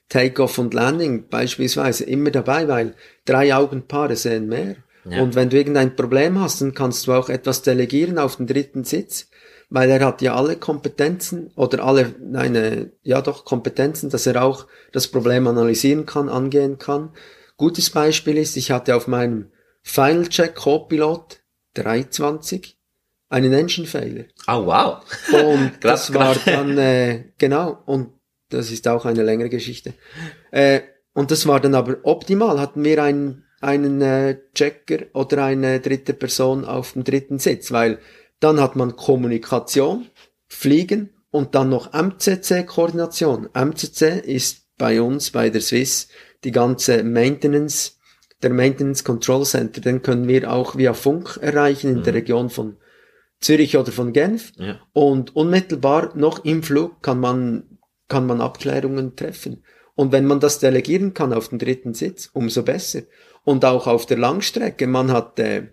Takeoff 0.10 0.58
und 0.58 0.74
Landing 0.74 1.30
beispielsweise 1.30 2.04
immer 2.04 2.32
dabei, 2.32 2.68
weil 2.68 2.96
drei 3.26 3.56
Augenpaare 3.56 4.16
sehen 4.16 4.48
mehr. 4.48 4.76
Ja. 5.06 5.22
Und 5.22 5.36
wenn 5.36 5.50
du 5.50 5.58
irgendein 5.58 5.96
Problem 5.96 6.40
hast, 6.40 6.62
dann 6.62 6.74
kannst 6.74 7.08
du 7.08 7.14
auch 7.14 7.30
etwas 7.30 7.62
delegieren 7.62 8.18
auf 8.18 8.36
den 8.36 8.48
dritten 8.48 8.84
Sitz, 8.84 9.30
weil 9.70 9.90
er 9.90 10.04
hat 10.04 10.22
ja 10.22 10.36
alle 10.36 10.56
Kompetenzen 10.56 11.52
oder 11.56 11.84
alle, 11.86 12.16
nein, 12.20 12.56
äh, 12.56 12.88
ja 13.04 13.22
doch 13.22 13.46
Kompetenzen, 13.46 14.10
dass 14.10 14.26
er 14.26 14.44
auch 14.44 14.68
das 14.92 15.08
Problem 15.08 15.48
analysieren 15.48 16.06
kann, 16.06 16.28
angehen 16.28 16.80
kann. 16.80 17.12
Gutes 17.56 17.92
Beispiel 17.92 18.38
ist, 18.38 18.58
ich 18.58 18.72
hatte 18.72 18.96
auf 18.96 19.08
meinem 19.08 19.52
Final 19.84 20.28
Check 20.28 20.56
Co-Pilot 20.56 21.42
320 21.76 22.78
einen 23.30 23.54
Engine 23.54 23.88
Failure. 23.88 24.26
Oh 24.48 24.66
wow. 24.66 25.04
Und 25.32 25.74
das 25.82 26.14
war 26.14 26.36
dann 26.46 26.78
äh, 26.78 27.26
genau 27.38 27.82
und 27.86 28.19
das 28.50 28.72
ist 28.72 28.88
auch 28.88 29.06
eine 29.06 29.24
längere 29.24 29.50
Geschichte. 29.50 29.94
Äh, 30.52 30.82
und 31.14 31.32
das 31.32 31.48
war 31.48 31.60
dann 31.60 31.76
aber 31.76 31.98
optimal. 32.04 32.60
Hatten 32.60 32.84
wir 32.84 33.04
einen, 33.04 33.46
einen 33.62 34.02
äh, 34.02 34.38
Checker 34.54 35.06
oder 35.14 35.46
eine 35.46 35.80
dritte 35.80 36.14
Person 36.14 36.66
auf 36.66 36.94
dem 36.94 37.04
dritten 37.04 37.40
Sitz, 37.40 37.72
weil 37.72 38.00
dann 38.40 38.60
hat 38.60 38.76
man 38.76 38.96
Kommunikation, 38.96 40.08
Fliegen 40.48 41.10
und 41.32 41.56
dann 41.56 41.70
noch 41.70 41.94
MCC-Koordination. 41.94 43.50
MCC 43.54 44.20
ist 44.26 44.66
bei 44.78 45.02
uns, 45.02 45.32
bei 45.32 45.50
der 45.50 45.62
Swiss, 45.62 46.08
die 46.44 46.52
ganze 46.52 47.04
Maintenance, 47.04 47.98
der 48.42 48.52
Maintenance 48.52 49.04
Control 49.04 49.46
Center. 49.46 49.82
Den 49.82 50.02
können 50.02 50.28
wir 50.28 50.52
auch 50.52 50.78
via 50.78 50.94
Funk 50.94 51.38
erreichen 51.42 51.92
in 51.92 52.00
mhm. 52.00 52.04
der 52.04 52.14
Region 52.16 52.50
von 52.50 52.78
Zürich 53.42 53.78
oder 53.78 53.92
von 53.92 54.14
Genf. 54.14 54.54
Ja. 54.58 54.80
Und 54.94 55.36
unmittelbar 55.36 56.16
noch 56.16 56.46
im 56.46 56.64
Flug 56.64 57.02
kann 57.02 57.20
man 57.20 57.79
kann 58.10 58.26
man 58.26 58.42
Abklärungen 58.42 59.16
treffen. 59.16 59.64
Und 59.96 60.12
wenn 60.12 60.26
man 60.26 60.40
das 60.40 60.60
delegieren 60.60 61.14
kann 61.14 61.34
auf 61.34 61.50
den 61.50 61.60
dritten 61.60 61.94
Sitz, 61.94 62.30
umso 62.34 62.64
besser. 62.64 63.04
Und 63.44 63.66
auch 63.66 63.88
auf 63.88 64.06
der 64.06 64.18
Langstrecke, 64.18 64.88
man 64.88 65.12
hat 65.12 65.40
äh, 65.40 65.68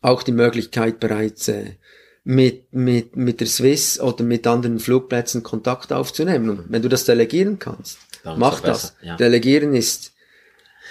auch 0.00 0.22
die 0.22 0.32
Möglichkeit 0.32 1.00
bereits 1.00 1.48
äh, 1.48 1.76
mit, 2.24 2.72
mit, 2.72 3.16
mit 3.16 3.40
der 3.40 3.46
Swiss 3.46 4.00
oder 4.00 4.24
mit 4.24 4.46
anderen 4.46 4.78
Flugplätzen 4.78 5.42
Kontakt 5.42 5.92
aufzunehmen. 5.92 6.50
Und 6.50 6.64
wenn 6.68 6.82
du 6.82 6.88
das 6.88 7.04
delegieren 7.04 7.58
kannst, 7.58 7.98
Dann 8.22 8.38
mach 8.38 8.60
das. 8.60 8.94
Ja. 9.02 9.16
Delegieren 9.16 9.74
ist, 9.74 10.12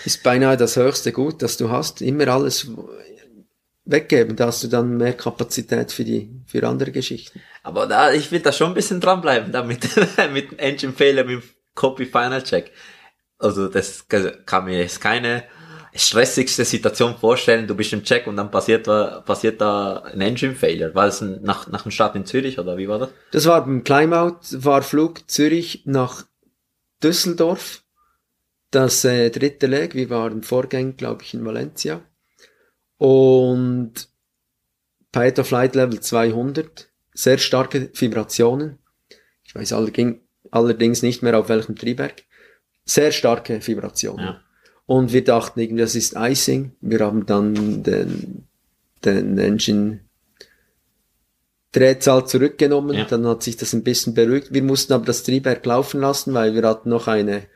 ist 0.05 0.23
beinahe 0.23 0.57
das 0.57 0.75
höchste 0.75 1.11
Gut, 1.11 1.41
das 1.41 1.57
du 1.57 1.69
hast. 1.69 2.01
Immer 2.01 2.27
alles 2.27 2.67
weggeben, 3.85 4.35
da 4.35 4.47
hast 4.47 4.63
du 4.63 4.67
dann 4.67 4.97
mehr 4.97 5.13
Kapazität 5.13 5.91
für 5.91 6.03
die, 6.03 6.29
für 6.45 6.65
andere 6.67 6.91
Geschichten. 6.91 7.41
Aber 7.63 7.87
da, 7.87 8.11
ich 8.11 8.31
will 8.31 8.39
da 8.39 8.51
schon 8.51 8.67
ein 8.67 8.73
bisschen 8.73 9.01
dranbleiben, 9.01 9.51
da 9.51 9.63
mit, 10.33 10.59
Engine 10.59 10.93
Failure, 10.93 11.25
mit 11.25 11.43
Copy 11.75 12.05
Final 12.05 12.43
Check. 12.43 12.71
Also, 13.37 13.67
das 13.67 14.07
kann 14.07 14.65
mir 14.65 14.79
jetzt 14.79 15.01
keine 15.01 15.43
stressigste 15.93 16.63
Situation 16.63 17.17
vorstellen. 17.17 17.67
Du 17.67 17.75
bist 17.75 17.91
im 17.91 18.03
Check 18.03 18.27
und 18.27 18.37
dann 18.37 18.51
passiert, 18.51 18.85
passiert 19.25 19.59
da 19.59 20.03
ein 20.03 20.21
Engine 20.21 20.55
Failure. 20.55 20.93
War 20.95 21.07
es 21.07 21.21
nach, 21.21 21.67
nach 21.67 21.83
dem 21.83 21.91
Start 21.91 22.15
in 22.15 22.25
Zürich 22.25 22.59
oder 22.59 22.77
wie 22.77 22.87
war 22.87 22.99
das? 22.99 23.09
Das 23.31 23.45
war 23.45 23.65
beim 23.65 23.83
Climeout, 23.83 24.37
war 24.51 24.83
Flug 24.83 25.29
Zürich 25.29 25.83
nach 25.85 26.25
Düsseldorf. 27.03 27.83
Das 28.69 29.03
äh, 29.03 29.31
dritte 29.31 29.67
Leg, 29.67 29.95
wir 29.95 30.09
waren 30.09 30.43
Vorgänger, 30.43 30.93
glaube 30.93 31.23
ich, 31.23 31.33
in 31.33 31.43
Valencia. 31.43 32.01
Und 33.01 34.09
Fight 35.11 35.39
of 35.39 35.47
Flight 35.47 35.73
Level 35.73 35.99
200, 35.99 36.87
sehr 37.15 37.39
starke 37.39 37.89
Vibrationen. 37.95 38.77
Ich 39.43 39.55
weiß 39.55 39.73
allerdings 39.73 41.01
nicht 41.01 41.23
mehr 41.23 41.39
auf 41.39 41.49
welchem 41.49 41.75
Triebwerk. 41.75 42.25
Sehr 42.85 43.11
starke 43.11 43.65
Vibrationen. 43.65 44.23
Ja. 44.23 44.41
Und 44.85 45.13
wir 45.13 45.23
dachten 45.23 45.59
irgendwie, 45.59 45.81
das 45.81 45.95
ist 45.95 46.13
Icing. 46.15 46.75
Wir 46.79 46.99
haben 46.99 47.25
dann 47.25 47.81
den, 47.81 48.47
den 49.03 49.35
Engine 49.39 50.01
Drehzahl 51.71 52.27
zurückgenommen, 52.27 52.97
ja. 52.97 53.05
dann 53.05 53.25
hat 53.25 53.41
sich 53.41 53.57
das 53.57 53.73
ein 53.73 53.83
bisschen 53.83 54.13
beruhigt. 54.13 54.53
Wir 54.53 54.61
mussten 54.61 54.93
aber 54.93 55.05
das 55.05 55.23
Triebwerk 55.23 55.65
laufen 55.65 56.01
lassen, 56.01 56.35
weil 56.35 56.53
wir 56.53 56.61
hatten 56.69 56.89
noch 56.89 57.07
eine, 57.07 57.47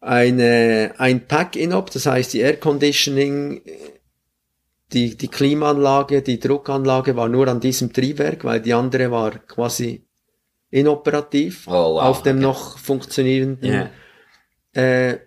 eine, 0.00 0.94
ein 0.96 1.26
Pack-In-Op, 1.26 1.90
das 1.90 2.06
heißt 2.06 2.32
die 2.32 2.40
Air 2.40 2.56
Conditioning, 2.56 3.60
die, 4.92 5.16
die 5.16 5.28
Klimaanlage, 5.28 6.22
die 6.22 6.38
Druckanlage 6.38 7.16
war 7.16 7.28
nur 7.28 7.48
an 7.48 7.60
diesem 7.60 7.92
Triebwerk, 7.92 8.44
weil 8.44 8.60
die 8.60 8.74
andere 8.74 9.10
war 9.10 9.38
quasi 9.38 10.06
inoperativ 10.70 11.66
oh, 11.68 11.94
wow, 11.94 12.02
auf 12.02 12.22
dem 12.22 12.36
okay. 12.36 12.46
noch 12.46 12.78
funktionierenden 12.78 13.70
yeah. 13.70 13.90
äh, 14.72 15.18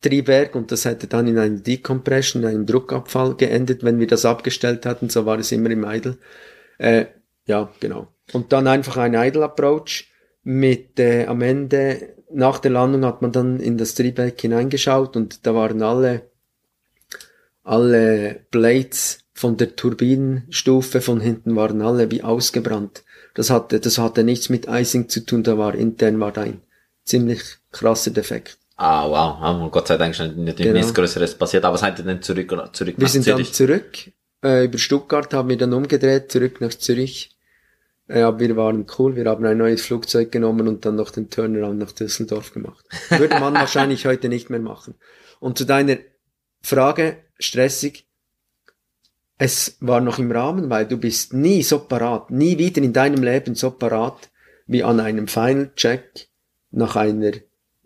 Triebwerk 0.00 0.54
und 0.54 0.70
das 0.70 0.84
hätte 0.84 1.06
dann 1.06 1.26
in 1.26 1.38
einem 1.38 1.62
Decompression, 1.62 2.42
in 2.42 2.48
einem 2.48 2.66
Druckabfall 2.66 3.34
geendet, 3.36 3.82
wenn 3.82 3.98
wir 3.98 4.06
das 4.06 4.24
abgestellt 4.24 4.84
hatten, 4.84 5.08
so 5.08 5.26
war 5.26 5.38
es 5.38 5.52
immer 5.52 5.70
im 5.70 5.84
Idle. 5.84 6.18
Äh, 6.78 7.06
ja, 7.46 7.70
genau. 7.80 8.08
Und 8.32 8.52
dann 8.52 8.66
einfach 8.66 8.96
ein 8.96 9.14
Idle 9.14 9.44
Approach 9.44 10.08
mit 10.42 10.98
äh, 10.98 11.26
am 11.26 11.40
Ende, 11.42 12.14
nach 12.30 12.58
der 12.58 12.72
Landung 12.72 13.04
hat 13.04 13.22
man 13.22 13.32
dann 13.32 13.60
in 13.60 13.78
das 13.78 13.94
Triebwerk 13.94 14.40
hineingeschaut 14.40 15.16
und 15.16 15.46
da 15.46 15.54
waren 15.54 15.82
alle, 15.82 16.30
alle 17.66 18.46
Blades 18.50 19.18
von 19.34 19.56
der 19.56 19.76
Turbinenstufe 19.76 21.00
von 21.00 21.20
hinten 21.20 21.56
waren 21.56 21.82
alle 21.82 22.10
wie 22.10 22.22
ausgebrannt. 22.22 23.02
Das 23.34 23.50
hatte, 23.50 23.80
das 23.80 23.98
hatte 23.98 24.24
nichts 24.24 24.48
mit 24.48 24.66
Icing 24.68 25.08
zu 25.08 25.20
tun, 25.26 25.42
da 25.42 25.58
war 25.58 25.74
intern 25.74 26.18
war 26.20 26.32
da 26.32 26.42
ein 26.42 26.62
ziemlich 27.04 27.42
krasser 27.72 28.12
Defekt. 28.12 28.56
Ah, 28.76 29.08
wow. 29.08 29.38
Ah, 29.40 29.68
Gott 29.70 29.88
sei 29.88 29.96
Dank 29.96 30.18
ist 30.18 30.36
nicht 30.36 30.58
genau. 30.58 30.72
nichts 30.72 30.94
Größeres 30.94 31.34
passiert, 31.34 31.64
aber 31.64 31.76
seid 31.76 31.98
ihr 31.98 32.04
dann 32.04 32.22
zurück, 32.22 32.54
zurück 32.72 32.94
Wir 32.96 33.08
sind 33.08 33.24
Zürich? 33.24 33.48
dann 33.48 33.54
zurück, 33.54 34.12
äh, 34.44 34.64
über 34.66 34.78
Stuttgart 34.78 35.32
haben 35.34 35.48
wir 35.48 35.56
dann 35.56 35.72
umgedreht, 35.72 36.30
zurück 36.30 36.60
nach 36.60 36.74
Zürich. 36.74 37.36
Äh, 38.08 38.20
aber 38.20 38.38
wir 38.38 38.56
waren 38.56 38.86
cool, 38.98 39.16
wir 39.16 39.24
haben 39.24 39.44
ein 39.44 39.58
neues 39.58 39.82
Flugzeug 39.82 40.30
genommen 40.30 40.68
und 40.68 40.84
dann 40.84 40.94
noch 40.94 41.10
den 41.10 41.30
Turnaround 41.30 41.78
nach 41.78 41.92
Düsseldorf 41.92 42.52
gemacht. 42.52 42.84
Würde 43.08 43.40
man 43.40 43.54
wahrscheinlich 43.54 44.06
heute 44.06 44.28
nicht 44.28 44.50
mehr 44.50 44.60
machen. 44.60 44.94
Und 45.40 45.58
zu 45.58 45.64
deiner 45.64 45.96
Frage, 46.62 47.16
stressig, 47.38 48.06
es 49.38 49.76
war 49.80 50.00
noch 50.00 50.18
im 50.18 50.32
Rahmen, 50.32 50.70
weil 50.70 50.86
du 50.86 50.96
bist 50.96 51.34
nie 51.34 51.62
so 51.62 51.80
parat, 51.80 52.30
nie 52.30 52.56
wieder 52.56 52.82
in 52.82 52.92
deinem 52.92 53.22
Leben 53.22 53.54
so 53.54 53.70
parat 53.70 54.30
wie 54.66 54.82
an 54.82 54.98
einem 54.98 55.28
Final 55.28 55.70
Check 55.76 56.28
nach 56.70 56.96
einer 56.96 57.32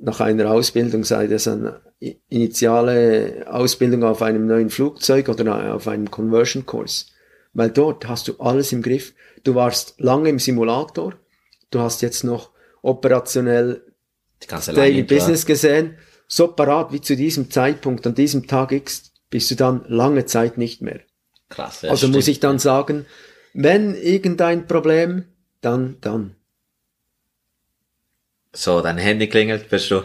nach 0.00 0.20
einer 0.20 0.50
Ausbildung, 0.50 1.04
sei 1.04 1.26
das 1.26 1.46
eine 1.46 1.80
initiale 2.28 3.46
Ausbildung 3.48 4.02
auf 4.02 4.22
einem 4.22 4.46
neuen 4.46 4.70
Flugzeug 4.70 5.28
oder 5.28 5.74
auf 5.74 5.86
einem 5.86 6.10
Conversion 6.10 6.64
Kurs. 6.64 7.12
Weil 7.52 7.70
dort 7.70 8.08
hast 8.08 8.28
du 8.28 8.38
alles 8.38 8.72
im 8.72 8.80
Griff. 8.80 9.12
Du 9.44 9.54
warst 9.54 9.94
lange 9.98 10.30
im 10.30 10.38
Simulator. 10.38 11.14
Du 11.70 11.80
hast 11.80 12.00
jetzt 12.00 12.24
noch 12.24 12.50
operationell 12.80 13.82
Daily 14.74 15.02
Business 15.02 15.44
gesehen. 15.44 15.98
So 16.26 16.48
parat 16.48 16.92
wie 16.92 17.00
zu 17.00 17.16
diesem 17.16 17.50
Zeitpunkt, 17.50 18.06
an 18.06 18.14
diesem 18.14 18.46
Tag 18.46 18.72
X, 18.72 19.09
bist 19.30 19.50
du 19.50 19.54
dann 19.54 19.84
lange 19.88 20.26
Zeit 20.26 20.58
nicht 20.58 20.82
mehr. 20.82 21.00
Krass. 21.48 21.82
Ja, 21.82 21.90
also 21.90 22.00
stimmt. 22.00 22.14
muss 22.16 22.28
ich 22.28 22.40
dann 22.40 22.58
sagen, 22.58 23.06
wenn 23.54 23.94
irgendein 23.94 24.66
Problem, 24.66 25.24
dann, 25.60 25.96
dann. 26.00 26.36
So, 28.52 28.80
dein 28.80 28.98
Handy 28.98 29.28
klingelt, 29.28 29.68
bist 29.68 29.90
du 29.90 30.02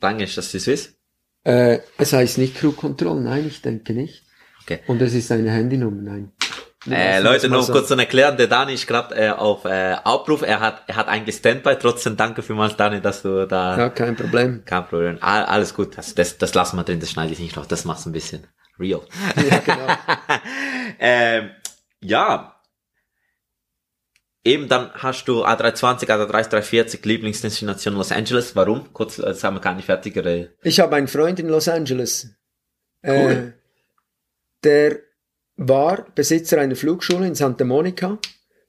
lang 0.00 0.20
ist 0.20 0.36
das 0.36 0.50
die 0.50 0.58
Swiss? 0.58 0.94
Äh, 1.44 1.78
es 1.96 2.12
heißt 2.12 2.38
nicht 2.38 2.56
Crew 2.56 2.72
Control, 2.72 3.20
nein, 3.20 3.46
ich 3.46 3.62
denke 3.62 3.92
nicht. 3.92 4.24
Okay. 4.62 4.80
Und 4.86 5.00
es 5.00 5.14
ist 5.14 5.32
eine 5.32 5.50
Handynummer, 5.50 6.02
nein. 6.02 6.32
Äh, 6.88 7.20
Leute, 7.20 7.50
noch 7.50 7.70
kurz 7.70 7.88
zu 7.88 7.94
erklären, 7.94 8.38
der 8.38 8.46
Dani 8.46 8.72
ist 8.72 8.86
gerade 8.86 9.14
äh, 9.14 9.30
auf 9.30 9.66
äh, 9.66 9.96
Aufruf, 10.02 10.40
er 10.40 10.60
hat 10.60 10.84
er 10.86 10.96
hat 10.96 11.08
eigentlich 11.08 11.36
Standby, 11.36 11.76
trotzdem 11.78 12.16
danke 12.16 12.42
vielmals 12.42 12.74
Dani, 12.76 13.02
dass 13.02 13.20
du 13.20 13.46
da... 13.46 13.76
Ja, 13.76 13.88
kein 13.90 14.16
Problem. 14.16 14.64
Kein 14.64 14.86
Problem, 14.86 15.18
All, 15.20 15.44
alles 15.44 15.74
gut, 15.74 15.98
das, 15.98 16.14
das, 16.14 16.38
das 16.38 16.54
lassen 16.54 16.76
wir 16.76 16.84
drin, 16.84 16.98
das 16.98 17.10
schneide 17.10 17.32
ich 17.32 17.38
nicht 17.38 17.54
noch, 17.56 17.66
das 17.66 17.84
macht's 17.84 18.06
ein 18.06 18.12
bisschen 18.12 18.46
real. 18.78 19.02
Ja, 19.36 19.58
genau. 19.58 19.86
ähm, 20.98 21.50
ja, 22.00 22.56
Eben, 24.42 24.68
dann 24.68 24.90
hast 24.94 25.26
du 25.26 25.44
A320, 25.44 26.08
A340 26.08 27.06
Lieblingsdestination 27.06 27.94
Los 27.94 28.10
Angeles. 28.10 28.56
Warum? 28.56 28.90
Kurz, 28.94 29.16
das 29.16 29.44
haben 29.44 29.56
wir 29.56 29.60
gar 29.60 29.74
nicht 29.74 29.84
fertig 29.84 30.14
geredet. 30.14 30.56
Ich 30.62 30.80
habe 30.80 30.96
einen 30.96 31.08
Freund 31.08 31.38
in 31.38 31.48
Los 31.48 31.68
Angeles. 31.68 32.30
Cool. 33.04 33.12
Äh, 33.12 33.52
der 34.64 35.09
war 35.62 36.06
Besitzer 36.14 36.58
einer 36.58 36.74
Flugschule 36.74 37.26
in 37.26 37.34
Santa 37.34 37.64
Monica. 37.64 38.18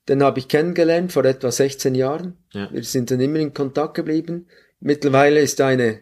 Den 0.10 0.22
habe 0.22 0.40
ich 0.40 0.50
kennengelernt 0.50 1.14
vor 1.14 1.24
etwa 1.24 1.50
16 1.50 1.96
Jahren. 1.96 2.38
Ja. 2.52 2.70
Wir 2.70 2.84
sind 2.84 3.12
dann 3.12 3.22
immer 3.22 3.40
in 3.40 3.54
Kontakt 3.54 3.94
geblieben. 3.94 4.48
Mittlerweile 4.82 5.40
ist 5.40 5.62
eine 5.62 6.02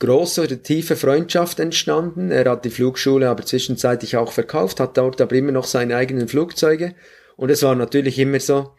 große 0.00 0.42
oder 0.42 0.62
tiefe 0.62 0.96
Freundschaft 0.96 1.60
entstanden. 1.60 2.30
Er 2.30 2.50
hat 2.50 2.66
die 2.66 2.70
Flugschule 2.70 3.30
aber 3.30 3.46
zwischenzeitlich 3.46 4.18
auch 4.18 4.32
verkauft, 4.32 4.80
hat 4.80 4.98
dort 4.98 5.22
aber 5.22 5.34
immer 5.34 5.52
noch 5.52 5.64
seine 5.64 5.96
eigenen 5.96 6.28
Flugzeuge 6.28 6.94
und 7.36 7.50
es 7.50 7.62
war 7.62 7.74
natürlich 7.74 8.18
immer 8.18 8.40
so, 8.40 8.74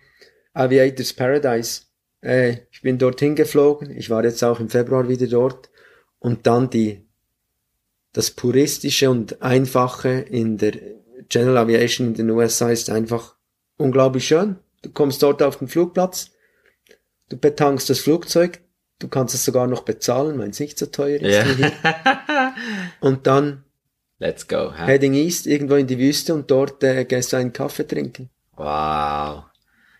Aviators 0.53 1.13
Paradise. 1.13 1.81
Äh, 2.21 2.57
ich 2.71 2.81
bin 2.81 2.99
dorthin 2.99 3.35
geflogen, 3.35 3.89
ich 3.89 4.11
war 4.11 4.23
jetzt 4.23 4.43
auch 4.43 4.59
im 4.59 4.69
Februar 4.69 5.09
wieder 5.09 5.27
dort. 5.27 5.69
Und 6.19 6.47
dann 6.47 6.69
die, 6.69 7.04
das 8.15 8.31
puristische 8.31 9.09
und 9.09 9.41
einfache 9.41 10.09
in 10.09 10.57
der 10.57 10.71
General 11.27 11.57
Aviation 11.57 12.07
in 12.07 12.13
den 12.13 12.29
USA 12.29 12.69
ist 12.69 12.89
einfach 12.89 13.35
unglaublich 13.77 14.25
schön. 14.25 14.55
Du 14.83 14.89
kommst 14.89 15.21
dort 15.21 15.43
auf 15.43 15.57
den 15.57 15.67
Flugplatz, 15.67 16.31
du 17.27 17.35
betankst 17.35 17.89
das 17.89 17.99
Flugzeug, 17.99 18.61
du 18.99 19.09
kannst 19.09 19.35
es 19.35 19.43
sogar 19.43 19.67
noch 19.67 19.81
bezahlen, 19.81 20.39
weil 20.39 20.49
es 20.49 20.61
nicht 20.61 20.79
so 20.79 20.85
teuer 20.85 21.19
ist. 21.19 21.23
Yeah. 21.23 22.55
und 23.01 23.27
dann 23.27 23.65
Let's 24.17 24.47
go. 24.47 24.71
Huh? 24.71 24.85
Heading 24.85 25.13
East, 25.13 25.45
irgendwo 25.45 25.75
in 25.75 25.87
die 25.87 25.99
Wüste 25.99 26.33
und 26.33 26.49
dort 26.49 26.81
äh, 26.85 27.03
gehst 27.03 27.33
du 27.33 27.37
einen 27.37 27.51
Kaffee 27.51 27.85
trinken. 27.85 28.29
Wow. 28.55 29.43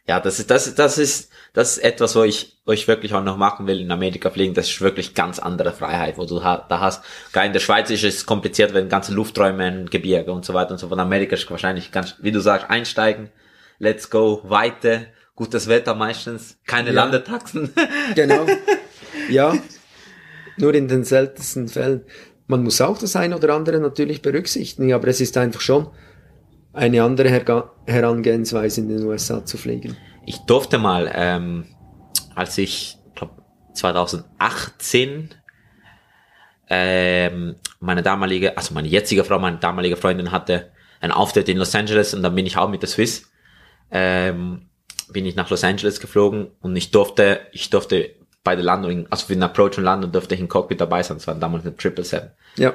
Ja, 0.07 0.19
das 0.19 0.39
ist, 0.39 0.51
das, 0.51 0.75
das 0.75 0.97
ist, 0.99 1.31
das 1.53 1.77
ist 1.77 1.83
etwas, 1.83 2.15
wo 2.15 2.23
ich, 2.23 2.57
wo 2.65 2.73
ich 2.73 2.87
wirklich 2.87 3.13
auch 3.13 3.23
noch 3.23 3.37
machen 3.37 3.65
will 3.65 3.79
in 3.79 3.91
Amerika 3.91 4.29
fliegen. 4.29 4.53
Das 4.53 4.69
ist 4.69 4.81
wirklich 4.81 5.15
ganz 5.15 5.39
andere 5.39 5.73
Freiheit, 5.73 6.17
wo 6.17 6.25
du 6.25 6.39
da 6.39 6.67
hast. 6.69 7.03
Gar 7.31 7.45
in 7.45 7.53
der 7.53 7.59
Schweiz 7.59 7.89
ist 7.89 8.03
es 8.03 8.25
kompliziert, 8.25 8.73
wenn 8.75 8.87
ganze 8.87 9.13
Lufträume, 9.13 9.85
Gebirge 9.85 10.31
und 10.31 10.45
so 10.45 10.53
weiter 10.53 10.71
und 10.71 10.77
so. 10.77 10.89
Von 10.89 10.99
Amerika 10.99 11.35
ist 11.35 11.49
wahrscheinlich 11.49 11.91
ganz, 11.91 12.15
wie 12.19 12.31
du 12.31 12.39
sagst, 12.39 12.69
einsteigen, 12.69 13.31
let's 13.79 14.11
go, 14.11 14.41
weiter, 14.43 15.07
gutes 15.35 15.67
Wetter 15.67 15.95
meistens, 15.95 16.57
keine 16.65 16.89
ja. 16.89 16.95
Landetaxen. 16.95 17.73
Genau. 18.15 18.45
Ja. 19.29 19.57
Nur 20.57 20.75
in 20.75 20.87
den 20.87 21.03
seltensten 21.03 21.67
Fällen. 21.67 22.05
Man 22.47 22.63
muss 22.63 22.79
auch 22.79 22.97
das 22.97 23.15
eine 23.15 23.35
oder 23.35 23.55
andere 23.55 23.79
natürlich 23.79 24.21
berücksichtigen, 24.21 24.93
aber 24.93 25.07
es 25.07 25.19
ist 25.19 25.35
einfach 25.35 25.61
schon, 25.61 25.87
eine 26.75 27.01
andere 27.03 27.29
Her 27.29 27.71
Herangehensweise 27.85 28.81
in 28.81 28.89
den 28.89 29.03
USA 29.03 29.43
zu 29.45 29.57
fliegen? 29.57 29.95
Ich 30.25 30.39
durfte 30.39 30.77
mal, 30.77 31.11
ähm, 31.13 31.65
als 32.35 32.57
ich 32.57 32.97
glaub, 33.15 33.41
2018 33.73 35.29
ähm, 36.69 37.55
meine 37.79 38.03
damalige, 38.03 38.57
also 38.57 38.73
meine 38.73 38.87
jetzige 38.87 39.23
Frau, 39.23 39.39
meine 39.39 39.57
damalige 39.57 39.97
Freundin 39.97 40.31
hatte 40.31 40.71
einen 40.99 41.11
Auftritt 41.11 41.47
in 41.49 41.57
Los 41.57 41.75
Angeles 41.75 42.13
und 42.13 42.23
dann 42.23 42.35
bin 42.35 42.45
ich 42.45 42.57
auch 42.57 42.69
mit 42.69 42.81
der 42.81 42.89
Swiss, 42.89 43.31
ähm, 43.91 44.69
bin 45.09 45.25
ich 45.25 45.35
nach 45.35 45.49
Los 45.49 45.63
Angeles 45.63 45.99
geflogen 45.99 46.47
und 46.61 46.75
ich 46.75 46.91
durfte, 46.91 47.41
ich 47.51 47.69
durfte 47.69 48.15
bei 48.43 48.55
der 48.55 48.65
Landung, 48.65 49.07
also 49.09 49.27
für 49.27 49.33
den 49.33 49.43
Approach 49.43 49.77
und 49.77 49.83
Landung 49.83 50.11
durfte 50.11 50.35
ich 50.35 50.41
im 50.41 50.49
Cockpit 50.49 50.81
dabei 50.81 51.03
sein, 51.03 51.17
das 51.17 51.27
war 51.27 51.35
damals 51.35 51.65
eine 51.65 51.77
Triple 51.77 52.03
Seven. 52.03 52.31
Ja 52.57 52.73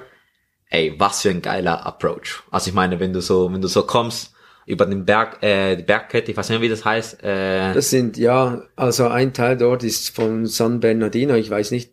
ey, 0.71 0.95
was 0.99 1.23
für 1.23 1.31
ein 1.31 1.43
geiler 1.43 1.85
Approach. 1.85 2.43
Also 2.51 2.69
ich 2.69 2.75
meine, 2.75 2.99
wenn 2.99 3.13
du 3.13 3.21
so, 3.21 3.53
wenn 3.53 3.61
du 3.61 3.69
so 3.69 3.83
kommst 3.83 4.33
über 4.67 4.87
den 4.87 5.05
Berg, 5.05 5.43
äh, 5.43 5.77
die 5.77 5.83
Bergkette, 5.83 6.31
ich 6.31 6.37
weiß 6.37 6.49
nicht, 6.49 6.61
wie 6.61 6.69
das 6.69 6.85
heißt. 6.85 7.23
Äh, 7.23 7.75
das 7.75 7.91
sind, 7.91 8.17
ja, 8.17 8.63
also 8.77 9.09
ein 9.09 9.33
Teil 9.33 9.57
dort 9.57 9.83
ist 9.83 10.15
von 10.15 10.47
San 10.47 10.81
Bernardino, 10.81 11.35
ich 11.35 11.51
weiß 11.51 11.73
nicht, 11.73 11.93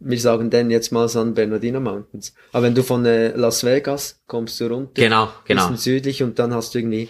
wir 0.00 0.18
sagen 0.18 0.50
denn 0.50 0.70
jetzt 0.70 0.90
mal 0.90 1.08
San 1.08 1.34
Bernardino 1.34 1.80
Mountains. 1.80 2.34
Aber 2.52 2.64
wenn 2.64 2.74
du 2.74 2.82
von 2.82 3.04
äh, 3.04 3.28
Las 3.28 3.64
Vegas 3.64 4.22
kommst 4.26 4.60
du 4.60 4.66
runter, 4.66 4.92
genau, 4.94 5.28
genau. 5.44 5.68
bisschen 5.68 5.76
südlich 5.76 6.22
und 6.22 6.38
dann 6.38 6.52
hast 6.54 6.74
du 6.74 6.78
irgendwie 6.78 7.08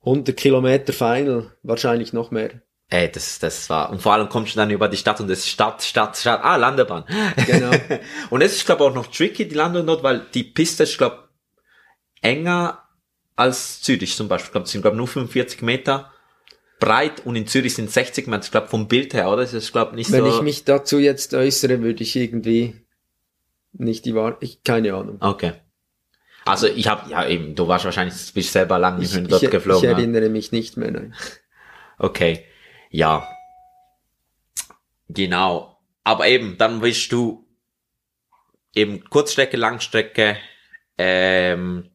100 0.00 0.36
Kilometer 0.36 0.92
Final, 0.92 1.52
wahrscheinlich 1.62 2.12
noch 2.12 2.30
mehr. 2.30 2.50
Ey, 2.92 3.10
das, 3.10 3.38
das 3.38 3.70
war, 3.70 3.90
und 3.90 4.02
vor 4.02 4.14
allem 4.14 4.28
kommst 4.28 4.54
du 4.54 4.56
dann 4.56 4.70
über 4.70 4.88
die 4.88 4.96
Stadt 4.96 5.20
und 5.20 5.30
ist 5.30 5.48
Stadt, 5.48 5.80
Stadt, 5.82 6.16
Stadt, 6.16 6.40
ah, 6.42 6.56
Landebahn. 6.56 7.04
Genau. 7.46 7.70
und 8.30 8.42
es 8.42 8.56
ist, 8.56 8.66
glaube 8.66 8.84
auch 8.84 8.94
noch 8.94 9.06
tricky, 9.06 9.46
die 9.46 9.54
Landung 9.54 9.86
dort, 9.86 10.02
weil 10.02 10.26
die 10.34 10.42
Piste 10.42 10.82
ist, 10.82 10.98
glaube 10.98 11.28
enger 12.20 12.82
als 13.36 13.80
Zürich 13.80 14.16
zum 14.16 14.28
Beispiel. 14.28 14.48
Ich 14.48 14.52
glaube, 14.52 14.64
es 14.64 14.72
sind, 14.72 14.82
glaube 14.82 14.96
nur 14.96 15.06
45 15.06 15.62
Meter 15.62 16.10
breit 16.80 17.24
und 17.24 17.36
in 17.36 17.46
Zürich 17.46 17.74
sind 17.74 17.90
60 17.90 18.26
Meter. 18.26 18.42
Ich 18.42 18.50
glaube, 18.50 18.66
vom 18.66 18.88
Bild 18.88 19.14
her, 19.14 19.28
oder? 19.28 19.42
Das 19.42 19.54
ist, 19.54 19.70
glaube 19.70 19.94
nicht 19.94 20.10
Wenn 20.10 20.20
so. 20.20 20.26
Wenn 20.26 20.34
ich 20.34 20.42
mich 20.42 20.64
dazu 20.64 20.98
jetzt 20.98 21.32
äußere, 21.32 21.82
würde 21.82 22.02
ich 22.02 22.16
irgendwie 22.16 22.74
nicht 23.72 24.04
die 24.04 24.16
Wahrheit, 24.16 24.38
ich, 24.40 24.64
keine 24.64 24.94
Ahnung. 24.94 25.18
Okay. 25.20 25.52
Also 26.44 26.66
ich 26.66 26.88
habe 26.88 27.08
ja 27.10 27.28
eben, 27.28 27.54
du 27.54 27.68
warst 27.68 27.84
wahrscheinlich, 27.84 28.14
bist 28.34 28.52
selber 28.52 28.78
lang 28.78 29.00
ich, 29.00 29.12
dort 29.28 29.42
ich, 29.42 29.50
geflogen. 29.50 29.84
Ich 29.84 29.96
erinnere 29.96 30.24
ja. 30.24 30.30
mich 30.30 30.52
nicht 30.52 30.76
mehr, 30.76 30.90
nein. 30.90 31.14
Okay, 31.98 32.44
ja. 32.90 33.26
Genau. 35.08 35.78
Aber 36.04 36.26
eben, 36.26 36.58
dann 36.58 36.82
willst 36.82 37.10
du 37.12 37.46
eben 38.74 39.02
Kurzstrecke, 39.08 39.56
Langstrecke, 39.56 40.36
ähm, 40.98 41.90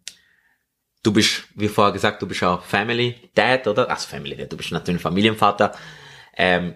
du 1.04 1.14
bist, 1.14 1.44
wie 1.56 1.68
vorher 1.68 1.94
gesagt, 1.94 2.22
du 2.22 2.28
bist 2.28 2.44
auch 2.44 2.64
Family 2.64 3.30
Dad, 3.36 3.68
oder? 3.68 3.90
Also 3.90 4.08
Family 4.08 4.36
Dad, 4.36 4.52
du 4.52 4.58
bist 4.58 4.72
natürlich 4.72 5.02
Familienvater. 5.02 5.74
Ähm, 6.36 6.76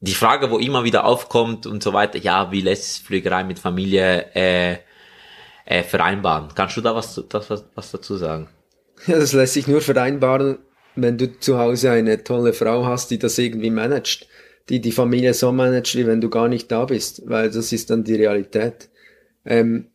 die 0.00 0.14
Frage, 0.14 0.50
wo 0.50 0.58
immer 0.58 0.82
wieder 0.84 1.04
aufkommt 1.04 1.66
und 1.66 1.82
so 1.82 1.92
weiter, 1.92 2.18
ja, 2.18 2.50
wie 2.50 2.60
lässt 2.60 2.94
sich 2.94 3.04
Flügerei 3.04 3.44
mit 3.44 3.58
Familie 3.58 4.34
äh, 4.34 4.78
äh, 5.64 5.82
vereinbaren? 5.84 6.48
Kannst 6.54 6.76
du 6.76 6.80
da 6.80 6.94
was, 6.94 7.22
das, 7.28 7.50
was, 7.50 7.64
was 7.74 7.90
dazu 7.92 8.16
sagen? 8.16 8.48
Ja, 9.06 9.18
das 9.18 9.32
lässt 9.32 9.54
sich 9.54 9.68
nur 9.68 9.80
vereinbaren, 9.80 10.58
wenn 10.96 11.18
du 11.18 11.38
zu 11.38 11.58
Hause 11.58 11.90
eine 11.90 12.22
tolle 12.22 12.52
Frau 12.52 12.84
hast, 12.84 13.10
die 13.10 13.18
das 13.18 13.38
irgendwie 13.38 13.70
managt, 13.70 14.28
die 14.68 14.80
die 14.80 14.92
Familie 14.92 15.34
so 15.34 15.52
managt, 15.52 15.96
wie 15.96 16.06
wenn 16.06 16.20
du 16.20 16.30
gar 16.30 16.48
nicht 16.48 16.70
da 16.70 16.84
bist, 16.84 17.22
weil 17.26 17.50
das 17.50 17.72
ist 17.72 17.90
dann 17.90 18.04
die 18.04 18.14
Realität. 18.14 18.90
Ähm, 19.44 19.88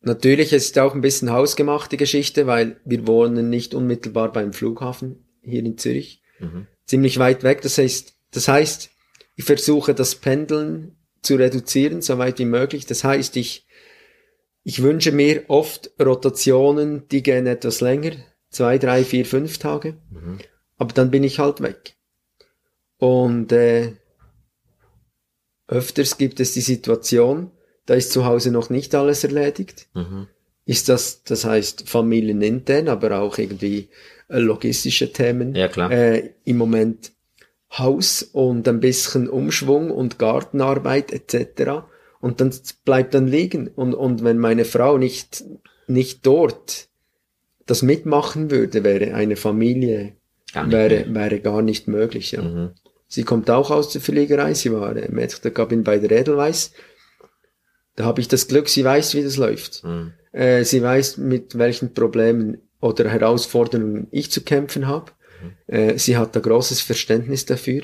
natürlich 0.00 0.52
es 0.52 0.66
ist 0.66 0.78
auch 0.78 0.94
ein 0.94 1.00
bisschen 1.00 1.30
hausgemachte 1.30 1.96
Geschichte, 1.96 2.46
weil 2.46 2.80
wir 2.84 3.06
wohnen 3.06 3.50
nicht 3.50 3.74
unmittelbar 3.74 4.32
beim 4.32 4.52
Flughafen 4.52 5.24
hier 5.42 5.64
in 5.64 5.76
Zürich, 5.78 6.22
mhm. 6.38 6.66
ziemlich 6.86 7.18
weit 7.18 7.42
weg. 7.42 7.62
Das 7.62 7.78
heißt, 7.78 8.14
das 8.30 8.48
heißt, 8.48 8.90
ich 9.36 9.44
versuche 9.44 9.94
das 9.94 10.14
Pendeln 10.14 10.96
zu 11.22 11.36
reduzieren, 11.36 12.02
so 12.02 12.18
weit 12.18 12.38
wie 12.38 12.44
möglich. 12.44 12.86
Das 12.86 13.04
heißt, 13.04 13.36
ich, 13.36 13.66
ich 14.64 14.82
wünsche 14.82 15.12
mir 15.12 15.44
oft 15.48 15.90
Rotationen, 16.00 17.06
die 17.08 17.22
gehen 17.22 17.46
etwas 17.46 17.80
länger, 17.80 18.12
zwei, 18.50 18.78
drei, 18.78 19.04
vier, 19.04 19.24
fünf 19.24 19.58
Tage. 19.58 19.96
Mhm. 20.10 20.38
Aber 20.76 20.92
dann 20.92 21.10
bin 21.10 21.24
ich 21.24 21.38
halt 21.38 21.60
weg. 21.60 21.96
Und 22.98 23.52
äh, 23.52 23.92
öfters 25.66 26.18
gibt 26.18 26.40
es 26.40 26.52
die 26.52 26.60
Situation, 26.60 27.50
da 27.86 27.94
ist 27.94 28.12
zu 28.12 28.24
Hause 28.24 28.50
noch 28.50 28.70
nicht 28.70 28.94
alles 28.94 29.24
erledigt. 29.24 29.88
Mhm. 29.94 30.26
Ist 30.64 30.88
das, 30.88 31.22
das 31.22 31.44
heißt 31.44 31.88
familienintern, 31.88 32.88
aber 32.88 33.20
auch 33.20 33.38
irgendwie 33.38 33.88
äh, 34.28 34.38
logistische 34.38 35.12
Themen. 35.12 35.54
Ja, 35.54 35.68
klar. 35.68 35.90
Äh, 35.90 36.34
Im 36.44 36.58
Moment 36.58 37.12
Haus 37.70 38.22
und 38.22 38.66
ein 38.66 38.80
bisschen 38.80 39.28
Umschwung 39.28 39.90
und 39.90 40.18
Gartenarbeit 40.18 41.12
etc. 41.12 41.84
Und 42.20 42.40
dann 42.40 42.52
bleibt 42.84 43.14
dann 43.14 43.26
liegen. 43.26 43.68
Und, 43.68 43.94
und 43.94 44.24
wenn 44.24 44.38
meine 44.38 44.64
Frau 44.64 44.98
nicht, 44.98 45.44
nicht 45.86 46.26
dort 46.26 46.88
das 47.68 47.82
mitmachen 47.82 48.50
würde, 48.50 48.82
wäre 48.82 49.14
eine 49.14 49.36
Familie, 49.36 50.14
wäre, 50.54 51.04
wäre 51.14 51.40
gar 51.40 51.62
nicht 51.62 51.86
möglich. 51.86 52.32
Ja. 52.32 52.42
Mhm. 52.42 52.70
Sie 53.06 53.22
kommt 53.22 53.50
auch 53.50 53.70
aus 53.70 53.90
der 53.90 54.00
Fliegerei, 54.00 54.54
sie 54.54 54.72
war 54.72 54.94
Maître 54.94 55.40
de 55.40 55.50
Cabine 55.50 55.82
bei 55.82 55.98
der 55.98 56.10
Edelweiss. 56.10 56.72
Da 57.94 58.04
habe 58.04 58.20
ich 58.20 58.28
das 58.28 58.48
Glück, 58.48 58.68
sie 58.68 58.84
weiß, 58.84 59.14
wie 59.14 59.22
das 59.22 59.36
läuft. 59.36 59.84
Mhm. 59.84 60.12
Äh, 60.32 60.64
sie 60.64 60.82
weiß, 60.82 61.18
mit 61.18 61.58
welchen 61.58 61.94
Problemen 61.94 62.58
oder 62.80 63.08
Herausforderungen 63.08 64.08
ich 64.10 64.30
zu 64.30 64.42
kämpfen 64.42 64.86
habe. 64.86 65.12
Äh, 65.66 65.98
sie 65.98 66.16
hat 66.16 66.34
da 66.34 66.40
großes 66.40 66.80
Verständnis 66.80 67.44
dafür. 67.44 67.82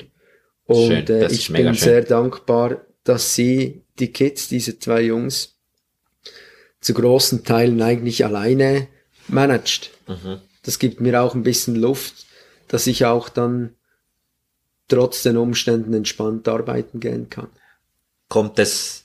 Und 0.65 1.09
äh, 1.09 1.27
ich 1.27 1.51
bin 1.51 1.65
schön. 1.65 1.75
sehr 1.75 2.01
dankbar, 2.01 2.81
dass 3.03 3.35
sie 3.35 3.83
die 3.99 4.11
Kids, 4.11 4.47
diese 4.47 4.79
zwei 4.79 5.01
Jungs, 5.01 5.59
zu 6.81 6.93
großen 6.93 7.43
Teilen 7.43 7.81
eigentlich 7.81 8.25
alleine 8.25 8.87
managt. 9.27 9.91
Mhm. 10.07 10.41
Das 10.63 10.79
gibt 10.79 11.01
mir 11.01 11.21
auch 11.21 11.35
ein 11.35 11.43
bisschen 11.43 11.75
Luft, 11.75 12.25
dass 12.67 12.87
ich 12.87 13.05
auch 13.05 13.29
dann 13.29 13.75
trotz 14.87 15.23
den 15.23 15.37
Umständen 15.37 15.93
entspannt 15.93 16.47
arbeiten 16.47 16.99
gehen 16.99 17.29
kann. 17.29 17.49
Kommt 18.29 18.59
es, 18.59 19.03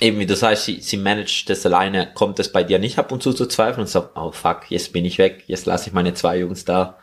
eben 0.00 0.18
wie 0.18 0.26
du 0.26 0.36
sagst, 0.36 0.64
sie, 0.64 0.80
sie 0.80 0.96
managt 0.96 1.48
das 1.50 1.66
alleine, 1.66 2.12
kommt 2.14 2.38
es 2.38 2.50
bei 2.50 2.64
dir 2.64 2.78
nicht 2.78 2.98
ab 2.98 3.12
und 3.12 3.22
zu 3.22 3.32
zu 3.32 3.46
zweifeln 3.46 3.82
und 3.82 3.88
sagt, 3.88 4.16
oh 4.16 4.32
fuck, 4.32 4.70
jetzt 4.70 4.92
bin 4.92 5.04
ich 5.04 5.18
weg, 5.18 5.44
jetzt 5.46 5.66
lasse 5.66 5.88
ich 5.88 5.94
meine 5.94 6.14
zwei 6.14 6.38
Jungs 6.38 6.64
da 6.64 6.98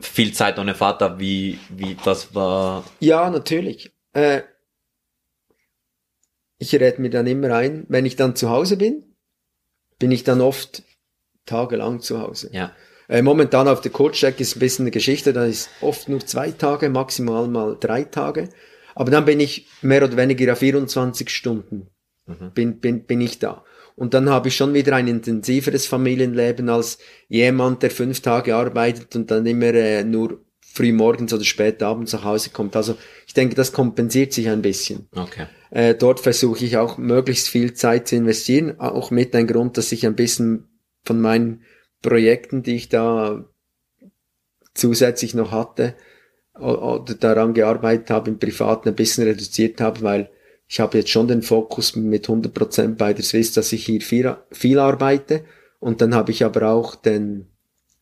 viel 0.00 0.32
Zeit 0.32 0.58
ohne 0.58 0.74
Vater, 0.74 1.20
wie, 1.20 1.58
wie, 1.68 1.96
das 2.04 2.34
war? 2.34 2.84
Ja, 3.00 3.30
natürlich. 3.30 3.92
Äh, 4.12 4.42
ich 6.58 6.74
rede 6.74 7.00
mir 7.00 7.10
dann 7.10 7.26
immer 7.26 7.54
ein, 7.54 7.84
wenn 7.88 8.06
ich 8.06 8.16
dann 8.16 8.34
zu 8.34 8.50
Hause 8.50 8.76
bin, 8.76 9.09
bin 10.00 10.10
ich 10.10 10.24
dann 10.24 10.40
oft 10.40 10.82
tagelang 11.46 12.00
zu 12.00 12.20
Hause. 12.20 12.50
Ja. 12.52 12.72
Äh, 13.08 13.22
momentan 13.22 13.68
auf 13.68 13.80
der 13.80 13.92
Kurzstrecke 13.92 14.42
ist 14.42 14.56
ein 14.56 14.60
bisschen 14.60 14.84
eine 14.84 14.90
Geschichte, 14.90 15.32
da 15.32 15.44
ist 15.44 15.70
oft 15.80 16.08
nur 16.08 16.26
zwei 16.26 16.50
Tage, 16.50 16.88
maximal 16.90 17.46
mal 17.46 17.76
drei 17.78 18.02
Tage. 18.02 18.48
Aber 18.96 19.12
dann 19.12 19.24
bin 19.24 19.38
ich 19.38 19.68
mehr 19.82 20.02
oder 20.02 20.16
weniger 20.16 20.56
24 20.56 21.30
Stunden 21.30 21.88
mhm. 22.30 22.52
bin, 22.52 22.80
bin, 22.80 23.04
bin 23.04 23.20
ich 23.20 23.38
da. 23.38 23.64
Und 23.96 24.14
dann 24.14 24.30
habe 24.30 24.48
ich 24.48 24.56
schon 24.56 24.72
wieder 24.72 24.94
ein 24.96 25.08
intensiveres 25.08 25.86
Familienleben 25.86 26.68
als 26.68 26.98
jemand, 27.28 27.82
der 27.82 27.90
fünf 27.90 28.20
Tage 28.20 28.54
arbeitet 28.54 29.14
und 29.14 29.30
dann 29.30 29.44
immer 29.44 29.74
äh, 29.74 30.04
nur 30.04 30.40
früh 30.60 30.92
morgens 30.92 31.34
oder 31.34 31.44
spät 31.44 31.82
abends 31.82 32.12
nach 32.12 32.24
Hause 32.24 32.50
kommt. 32.50 32.76
Also 32.76 32.96
ich 33.26 33.34
denke, 33.34 33.54
das 33.54 33.72
kompensiert 33.72 34.32
sich 34.32 34.48
ein 34.48 34.62
bisschen. 34.62 35.08
Okay. 35.14 35.46
Äh, 35.70 35.94
dort 35.94 36.20
versuche 36.20 36.64
ich 36.64 36.76
auch 36.76 36.98
möglichst 36.98 37.48
viel 37.48 37.74
Zeit 37.74 38.08
zu 38.08 38.16
investieren, 38.16 38.80
auch 38.80 39.10
mit 39.10 39.34
ein 39.34 39.46
Grund, 39.46 39.76
dass 39.76 39.92
ich 39.92 40.06
ein 40.06 40.16
bisschen 40.16 40.68
von 41.04 41.20
meinen 41.20 41.62
Projekten, 42.02 42.62
die 42.62 42.76
ich 42.76 42.88
da 42.88 43.48
zusätzlich 44.74 45.34
noch 45.34 45.52
hatte 45.52 45.94
oder 46.58 47.14
daran 47.14 47.54
gearbeitet 47.54 48.10
habe, 48.10 48.30
im 48.30 48.38
Privaten 48.38 48.88
ein 48.88 48.94
bisschen 48.94 49.24
reduziert 49.24 49.80
habe, 49.80 50.02
weil 50.02 50.30
ich 50.68 50.80
habe 50.80 50.98
jetzt 50.98 51.10
schon 51.10 51.28
den 51.28 51.42
Fokus 51.42 51.96
mit 51.96 52.28
100% 52.28 52.96
bei 52.96 53.12
der 53.12 53.24
Swiss, 53.24 53.52
dass 53.52 53.72
ich 53.72 53.86
hier 53.86 54.00
viel, 54.00 54.36
viel 54.52 54.78
arbeite. 54.78 55.44
Und 55.80 56.00
dann 56.00 56.14
habe 56.14 56.30
ich 56.30 56.44
aber 56.44 56.70
auch 56.70 56.94
den 56.94 57.48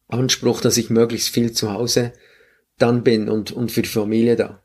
Anspruch, 0.09 0.61
dass 0.61 0.77
ich 0.77 0.91
möglichst 0.91 1.31
viel 1.31 1.53
zu 1.53 1.73
Hause 1.73 2.13
dann 2.77 3.05
bin 3.05 3.29
und, 3.29 3.53
und 3.53 3.73
für 3.73 3.83
die 3.83 3.89
Familie 3.89 4.37
da. 4.37 4.63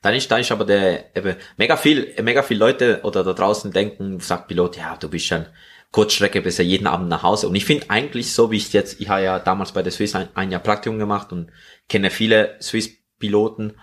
Dann 0.00 0.14
ist, 0.14 0.30
da 0.30 0.38
ist 0.38 0.52
aber 0.52 0.64
der, 0.64 1.16
eben, 1.16 1.36
mega 1.56 1.76
viel, 1.76 2.14
mega 2.22 2.42
viel 2.42 2.58
Leute 2.58 3.00
oder 3.02 3.24
da 3.24 3.32
draußen 3.32 3.72
denken, 3.72 4.20
sagt 4.20 4.48
Pilot, 4.48 4.76
ja, 4.76 4.96
du 4.96 5.08
bist 5.08 5.26
schon 5.26 5.46
Kurzstrecke 5.90 6.40
bis 6.40 6.58
ja 6.58 6.64
jeden 6.64 6.86
Abend 6.86 7.08
nach 7.08 7.22
Hause. 7.22 7.48
Und 7.48 7.54
ich 7.54 7.64
finde 7.64 7.90
eigentlich 7.90 8.32
so, 8.32 8.50
wie 8.50 8.56
ich 8.56 8.72
jetzt, 8.72 9.00
ich 9.00 9.08
habe 9.08 9.22
ja 9.22 9.38
damals 9.38 9.72
bei 9.72 9.82
der 9.82 9.92
Swiss 9.92 10.14
ein, 10.14 10.28
ein 10.34 10.50
Jahr 10.50 10.62
Praktikum 10.62 10.98
gemacht 10.98 11.32
und 11.32 11.50
kenne 11.88 12.10
viele 12.10 12.56
Swiss-Piloten 12.60 13.74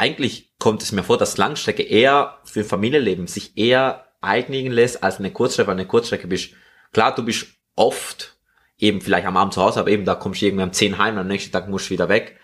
eigentlich 0.00 0.54
kommt 0.58 0.82
es 0.82 0.92
mir 0.92 1.02
vor, 1.02 1.18
dass 1.18 1.36
Langstrecke 1.36 1.82
eher 1.82 2.38
für 2.44 2.64
Familienleben 2.64 3.26
sich 3.26 3.58
eher 3.58 4.06
eignen 4.22 4.72
lässt 4.72 5.04
als 5.04 5.18
eine 5.18 5.30
Kurzstrecke, 5.30 5.68
weil 5.68 5.74
eine 5.74 5.86
Kurzstrecke 5.86 6.26
bist, 6.26 6.54
klar, 6.92 7.14
du 7.14 7.22
bist 7.22 7.48
oft 7.76 8.38
eben 8.78 9.02
vielleicht 9.02 9.26
am 9.26 9.36
Abend 9.36 9.52
zu 9.52 9.60
Hause, 9.60 9.78
aber 9.78 9.90
eben 9.90 10.06
da 10.06 10.14
kommst 10.14 10.40
du 10.40 10.46
irgendwie 10.46 10.64
um 10.64 10.72
10 10.72 10.96
heim, 10.96 11.18
am 11.18 11.28
nächsten 11.28 11.52
Tag 11.52 11.68
musst 11.68 11.88
du 11.88 11.90
wieder 11.90 12.08
weg 12.08 12.38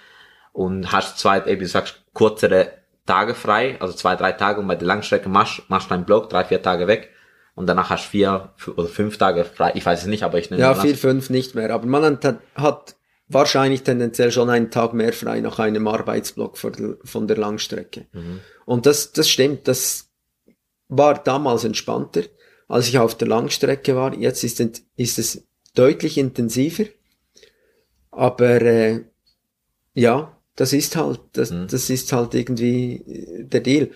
und 0.53 0.93
hast 0.93 1.19
zwei, 1.19 1.43
eben 1.47 1.63
du 1.63 1.67
sagst, 1.67 2.05
kürzere 2.17 2.73
Tage 3.07 3.35
frei, 3.35 3.77
also 3.81 3.95
zwei, 3.95 4.17
drei 4.17 4.33
Tage 4.33 4.61
und 4.61 4.67
bei 4.67 4.75
der 4.75 4.87
Langstrecke 4.87 5.29
machst, 5.29 5.63
machst 5.69 5.91
deinen 5.91 6.05
Blog, 6.05 6.29
drei, 6.29 6.45
vier 6.45 6.63
Tage 6.63 6.89
weg 6.89 7.11
und 7.55 7.67
danach 7.67 7.91
hast 7.91 8.07
du 8.07 8.11
vier 8.11 8.53
oder 8.77 8.89
fünf 8.89 9.19
Tage 9.19 9.45
frei, 9.45 9.73
ich 9.75 9.87
weiß 9.87 10.03
es 10.03 10.07
nicht, 10.07 10.25
aber 10.25 10.39
ich 10.39 10.51
nenne 10.51 10.63
Ja, 10.63 10.75
vier, 10.75 10.97
fünf 10.97 11.31
nicht 11.31 11.55
mehr, 11.55 11.71
aber 11.71 11.87
man 11.87 12.19
hat 12.57 12.97
wahrscheinlich 13.29 13.83
tendenziell 13.83 14.33
schon 14.33 14.51
einen 14.51 14.71
Tag 14.71 14.93
mehr 14.93 15.13
frei 15.13 15.41
nach 15.41 15.59
einem 15.59 15.87
Arbeitsblock 15.87 16.59
von 16.59 17.29
der 17.29 17.37
Langstrecke. 17.37 18.07
Mhm. 18.13 18.41
Und 18.65 18.87
das, 18.87 19.13
das 19.13 19.29
stimmt, 19.29 19.69
das 19.69 20.11
war 20.89 21.15
damals 21.23 21.65
entspannter, 21.65 22.23
als 22.69 22.89
ich 22.89 22.99
auf 22.99 23.17
der 23.17 23.29
Langstrecke 23.29 23.97
war. 23.97 24.15
Jetzt 24.15 24.45
ist, 24.45 24.61
ist 24.97 25.19
es 25.19 25.47
deutlich 25.75 26.19
intensiver. 26.19 26.85
Aber 28.11 28.63
äh, 28.63 29.05
ja, 29.95 30.36
das 30.57 30.73
ist 30.73 30.97
halt, 30.97 31.21
das, 31.33 31.51
mhm. 31.51 31.69
das 31.69 31.91
ist 31.91 32.13
halt 32.13 32.35
irgendwie 32.35 32.97
äh, 32.97 33.45
der 33.45 33.61
Deal. 33.61 33.91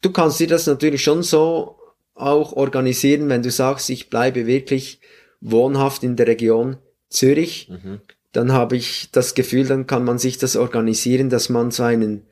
Du 0.00 0.12
kannst 0.12 0.38
dir 0.38 0.46
das 0.46 0.66
natürlich 0.66 1.02
schon 1.02 1.22
so 1.22 1.78
auch 2.14 2.52
organisieren, 2.52 3.28
wenn 3.28 3.42
du 3.42 3.50
sagst, 3.50 3.90
ich 3.90 4.08
bleibe 4.08 4.46
wirklich 4.46 5.00
wohnhaft 5.40 6.04
in 6.04 6.16
der 6.16 6.28
Region 6.28 6.76
Zürich. 7.08 7.68
Mhm 7.68 8.00
dann 8.34 8.52
habe 8.52 8.76
ich 8.76 9.10
das 9.12 9.34
Gefühl, 9.34 9.66
dann 9.66 9.86
kann 9.86 10.04
man 10.04 10.18
sich 10.18 10.38
das 10.38 10.56
organisieren, 10.56 11.30
dass 11.30 11.48
man 11.48 11.70
so 11.70 11.84
einen 11.84 12.26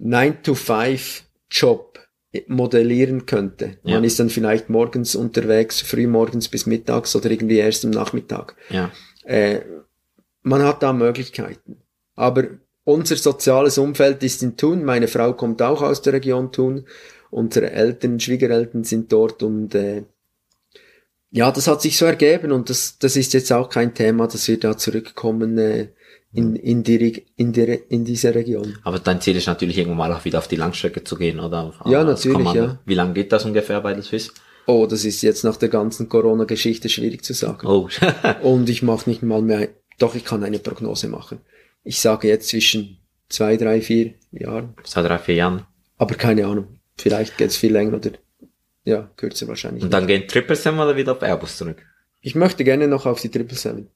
9-to-5-Job 0.00 1.98
modellieren 2.48 3.26
könnte. 3.26 3.78
Ja. 3.84 3.94
Man 3.94 4.04
ist 4.04 4.18
dann 4.18 4.30
vielleicht 4.30 4.68
morgens 4.68 5.14
unterwegs, 5.14 5.80
früh 5.80 6.08
morgens 6.08 6.48
bis 6.48 6.66
mittags 6.66 7.14
oder 7.14 7.30
irgendwie 7.30 7.58
erst 7.58 7.84
am 7.84 7.92
Nachmittag. 7.92 8.56
Ja. 8.68 8.90
Äh, 9.24 9.60
man 10.42 10.62
hat 10.62 10.82
da 10.82 10.92
Möglichkeiten. 10.92 11.82
Aber 12.14 12.44
unser 12.84 13.16
soziales 13.16 13.78
Umfeld 13.78 14.22
ist 14.22 14.42
in 14.42 14.56
Thun. 14.56 14.84
Meine 14.84 15.08
Frau 15.08 15.32
kommt 15.34 15.62
auch 15.62 15.82
aus 15.82 16.02
der 16.02 16.14
Region 16.14 16.52
Thun. 16.52 16.86
Unsere 17.30 17.70
Eltern, 17.70 18.18
Schwiegereltern 18.18 18.84
sind 18.84 19.12
dort 19.12 19.42
und 19.42 19.74
äh, 19.74 20.02
ja, 21.30 21.52
das 21.52 21.68
hat 21.68 21.80
sich 21.80 21.96
so 21.96 22.06
ergeben 22.06 22.50
und 22.50 22.70
das, 22.70 22.98
das 22.98 23.16
ist 23.16 23.32
jetzt 23.34 23.52
auch 23.52 23.68
kein 23.68 23.94
Thema, 23.94 24.26
dass 24.26 24.48
wir 24.48 24.58
da 24.58 24.76
zurückkommen 24.76 25.58
äh, 25.58 25.88
in, 26.32 26.56
in, 26.56 26.82
die, 26.82 27.24
in, 27.36 27.52
die, 27.52 27.80
in 27.88 28.04
diese 28.04 28.34
Region. 28.34 28.78
Aber 28.82 28.98
dein 28.98 29.20
Ziel 29.20 29.36
ist 29.36 29.46
natürlich 29.46 29.78
irgendwann 29.78 30.10
mal 30.10 30.12
auch 30.12 30.24
wieder 30.24 30.38
auf 30.38 30.48
die 30.48 30.56
Langstrecke 30.56 31.04
zu 31.04 31.16
gehen, 31.16 31.38
oder? 31.38 31.72
Ja, 31.84 32.02
natürlich, 32.02 32.52
ja. 32.52 32.78
Wie 32.84 32.94
lange 32.94 33.14
geht 33.14 33.32
das 33.32 33.44
ungefähr 33.44 33.80
bei 33.80 33.94
der 33.94 34.02
Swiss? 34.02 34.32
Oh, 34.66 34.86
das 34.86 35.04
ist 35.04 35.22
jetzt 35.22 35.44
nach 35.44 35.56
der 35.56 35.68
ganzen 35.68 36.08
Corona-Geschichte 36.08 36.88
schwierig 36.88 37.24
zu 37.24 37.32
sagen. 37.32 37.66
Oh. 37.66 37.88
und 38.42 38.68
ich 38.68 38.82
mache 38.82 39.08
nicht 39.08 39.22
mal 39.22 39.42
mehr, 39.42 39.68
doch 40.00 40.14
ich 40.14 40.24
kann 40.24 40.42
eine 40.42 40.58
Prognose 40.58 41.08
machen. 41.08 41.40
Ich 41.84 42.00
sage 42.00 42.28
jetzt 42.28 42.48
zwischen 42.48 42.98
zwei, 43.28 43.56
drei, 43.56 43.80
vier 43.80 44.14
Jahren. 44.32 44.74
Zwei, 44.84 45.02
drei, 45.02 45.18
vier 45.18 45.34
Jahren. 45.36 45.66
Aber 45.98 46.14
keine 46.14 46.46
Ahnung. 46.46 46.80
Vielleicht 46.98 47.38
geht's 47.38 47.56
viel 47.56 47.72
länger 47.72 47.96
oder 47.96 48.10
ja, 48.84 49.10
kürzer 49.16 49.46
wahrscheinlich. 49.48 49.82
Und 49.82 49.90
dann 49.90 50.06
nicht. 50.06 50.18
gehen 50.18 50.28
Triple 50.28 50.56
Seven 50.56 50.78
oder 50.80 50.96
wieder 50.96 51.12
auf 51.12 51.22
Airbus 51.22 51.56
zurück? 51.56 51.86
Ich 52.20 52.34
möchte 52.34 52.64
gerne 52.64 52.88
noch 52.88 53.06
auf 53.06 53.20
die 53.20 53.30
Triple 53.30 53.56
Seven. 53.56 53.88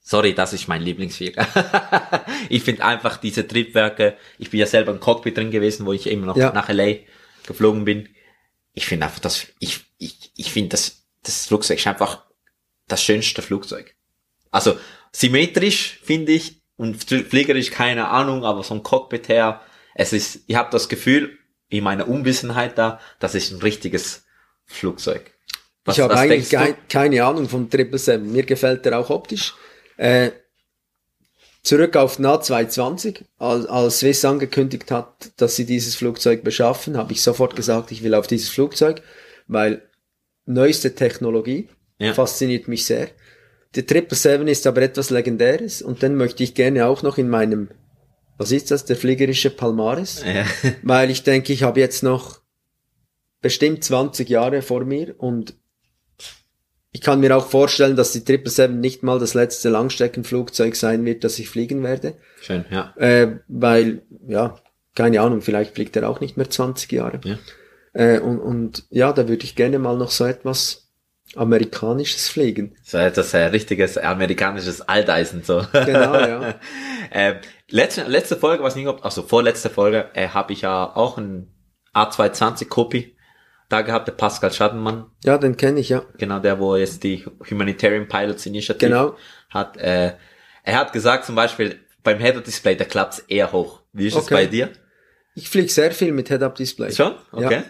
Sorry, 0.00 0.34
das 0.34 0.52
ist 0.52 0.68
mein 0.68 0.82
Lieblingsflieger. 0.82 1.46
ich 2.50 2.62
finde 2.62 2.84
einfach 2.84 3.16
diese 3.16 3.48
Triebwerke, 3.48 4.16
ich 4.38 4.50
bin 4.50 4.60
ja 4.60 4.66
selber 4.66 4.92
im 4.92 5.00
Cockpit 5.00 5.36
drin 5.36 5.50
gewesen, 5.50 5.86
wo 5.86 5.94
ich 5.94 6.06
eben 6.06 6.26
noch 6.26 6.36
ja. 6.36 6.52
nach 6.52 6.68
LA 6.68 6.96
geflogen 7.46 7.86
bin. 7.86 8.08
Ich 8.74 8.86
finde 8.86 9.06
einfach 9.06 9.20
das, 9.20 9.46
ich, 9.60 9.80
ich, 9.98 10.30
ich 10.36 10.52
finde 10.52 10.70
das, 10.70 11.06
das 11.22 11.46
Flugzeug 11.46 11.78
ist 11.78 11.86
einfach 11.86 12.24
das 12.86 13.02
schönste 13.02 13.40
Flugzeug. 13.40 13.94
Also, 14.50 14.76
symmetrisch 15.14 16.00
finde 16.02 16.32
ich 16.32 16.60
und 16.76 16.96
fliegerisch 16.96 17.70
keine 17.70 18.08
Ahnung, 18.08 18.44
aber 18.44 18.64
vom 18.64 18.82
Cockpit 18.82 19.28
her, 19.28 19.60
es 19.94 20.12
ist, 20.12 20.40
ich 20.46 20.56
habe 20.56 20.70
das 20.72 20.88
Gefühl, 20.88 21.38
in 21.68 21.84
meiner 21.84 22.08
Unwissenheit 22.08 22.76
da, 22.76 23.00
das 23.20 23.34
ist 23.34 23.52
ein 23.52 23.60
richtiges 23.60 24.26
Flugzeug. 24.66 25.32
Was, 25.84 25.96
ich 25.96 26.02
habe 26.02 26.16
eigentlich 26.16 26.50
ke 26.50 26.76
keine 26.88 27.24
Ahnung 27.24 27.48
vom 27.48 27.68
777. 27.70 28.32
Mir 28.32 28.44
gefällt 28.44 28.86
er 28.86 28.98
auch 28.98 29.10
optisch. 29.10 29.54
Äh, 29.96 30.30
zurück 31.62 31.96
auf 31.96 32.16
den 32.16 32.26
A220. 32.26 33.22
Als, 33.38 33.66
als 33.66 33.98
Swiss 34.00 34.24
angekündigt 34.24 34.90
hat, 34.90 35.32
dass 35.36 35.56
sie 35.56 35.66
dieses 35.66 35.94
Flugzeug 35.94 36.42
beschaffen, 36.42 36.96
habe 36.96 37.12
ich 37.12 37.22
sofort 37.22 37.54
gesagt, 37.54 37.92
ich 37.92 38.02
will 38.02 38.14
auf 38.14 38.26
dieses 38.26 38.48
Flugzeug, 38.48 39.02
weil 39.46 39.82
neueste 40.46 40.94
Technologie 40.94 41.68
ja. 41.98 42.14
fasziniert 42.14 42.66
mich 42.66 42.86
sehr. 42.86 43.10
Der 43.76 43.82
777 43.82 44.50
ist 44.50 44.66
aber 44.66 44.82
etwas 44.82 45.10
Legendäres 45.10 45.82
und 45.82 46.02
den 46.02 46.16
möchte 46.16 46.42
ich 46.42 46.54
gerne 46.54 46.86
auch 46.86 47.02
noch 47.02 47.18
in 47.18 47.28
meinem 47.28 47.68
was 48.36 48.52
ist 48.52 48.70
das, 48.70 48.84
der 48.84 48.96
fliegerische 48.96 49.50
Palmares? 49.50 50.24
Ja. 50.24 50.44
Weil 50.82 51.10
ich 51.10 51.22
denke, 51.22 51.52
ich 51.52 51.62
habe 51.62 51.80
jetzt 51.80 52.02
noch 52.02 52.40
bestimmt 53.40 53.84
20 53.84 54.28
Jahre 54.28 54.62
vor 54.62 54.84
mir 54.84 55.14
und 55.18 55.54
ich 56.92 57.00
kann 57.00 57.20
mir 57.20 57.36
auch 57.36 57.48
vorstellen, 57.48 57.96
dass 57.96 58.12
die 58.12 58.20
777 58.20 58.80
nicht 58.80 59.02
mal 59.02 59.18
das 59.18 59.34
letzte 59.34 59.68
Langstreckenflugzeug 59.68 60.76
sein 60.76 61.04
wird, 61.04 61.24
das 61.24 61.38
ich 61.38 61.48
fliegen 61.48 61.82
werde. 61.82 62.14
Schön, 62.40 62.64
ja. 62.70 62.94
Äh, 62.96 63.38
weil, 63.48 64.02
ja, 64.26 64.56
keine 64.94 65.20
Ahnung, 65.20 65.42
vielleicht 65.42 65.74
fliegt 65.74 65.96
er 65.96 66.08
auch 66.08 66.20
nicht 66.20 66.36
mehr 66.36 66.48
20 66.48 66.90
Jahre. 66.92 67.20
Ja. 67.24 67.38
Äh, 67.92 68.20
und, 68.20 68.38
und 68.38 68.84
ja, 68.90 69.12
da 69.12 69.28
würde 69.28 69.44
ich 69.44 69.56
gerne 69.56 69.78
mal 69.80 69.96
noch 69.96 70.12
so 70.12 70.24
etwas 70.24 70.83
amerikanisches 71.36 72.28
fliegen. 72.28 72.76
So 72.82 72.98
etwas 72.98 73.34
äh, 73.34 73.44
richtiges 73.46 73.98
amerikanisches 73.98 74.80
Alteisen 74.80 75.42
so. 75.42 75.64
Genau, 75.72 76.14
ja. 76.14 76.54
äh, 77.10 77.36
letzte, 77.68 78.04
letzte 78.04 78.36
Folge, 78.36 78.62
was 78.62 78.76
nicht, 78.76 78.88
also 79.02 79.22
vorletzte 79.22 79.70
Folge, 79.70 80.10
äh, 80.14 80.28
habe 80.28 80.52
ich 80.52 80.62
ja 80.62 80.94
auch 80.94 81.18
ein 81.18 81.52
A220 81.94 82.68
Copy 82.68 83.16
da 83.68 83.82
gehabt, 83.82 84.08
der 84.08 84.12
Pascal 84.12 84.52
Schaddenmann. 84.52 85.06
Ja, 85.24 85.38
den 85.38 85.56
kenne 85.56 85.80
ich, 85.80 85.88
ja. 85.88 86.02
Genau, 86.18 86.38
der, 86.38 86.58
wo 86.60 86.76
jetzt 86.76 87.02
die 87.02 87.24
Humanitarian 87.50 88.08
Pilots 88.08 88.46
Initiative 88.46 88.90
genau. 88.90 89.16
hat. 89.50 89.76
Äh, 89.76 90.14
er 90.62 90.78
hat 90.78 90.92
gesagt 90.92 91.24
zum 91.24 91.34
Beispiel, 91.34 91.80
beim 92.02 92.18
Head-Up-Display, 92.18 92.76
der 92.76 92.86
klappt 92.86 93.24
eher 93.28 93.52
hoch. 93.52 93.80
Wie 93.92 94.06
ist 94.06 94.16
es 94.16 94.26
bei 94.26 94.46
dir? 94.46 94.70
Ich 95.34 95.48
fliege 95.48 95.68
sehr 95.68 95.90
viel 95.92 96.12
mit 96.12 96.28
Head-Up-Display. 96.28 96.92
Schon? 96.92 97.14
Okay. 97.32 97.54
Ja. 97.54 97.64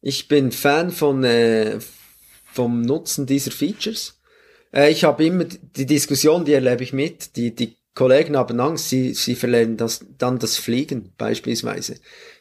Ich 0.00 0.28
bin 0.28 0.52
Fan 0.52 0.90
von, 0.90 1.24
äh, 1.24 1.78
vom 2.52 2.82
Nutzen 2.82 3.26
dieser 3.26 3.50
Features. 3.50 4.18
Äh, 4.72 4.90
ich 4.90 5.04
habe 5.04 5.24
immer 5.24 5.44
die 5.44 5.86
Diskussion, 5.86 6.44
die 6.44 6.52
erlebe 6.52 6.82
ich 6.82 6.92
mit, 6.92 7.36
die, 7.36 7.54
die 7.54 7.76
Kollegen 7.94 8.36
haben 8.36 8.60
Angst, 8.60 8.90
sie, 8.90 9.12
sie 9.14 9.34
verlieren 9.34 9.76
das, 9.76 10.04
dann 10.18 10.38
das 10.38 10.56
Fliegen 10.56 11.12
beispielsweise. 11.18 11.96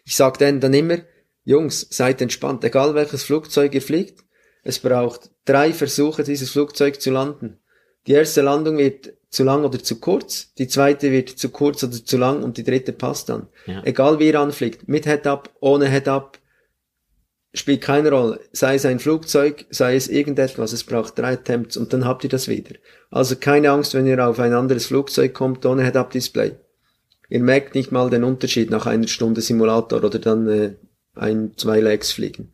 Ich 0.05 0.16
sage 0.16 0.38
denen 0.38 0.60
dann 0.60 0.74
immer, 0.74 0.99
Jungs, 1.45 1.88
seid 1.89 2.22
entspannt, 2.22 2.64
egal 2.64 2.93
welches 2.93 3.24
Flugzeug 3.24 3.74
ihr 3.74 3.82
fliegt, 3.82 4.24
es 4.64 4.80
braucht 4.80 5.32
drei 5.45 5.74
Versuche, 5.74 6.24
dieses 6.24 6.51
Flugzeug 6.51 7.01
zu 7.01 7.10
landen. 7.10 7.60
Die 8.05 8.12
erste 8.12 8.41
Landung 8.41 8.78
wird 8.78 9.14
zu 9.30 9.43
lang 9.43 9.64
oder 9.64 9.82
zu 9.82 9.99
kurz, 9.99 10.53
die 10.55 10.68
zweite 10.68 11.12
wird 11.12 11.30
zu 11.30 11.49
kurz 11.49 11.84
oder 11.84 11.93
zu 11.93 12.18
lang 12.18 12.43
und 12.43 12.58
die 12.58 12.64
dritte 12.64 12.93
passt 12.93 13.30
dann. 13.30 13.47
Ja. 13.66 13.82
Egal 13.84 14.20
wie 14.20 14.28
ihr 14.28 14.39
anfliegt, 14.39 14.88
mit 14.88 15.05
Head-Up, 15.05 15.49
ohne 15.60 15.89
Head-Up, 15.89 16.38
spielt 17.58 17.82
keine 17.82 18.12
Rolle. 18.12 18.39
Sei 18.51 18.76
es 18.76 18.86
ein 18.86 18.99
Flugzeug, 18.99 19.66
sei 19.70 19.95
es 19.95 20.08
irgendetwas, 20.08 20.74
es 20.74 20.84
braucht 20.84 21.18
drei 21.18 21.34
Attempts 21.34 21.78
und 21.78 21.93
dann 21.93 22.05
habt 22.05 22.24
ihr 22.24 22.30
das 22.30 22.47
wieder. 22.47 22.76
Also 23.10 23.36
keine 23.36 23.72
Angst, 23.72 23.93
wenn 23.93 24.08
ihr 24.08 24.26
auf 24.26 24.39
ein 24.39 24.53
anderes 24.53 24.88
Flugzeug 24.88 25.34
kommt 25.34 25.66
ohne 25.66 25.84
Head-Up-Display. 25.84 26.53
Ihr 27.30 27.39
merkt 27.39 27.76
nicht 27.76 27.91
mal 27.91 28.10
den 28.10 28.24
Unterschied 28.24 28.70
nach 28.70 28.86
einer 28.86 29.08
Stunde 29.08 29.41
Simulator 29.41 30.03
oder 30.03 30.20
dann 30.20 30.47
äh, 30.47 30.76
ein, 31.16 31.53
zwei 31.58 31.80
Legs 31.82 32.12
fliegen. 32.12 32.53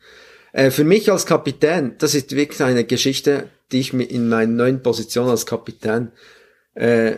Äh, 0.51 0.71
für 0.71 0.83
mich 0.83 1.11
als 1.11 1.25
Kapitän, 1.25 1.95
das 1.99 2.15
ist 2.15 2.35
wirklich 2.35 2.61
eine 2.61 2.83
Geschichte, 2.83 3.49
die 3.71 3.79
ich 3.79 3.93
mir 3.93 4.05
in 4.05 4.29
meiner 4.29 4.51
neuen 4.51 4.81
Position 4.81 5.29
als 5.29 5.45
Kapitän 5.45 6.11
äh, 6.75 7.13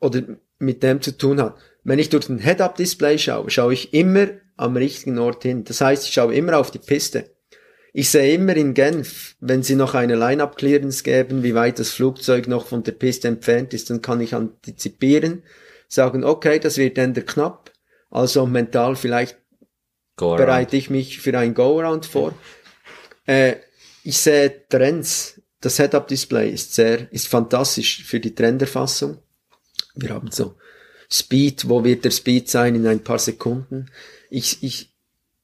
oder 0.00 0.22
mit 0.58 0.82
dem 0.82 1.00
zu 1.00 1.16
tun 1.16 1.40
hat. 1.40 1.56
Wenn 1.84 1.98
ich 1.98 2.08
durch 2.08 2.28
ein 2.28 2.38
Head-Up-Display 2.38 3.18
schaue, 3.18 3.50
schaue 3.50 3.72
ich 3.72 3.94
immer 3.94 4.28
am 4.56 4.76
richtigen 4.76 5.18
Ort 5.18 5.42
hin. 5.42 5.64
Das 5.64 5.80
heißt, 5.80 6.06
ich 6.06 6.12
schaue 6.12 6.34
immer 6.34 6.58
auf 6.58 6.70
die 6.70 6.78
Piste. 6.78 7.30
Ich 7.92 8.10
sehe 8.10 8.34
immer 8.34 8.54
in 8.56 8.74
Genf, 8.74 9.36
wenn 9.40 9.62
sie 9.62 9.74
noch 9.74 9.94
eine 9.94 10.16
Line-Up-Clearance 10.16 11.02
geben, 11.02 11.42
wie 11.42 11.54
weit 11.54 11.78
das 11.78 11.90
Flugzeug 11.90 12.46
noch 12.46 12.66
von 12.66 12.82
der 12.82 12.92
Piste 12.92 13.28
entfernt 13.28 13.72
ist, 13.72 13.88
dann 13.88 14.02
kann 14.02 14.20
ich 14.20 14.34
antizipieren, 14.34 15.42
sagen, 15.88 16.24
okay, 16.24 16.58
das 16.58 16.76
wird 16.76 16.98
dann 16.98 17.14
der 17.14 17.24
knapp, 17.24 17.72
also 18.10 18.44
mental 18.46 18.96
vielleicht 18.96 19.38
bereite 20.16 20.76
ich 20.76 20.90
mich 20.90 21.20
für 21.20 21.38
ein 21.38 21.54
Go-Around 21.54 22.06
vor. 22.06 22.34
Äh, 23.26 23.56
ich 24.02 24.18
sehe 24.18 24.66
Trends. 24.68 25.40
Das 25.60 25.78
Head-Up-Display 25.78 26.50
ist 26.50 26.74
sehr, 26.74 27.10
ist 27.12 27.28
fantastisch 27.28 28.04
für 28.04 28.20
die 28.20 28.34
Trenderfassung. 28.34 29.18
Wir 29.94 30.10
haben 30.10 30.30
so 30.30 30.56
Speed, 31.10 31.68
wo 31.68 31.82
wird 31.82 32.04
der 32.04 32.10
Speed 32.10 32.48
sein 32.48 32.74
in 32.74 32.86
ein 32.86 33.02
paar 33.02 33.18
Sekunden. 33.18 33.90
Ich, 34.36 34.62
ich, 34.62 34.92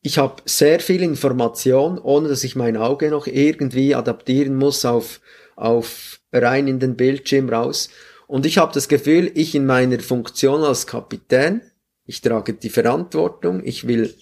ich 0.02 0.18
habe 0.18 0.42
sehr 0.44 0.78
viel 0.78 1.02
Information, 1.02 1.98
ohne 1.98 2.28
dass 2.28 2.44
ich 2.44 2.56
mein 2.56 2.76
Auge 2.76 3.10
noch 3.10 3.26
irgendwie 3.26 3.94
adaptieren 3.94 4.54
muss 4.54 4.84
auf, 4.84 5.22
auf 5.56 6.20
rein 6.30 6.68
in 6.68 6.78
den 6.78 6.94
Bildschirm 6.94 7.48
raus. 7.48 7.88
Und 8.26 8.44
ich 8.44 8.58
habe 8.58 8.74
das 8.74 8.88
Gefühl, 8.88 9.30
ich 9.32 9.54
in 9.54 9.64
meiner 9.64 9.98
Funktion 10.00 10.62
als 10.62 10.86
Kapitän, 10.86 11.62
ich 12.04 12.20
trage 12.20 12.52
die 12.52 12.68
Verantwortung, 12.68 13.64
ich 13.64 13.88
will 13.88 14.14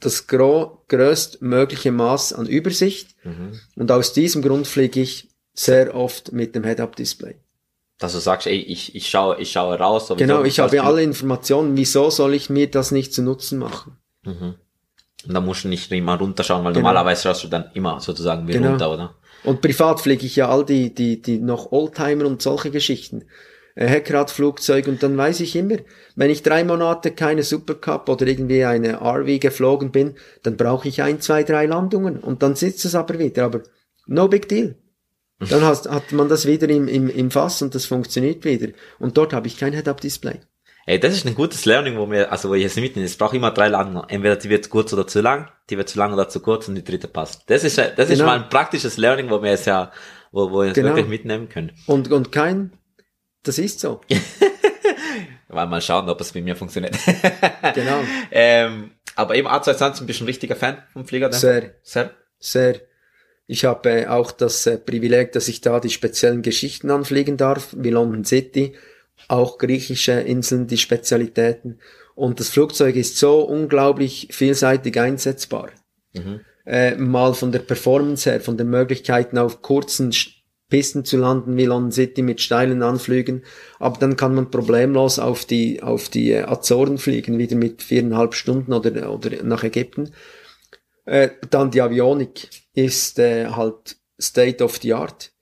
das 0.00 0.26
größtmögliche 0.26 1.92
Maß 1.92 2.32
an 2.32 2.46
Übersicht. 2.46 3.14
Mhm. 3.22 3.60
Und 3.76 3.92
aus 3.92 4.14
diesem 4.14 4.42
Grund 4.42 4.66
fliege 4.66 5.00
ich 5.00 5.28
sehr 5.52 5.94
oft 5.94 6.32
mit 6.32 6.56
dem 6.56 6.64
Head-Up-Display 6.64 7.36
dass 7.98 8.12
du 8.12 8.18
sagst, 8.18 8.46
ey, 8.46 8.56
ich, 8.56 8.94
ich 8.94 9.08
schaue, 9.08 9.40
ich 9.40 9.52
schaue 9.52 9.78
raus. 9.78 10.12
Genau, 10.16 10.42
ich 10.42 10.58
habe 10.58 10.82
alle 10.82 11.02
Informationen. 11.02 11.76
Wieso 11.76 12.10
soll 12.10 12.34
ich 12.34 12.50
mir 12.50 12.70
das 12.70 12.90
nicht 12.90 13.14
zu 13.14 13.22
Nutzen 13.22 13.58
machen? 13.58 13.96
Mhm. 14.24 14.54
Und 15.26 15.34
da 15.34 15.40
musst 15.40 15.64
du 15.64 15.68
nicht 15.68 15.90
immer 15.90 16.18
runterschauen, 16.18 16.64
weil 16.64 16.72
genau. 16.72 16.88
normalerweise 16.88 17.22
schaust 17.22 17.44
du 17.44 17.48
dann 17.48 17.70
immer 17.74 18.00
sozusagen 18.00 18.46
wie 18.48 18.52
genau. 18.52 18.70
runter, 18.70 18.92
oder? 18.92 19.14
Und 19.44 19.60
privat 19.60 20.00
fliege 20.00 20.26
ich 20.26 20.36
ja 20.36 20.48
all 20.48 20.64
die, 20.64 20.94
die, 20.94 21.20
die 21.20 21.38
noch 21.38 21.72
Oldtimer 21.72 22.26
und 22.26 22.42
solche 22.42 22.70
Geschichten. 22.70 23.24
Äh, 23.74 23.86
Heckradflugzeug 23.86 24.86
und 24.86 25.02
dann 25.02 25.16
weiß 25.16 25.40
ich 25.40 25.56
immer, 25.56 25.76
wenn 26.14 26.30
ich 26.30 26.42
drei 26.42 26.64
Monate 26.64 27.10
keine 27.10 27.42
Supercup 27.42 28.08
oder 28.08 28.26
irgendwie 28.26 28.64
eine 28.64 29.00
RV 29.00 29.40
geflogen 29.40 29.90
bin, 29.90 30.14
dann 30.42 30.56
brauche 30.56 30.88
ich 30.88 31.02
ein, 31.02 31.20
zwei, 31.20 31.42
drei 31.42 31.66
Landungen 31.66 32.20
und 32.20 32.42
dann 32.42 32.54
sitzt 32.54 32.84
es 32.84 32.94
aber 32.94 33.18
wieder. 33.18 33.44
Aber 33.44 33.62
no 34.06 34.28
big 34.28 34.48
deal. 34.48 34.76
Dann 35.50 35.62
hast, 35.62 35.88
hat 35.88 36.12
man 36.12 36.28
das 36.28 36.46
wieder 36.46 36.68
im, 36.68 36.88
im, 36.88 37.08
im 37.08 37.30
Fass 37.30 37.62
und 37.62 37.74
das 37.74 37.86
funktioniert 37.86 38.44
wieder. 38.44 38.68
Und 38.98 39.16
dort 39.16 39.32
habe 39.32 39.46
ich 39.46 39.58
kein 39.58 39.72
Head-Up-Display. 39.72 40.40
Ey, 40.86 41.00
das 41.00 41.14
ist 41.14 41.26
ein 41.26 41.34
gutes 41.34 41.64
Learning, 41.64 41.96
wo 41.96 42.10
wir, 42.10 42.30
also 42.30 42.50
wo 42.50 42.54
ich 42.54 42.62
jetzt 42.62 42.76
mitnehme. 42.76 43.06
Es 43.06 43.16
braucht 43.16 43.34
immer 43.34 43.50
drei 43.50 43.68
Landungen. 43.68 44.06
Entweder 44.08 44.36
die 44.36 44.50
wird 44.50 44.68
kurz 44.68 44.92
oder 44.92 45.06
zu 45.06 45.22
lang, 45.22 45.48
die 45.70 45.78
wird 45.78 45.88
zu 45.88 45.98
lang 45.98 46.12
oder 46.12 46.28
zu 46.28 46.40
kurz 46.40 46.68
und 46.68 46.74
die 46.74 46.84
dritte 46.84 47.08
passt. 47.08 47.44
Das 47.46 47.64
ist, 47.64 47.78
das 47.78 47.94
genau. 47.94 48.10
ist 48.10 48.20
mal 48.20 48.36
ein 48.36 48.48
praktisches 48.50 48.98
Learning, 48.98 49.30
wo 49.30 49.42
wir 49.42 49.52
es 49.52 49.64
ja, 49.64 49.92
wo, 50.30 50.50
wo 50.50 50.60
wir 50.60 50.68
es 50.68 50.74
genau. 50.74 50.90
wirklich 50.90 51.08
mitnehmen 51.08 51.48
können. 51.48 51.72
Und, 51.86 52.12
und 52.12 52.32
kein, 52.32 52.72
das 53.42 53.58
ist 53.58 53.80
so. 53.80 54.02
mal, 55.48 55.66
mal 55.66 55.80
schauen, 55.80 56.08
ob 56.10 56.20
es 56.20 56.32
bei 56.32 56.42
mir 56.42 56.54
funktioniert. 56.54 56.98
genau. 57.74 58.00
Ähm, 58.30 58.90
aber 59.16 59.36
eben 59.36 59.48
A220 59.48 60.04
bist 60.04 60.20
du 60.20 60.24
ein 60.24 60.26
richtiger 60.26 60.56
Fan 60.56 60.82
vom 60.92 61.06
Flieger, 61.06 61.28
ne? 61.28 61.34
Sehr. 61.34 61.74
Sehr. 61.82 62.10
Sehr. 62.38 62.80
Ich 63.46 63.64
habe 63.64 64.10
auch 64.10 64.32
das 64.32 64.66
äh, 64.66 64.78
Privileg, 64.78 65.32
dass 65.32 65.48
ich 65.48 65.60
da 65.60 65.80
die 65.80 65.90
speziellen 65.90 66.42
Geschichten 66.42 66.90
anfliegen 66.90 67.36
darf, 67.36 67.74
wie 67.76 67.90
London 67.90 68.24
City, 68.24 68.74
auch 69.28 69.58
griechische 69.58 70.12
Inseln, 70.12 70.66
die 70.66 70.78
Spezialitäten. 70.78 71.78
Und 72.14 72.40
das 72.40 72.48
Flugzeug 72.48 72.96
ist 72.96 73.18
so 73.18 73.40
unglaublich 73.40 74.28
vielseitig 74.30 74.98
einsetzbar. 74.98 75.70
Mhm. 76.14 76.40
Äh, 76.66 76.96
mal 76.96 77.34
von 77.34 77.52
der 77.52 77.58
Performance 77.58 78.30
her, 78.30 78.40
von 78.40 78.56
den 78.56 78.70
Möglichkeiten 78.70 79.36
auf 79.36 79.60
kurzen 79.60 80.12
Pisten 80.70 81.04
zu 81.04 81.18
landen 81.18 81.56
wie 81.58 81.66
London 81.66 81.92
City 81.92 82.22
mit 82.22 82.40
steilen 82.40 82.82
Anflügen, 82.82 83.42
aber 83.78 83.98
dann 83.98 84.16
kann 84.16 84.34
man 84.34 84.50
problemlos 84.50 85.18
auf 85.18 85.44
die 85.44 85.82
auf 85.82 86.08
die 86.08 86.32
äh, 86.32 86.44
Azoren 86.44 86.96
fliegen, 86.96 87.38
wieder 87.38 87.54
mit 87.54 87.82
viereinhalb 87.82 88.34
Stunden 88.34 88.72
oder 88.72 89.12
oder 89.12 89.42
nach 89.42 89.62
Ägypten. 89.62 90.10
Äh, 91.04 91.28
dann 91.50 91.70
die 91.70 91.82
Avionik 91.82 92.48
ist 92.74 93.18
äh, 93.18 93.46
halt 93.48 93.96
State 94.20 94.62
of 94.62 94.78
the 94.78 94.94
Art. 94.94 95.32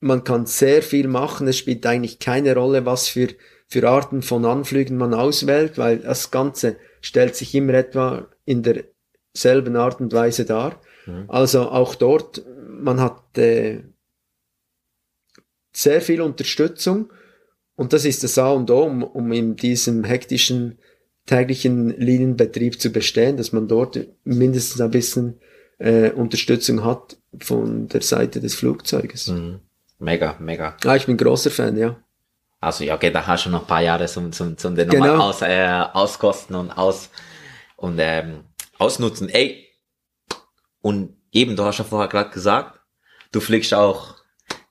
Man 0.00 0.24
kann 0.24 0.46
sehr 0.46 0.82
viel 0.82 1.08
machen. 1.08 1.48
Es 1.48 1.56
spielt 1.56 1.86
eigentlich 1.86 2.18
keine 2.18 2.54
Rolle, 2.54 2.84
was 2.84 3.08
für 3.08 3.28
für 3.68 3.88
Arten 3.88 4.22
von 4.22 4.44
Anflügen 4.44 4.96
man 4.96 5.12
auswählt, 5.12 5.76
weil 5.76 5.98
das 5.98 6.30
Ganze 6.30 6.76
stellt 7.00 7.34
sich 7.34 7.54
immer 7.54 7.74
etwa 7.74 8.28
in 8.44 8.62
derselben 8.62 9.76
Art 9.76 10.00
und 10.00 10.12
Weise 10.12 10.44
dar. 10.44 10.80
Mhm. 11.06 11.24
Also 11.28 11.62
auch 11.62 11.94
dort, 11.94 12.44
man 12.68 13.00
hat 13.00 13.36
äh, 13.38 13.82
sehr 15.74 16.00
viel 16.00 16.20
Unterstützung 16.20 17.12
und 17.74 17.92
das 17.92 18.04
ist 18.04 18.22
das 18.22 18.38
A 18.38 18.52
und 18.52 18.70
O, 18.70 18.84
um, 18.84 19.02
um 19.02 19.32
in 19.32 19.56
diesem 19.56 20.04
hektischen 20.04 20.78
täglichen 21.26 21.88
Linienbetrieb 21.88 22.80
zu 22.80 22.90
bestehen, 22.90 23.36
dass 23.36 23.52
man 23.52 23.66
dort 23.66 23.98
mindestens 24.22 24.80
ein 24.80 24.92
bisschen 24.92 25.40
äh, 25.78 26.10
Unterstützung 26.10 26.84
hat 26.84 27.16
von 27.40 27.88
der 27.88 28.02
Seite 28.02 28.40
des 28.40 28.54
Flugzeuges. 28.54 29.28
Mhm. 29.28 29.60
Mega, 29.98 30.36
mega. 30.38 30.76
Ah, 30.84 30.96
ich 30.96 31.06
bin 31.06 31.16
großer 31.16 31.50
Fan, 31.50 31.76
ja. 31.76 31.96
Also 32.60 32.84
ja, 32.84 32.94
okay, 32.94 33.10
da 33.10 33.26
hast 33.26 33.46
du 33.46 33.50
noch 33.50 33.62
ein 33.62 33.66
paar 33.66 33.82
Jahre 33.82 34.06
zum, 34.06 34.32
zum, 34.32 34.56
zum 34.56 34.74
den 34.74 34.88
genau. 34.88 35.06
nochmal 35.06 35.28
aus, 35.28 35.42
äh, 35.42 35.84
auskosten 35.92 36.56
und 36.56 36.70
aus 36.70 37.10
und 37.76 37.98
ähm, 37.98 38.44
ausnutzen. 38.78 39.28
Ey, 39.28 39.66
und 40.80 41.16
eben, 41.32 41.56
du 41.56 41.64
hast 41.64 41.78
ja 41.78 41.84
vorher 41.84 42.08
gerade 42.08 42.30
gesagt, 42.30 42.80
du 43.32 43.40
fliegst 43.40 43.74
auch 43.74 44.16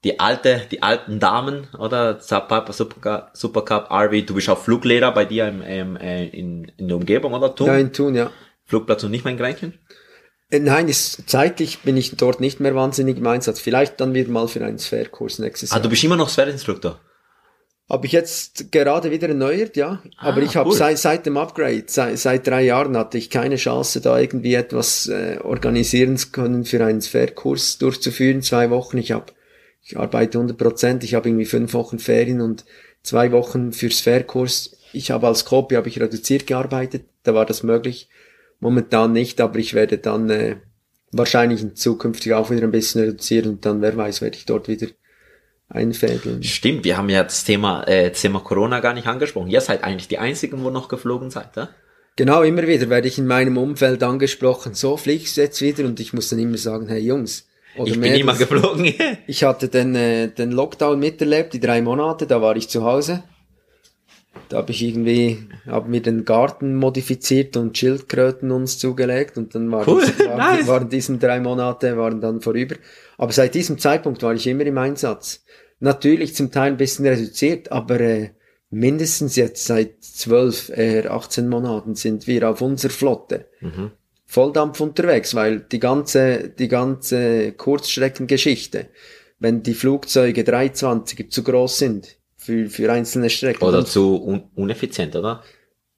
die 0.04 0.20
alte, 0.20 0.68
die 0.72 0.84
alten 0.84 1.20
Damen, 1.20 1.68
oder? 1.78 2.14
Piper 2.16 2.74
Supercup, 2.74 3.32
Supercup, 3.34 3.92
RV, 3.92 4.26
du 4.26 4.36
bist 4.36 4.50
auch 4.50 4.60
Fluglehrer 4.60 5.12
bei 5.12 5.26
dir 5.26 5.48
im, 5.48 5.62
im, 5.62 5.98
äh, 5.98 6.28
in, 6.28 6.72
in 6.78 6.88
der 6.88 6.98
Umgebung, 6.98 7.34
oder? 7.34 7.54
Thun? 7.54 7.68
Ja, 7.68 7.78
in 7.78 7.92
Thun, 7.92 8.16
ja. 8.16 8.32
Flugplatz 8.66 9.04
und 9.04 9.12
nicht 9.12 9.26
mein 9.26 9.38
Grenchen? 9.38 9.80
Äh, 10.50 10.60
nein, 10.60 10.88
ist, 10.88 11.30
zeitlich 11.30 11.80
bin 11.80 11.98
ich 11.98 12.16
dort 12.16 12.40
nicht 12.40 12.60
mehr 12.60 12.76
wahnsinnig 12.76 13.18
im 13.18 13.28
Einsatz. 13.28 13.60
Vielleicht 13.60 14.00
dann 14.00 14.14
wieder 14.14 14.30
mal 14.30 14.48
für 14.48 14.64
einen 14.64 14.80
Sphere-Kurs 14.80 15.40
nächstes 15.40 15.72
Jahr. 15.72 15.80
Ah, 15.80 15.84
du 15.84 15.90
bist 15.90 16.04
immer 16.04 16.16
noch 16.18 16.30
Sphere-Instruktor? 16.30 17.00
Habe 17.88 18.08
ich 18.08 18.14
jetzt 18.14 18.72
gerade 18.72 19.12
wieder 19.12 19.30
erneuert, 19.30 19.78
ja. 19.78 20.02
Ah, 20.18 20.30
Aber 20.30 20.42
ich 20.42 20.56
habe 20.56 20.70
cool. 20.70 20.76
seit, 20.76 20.98
seit 20.98 21.26
dem 21.26 21.38
Upgrade, 21.38 21.84
seit, 21.88 22.18
seit 22.18 22.48
drei 22.48 22.64
Jahren 22.64 22.98
hatte 22.98 23.18
ich 23.18 23.30
keine 23.30 23.58
Chance, 23.58 24.02
da 24.02 24.20
irgendwie 24.20 24.56
etwas 24.56 25.08
äh, 25.08 25.38
organisieren 25.44 26.18
zu 26.18 26.32
können, 26.32 26.66
für 26.66 26.84
einen 26.84 27.02
Sphere-Kurs 27.02 27.78
durchzuführen, 27.78 28.42
zwei 28.42 28.72
Wochen. 28.72 28.98
Ich 28.98 29.12
habe 29.12 29.34
ich 29.86 29.98
arbeite 29.98 30.40
100 30.40 30.58
Prozent, 30.58 31.04
ich 31.04 31.14
habe 31.14 31.30
irgendwie 31.30 31.46
fünf 31.46 31.74
Wochen 31.74 32.00
Ferien 32.00 32.42
und 32.42 32.66
zwei 33.04 33.32
Wochen 33.32 33.72
fürs 33.72 34.00
Fairkurs. 34.00 34.78
Ich 34.94 35.12
habe 35.12 35.28
als 35.28 35.46
Copy 35.46 35.76
habe 35.76 35.88
ich 35.88 36.02
reduziert 36.02 36.48
gearbeitet, 36.48 37.06
da 37.22 37.36
war 37.36 37.46
das 37.46 37.62
möglich. 37.62 38.10
Momentan 38.60 39.12
nicht, 39.12 39.42
aber 39.42 39.60
ich 39.60 39.74
werde 39.74 39.98
dann 39.98 40.30
äh, 40.30 40.58
wahrscheinlich 41.12 41.62
in 41.62 41.76
zukünftig 41.76 42.34
auch 42.34 42.50
wieder 42.50 42.64
ein 42.64 42.72
bisschen 42.72 43.02
reduzieren 43.02 43.52
und 43.52 43.66
dann, 43.66 43.82
wer 43.82 43.96
weiß, 43.96 44.22
werde 44.22 44.38
ich 44.38 44.46
dort 44.46 44.68
wieder 44.68 44.88
einfädeln. 45.70 46.44
Stimmt, 46.44 46.84
wir 46.84 46.98
haben 46.98 47.10
ja 47.10 47.24
das 47.24 47.44
Thema, 47.44 47.84
äh, 47.88 48.12
Thema 48.12 48.40
Corona 48.40 48.80
gar 48.80 48.94
nicht 48.94 49.08
angesprochen. 49.08 49.50
Ihr 49.50 49.62
seid 49.62 49.84
eigentlich 49.84 50.08
die 50.08 50.20
einzigen, 50.20 50.64
wo 50.64 50.70
noch 50.70 50.88
geflogen 50.88 51.30
seid, 51.30 51.56
ja? 51.56 51.70
Genau, 52.18 52.44
immer 52.44 52.66
wieder 52.66 52.90
werde 52.90 53.10
ich 53.10 53.18
in 53.18 53.28
meinem 53.28 53.58
Umfeld 53.58 54.02
angesprochen, 54.02 54.74
so 54.74 54.96
fliegst 54.96 55.36
du 55.36 55.42
jetzt 55.42 55.62
wieder 55.62 55.84
und 55.84 56.00
ich 56.00 56.14
muss 56.14 56.30
dann 56.30 56.40
immer 56.40 56.58
sagen, 56.58 56.88
hey 56.88 57.00
Jungs, 57.00 57.46
oder 57.76 57.92
ich 57.92 58.00
bin 58.00 58.14
immer 58.14 58.36
geflogen. 58.36 58.94
ich 59.28 59.44
hatte 59.44 59.68
den, 59.68 59.96
äh, 59.96 60.30
den 60.30 60.52
Lockdown 60.52 60.98
miterlebt, 60.98 61.54
die 61.54 61.60
drei 61.60 61.82
Monate, 61.82 62.26
da 62.26 62.42
war 62.42 62.56
ich 62.56 62.70
zu 62.70 62.86
Hause. 62.86 63.24
Da 64.50 64.58
habe 64.58 64.72
ich 64.72 64.84
irgendwie, 64.84 65.40
haben 65.66 65.92
wir 65.92 66.02
den 66.02 66.26
Garten 66.26 66.76
modifiziert 66.76 67.58
und 67.58 67.78
Schildkröten 67.78 68.52
uns 68.52 68.78
zugelegt 68.78 69.38
und 69.38 69.56
dann 69.56 69.72
waren, 69.72 69.88
cool. 69.88 70.04
waren, 70.26 70.38
nice. 70.38 70.68
waren 70.68 70.90
diesen 70.90 71.20
drei 71.20 71.40
Monate 71.40 71.98
waren 71.98 72.22
dann 72.22 72.42
vorüber. 72.42 72.76
Aber 73.18 73.32
seit 73.32 73.56
diesem 73.56 73.80
Zeitpunkt 73.80 74.22
war 74.24 74.34
ich 74.34 74.48
immer 74.48 74.66
im 74.66 74.78
Einsatz. 74.78 75.44
Natürlich 75.80 76.36
zum 76.36 76.52
Teil 76.52 76.72
ein 76.72 76.78
bisschen 76.78 77.06
reduziert, 77.06 77.72
aber 77.72 78.00
äh, 78.00 78.30
mindestens 78.70 79.36
jetzt 79.36 79.66
seit 79.66 80.04
zwölf, 80.04 80.70
äh, 80.70 81.08
18 81.08 81.48
Monaten 81.48 81.96
sind 81.96 82.28
wir 82.28 82.50
auf 82.50 82.62
unserer 82.62 82.92
Flotte. 82.92 83.46
Mhm. 83.62 83.92
Volldampf 84.26 84.80
unterwegs, 84.82 85.36
weil 85.36 85.60
die 85.60 85.80
ganze, 85.80 86.50
die 86.50 86.68
ganze 86.68 87.52
Kurzstreckengeschichte, 87.52 88.88
wenn 89.40 89.64
die 89.64 89.74
Flugzeuge 89.74 90.42
320er 90.42 91.30
zu 91.30 91.44
groß 91.44 91.78
sind 91.78 92.18
für, 92.46 92.70
für 92.70 92.92
einzelne 92.92 93.30
Strecken. 93.30 93.64
Oder 93.64 93.86
zu 93.86 94.22
un 94.24 94.44
uneffizient, 94.56 95.16
oder? 95.16 95.44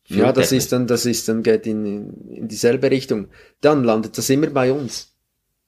ja, 0.07 0.31
das 0.31 0.51
ist 0.51 0.71
dann, 0.71 0.87
das 0.87 1.05
ist 1.05 1.27
dann, 1.27 1.43
geht 1.43 1.67
in, 1.67 2.13
in 2.29 2.47
dieselbe 2.47 2.89
Richtung. 2.89 3.27
Dann 3.61 3.83
landet 3.83 4.17
das 4.17 4.29
immer 4.29 4.47
bei 4.47 4.71
uns. 4.71 5.13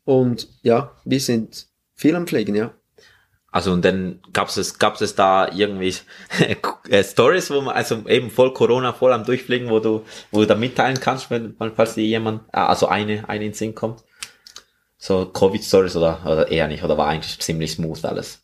Und 0.06 0.48
ja, 0.62 0.96
wir 1.04 1.20
sind 1.20 1.68
viel 1.94 2.16
am 2.16 2.26
Fliegen, 2.26 2.56
ja. 2.56 2.74
Also 3.52 3.74
und 3.74 3.84
dann 3.84 4.22
gab's 4.32 4.58
es, 4.58 4.78
gab's 4.78 5.02
es 5.02 5.16
da 5.16 5.52
irgendwie 5.52 5.96
Stories, 7.04 7.50
wo 7.50 7.62
man 7.62 7.76
also 7.76 8.08
eben 8.08 8.30
voll 8.30 8.54
Corona, 8.54 8.94
voll 8.94 9.12
am 9.12 9.26
Durchfliegen, 9.26 9.70
wo 9.70 9.80
du, 9.80 10.06
wo 10.32 10.42
du 10.42 10.48
da 10.48 10.56
mitteilen 10.56 11.00
kannst, 11.00 11.32
wenn, 11.32 11.56
falls 11.76 11.96
dir 11.96 12.06
jemand, 12.06 12.44
äh, 12.54 12.60
also 12.60 12.88
eine, 12.88 13.28
eine 13.28 13.46
in 13.46 13.52
den 13.52 13.56
Sinn 13.56 13.76
kommt. 13.76 14.04
So 14.98 15.26
Covid-Stories 15.26 15.96
oder, 15.96 16.22
oder 16.26 16.48
eher 16.50 16.68
nicht, 16.68 16.84
oder 16.84 16.98
war 16.98 17.08
eigentlich 17.08 17.40
ziemlich 17.40 17.72
smooth 17.72 18.04
alles? 18.06 18.44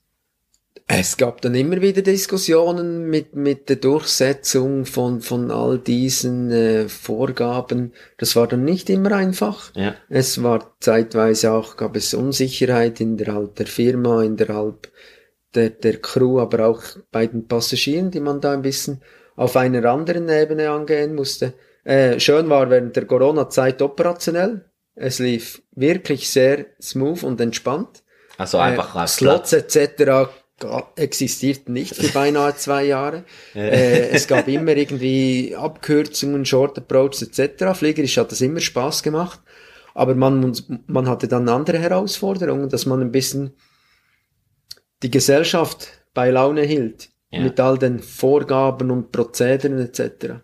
Es 0.88 1.18
gab 1.18 1.42
dann 1.42 1.56
immer 1.56 1.82
wieder 1.82 2.04
Diskussionen 2.04 3.10
mit, 3.10 3.36
mit 3.36 3.70
der 3.70 3.78
Durchsetzung 3.78 4.86
von, 4.86 5.20
von 5.22 5.50
all 5.50 5.80
diesen 5.80 6.52
äh, 6.52 6.88
Vorgaben. 6.88 7.94
Das 8.20 8.36
war 8.36 8.48
dann 8.48 8.64
nicht 8.64 8.92
immer 8.92 9.12
einfach. 9.12 9.72
Ja. 9.74 9.96
Es 10.10 10.44
war 10.44 10.76
zeitweise 10.80 11.54
auch, 11.54 11.76
gab 11.76 11.96
es 11.96 12.14
Unsicherheit 12.14 13.02
innerhalb 13.02 13.56
der 13.56 13.66
Firma, 13.66 14.24
innerhalb 14.24 14.92
der, 15.56 15.72
der 15.72 15.98
Crew, 15.98 16.40
aber 16.40 16.68
auch 16.68 16.84
bei 17.12 17.26
den 17.26 17.48
Passagieren, 17.48 18.12
die 18.12 18.20
man 18.20 18.40
da 18.40 18.54
ein 18.54 18.62
bisschen 18.62 19.02
auf 19.36 19.56
einer 19.56 19.86
anderen 19.86 20.30
Ebene 20.30 20.70
angehen 20.70 21.16
musste. 21.16 21.54
Äh, 21.84 22.20
schön 22.20 22.48
war 22.50 22.70
während 22.70 22.96
der 22.96 23.06
Corona-Zeit 23.06 23.82
operationell. 23.82 24.66
Es 24.94 25.18
lief 25.18 25.64
wirklich 25.72 26.30
sehr 26.30 26.68
smooth 26.80 27.24
und 27.24 27.42
entspannt. 27.42 28.04
Also 28.38 28.60
einfach 28.60 28.96
äh, 28.96 29.08
Slots 29.08 29.52
etc 29.54 30.30
existiert 30.96 31.68
nicht 31.70 31.96
für 31.96 32.08
beinahe 32.10 32.56
zwei 32.56 32.86
Jahre. 32.86 33.26
äh, 33.54 34.10
es 34.10 34.28
gab 34.28 34.48
immer 34.48 34.76
irgendwie 34.76 35.56
Abkürzungen, 35.56 36.46
Short 36.46 36.78
Approach 36.78 37.22
etc. 37.22 37.78
Fliegerisch 37.78 38.18
hat 38.18 38.32
das 38.32 38.42
immer 38.42 38.60
Spaß 38.60 39.04
gemacht. 39.04 39.42
Aber 39.94 40.16
man, 40.16 40.56
man 40.88 41.08
hatte 41.08 41.28
dann 41.28 41.48
andere 41.50 41.80
Herausforderungen, 41.80 42.70
dass 42.70 42.86
man 42.86 43.02
ein 43.02 43.12
bisschen 43.12 43.54
die 45.04 45.12
Gesellschaft 45.12 45.90
bei 46.14 46.32
Laune 46.32 46.64
hielt. 46.64 47.10
Ja. 47.32 47.42
Mit 47.42 47.60
all 47.60 47.78
den 47.78 48.00
Vorgaben 48.00 48.92
und 48.92 49.12
Prozederen 49.12 49.80
etc. 49.80 50.36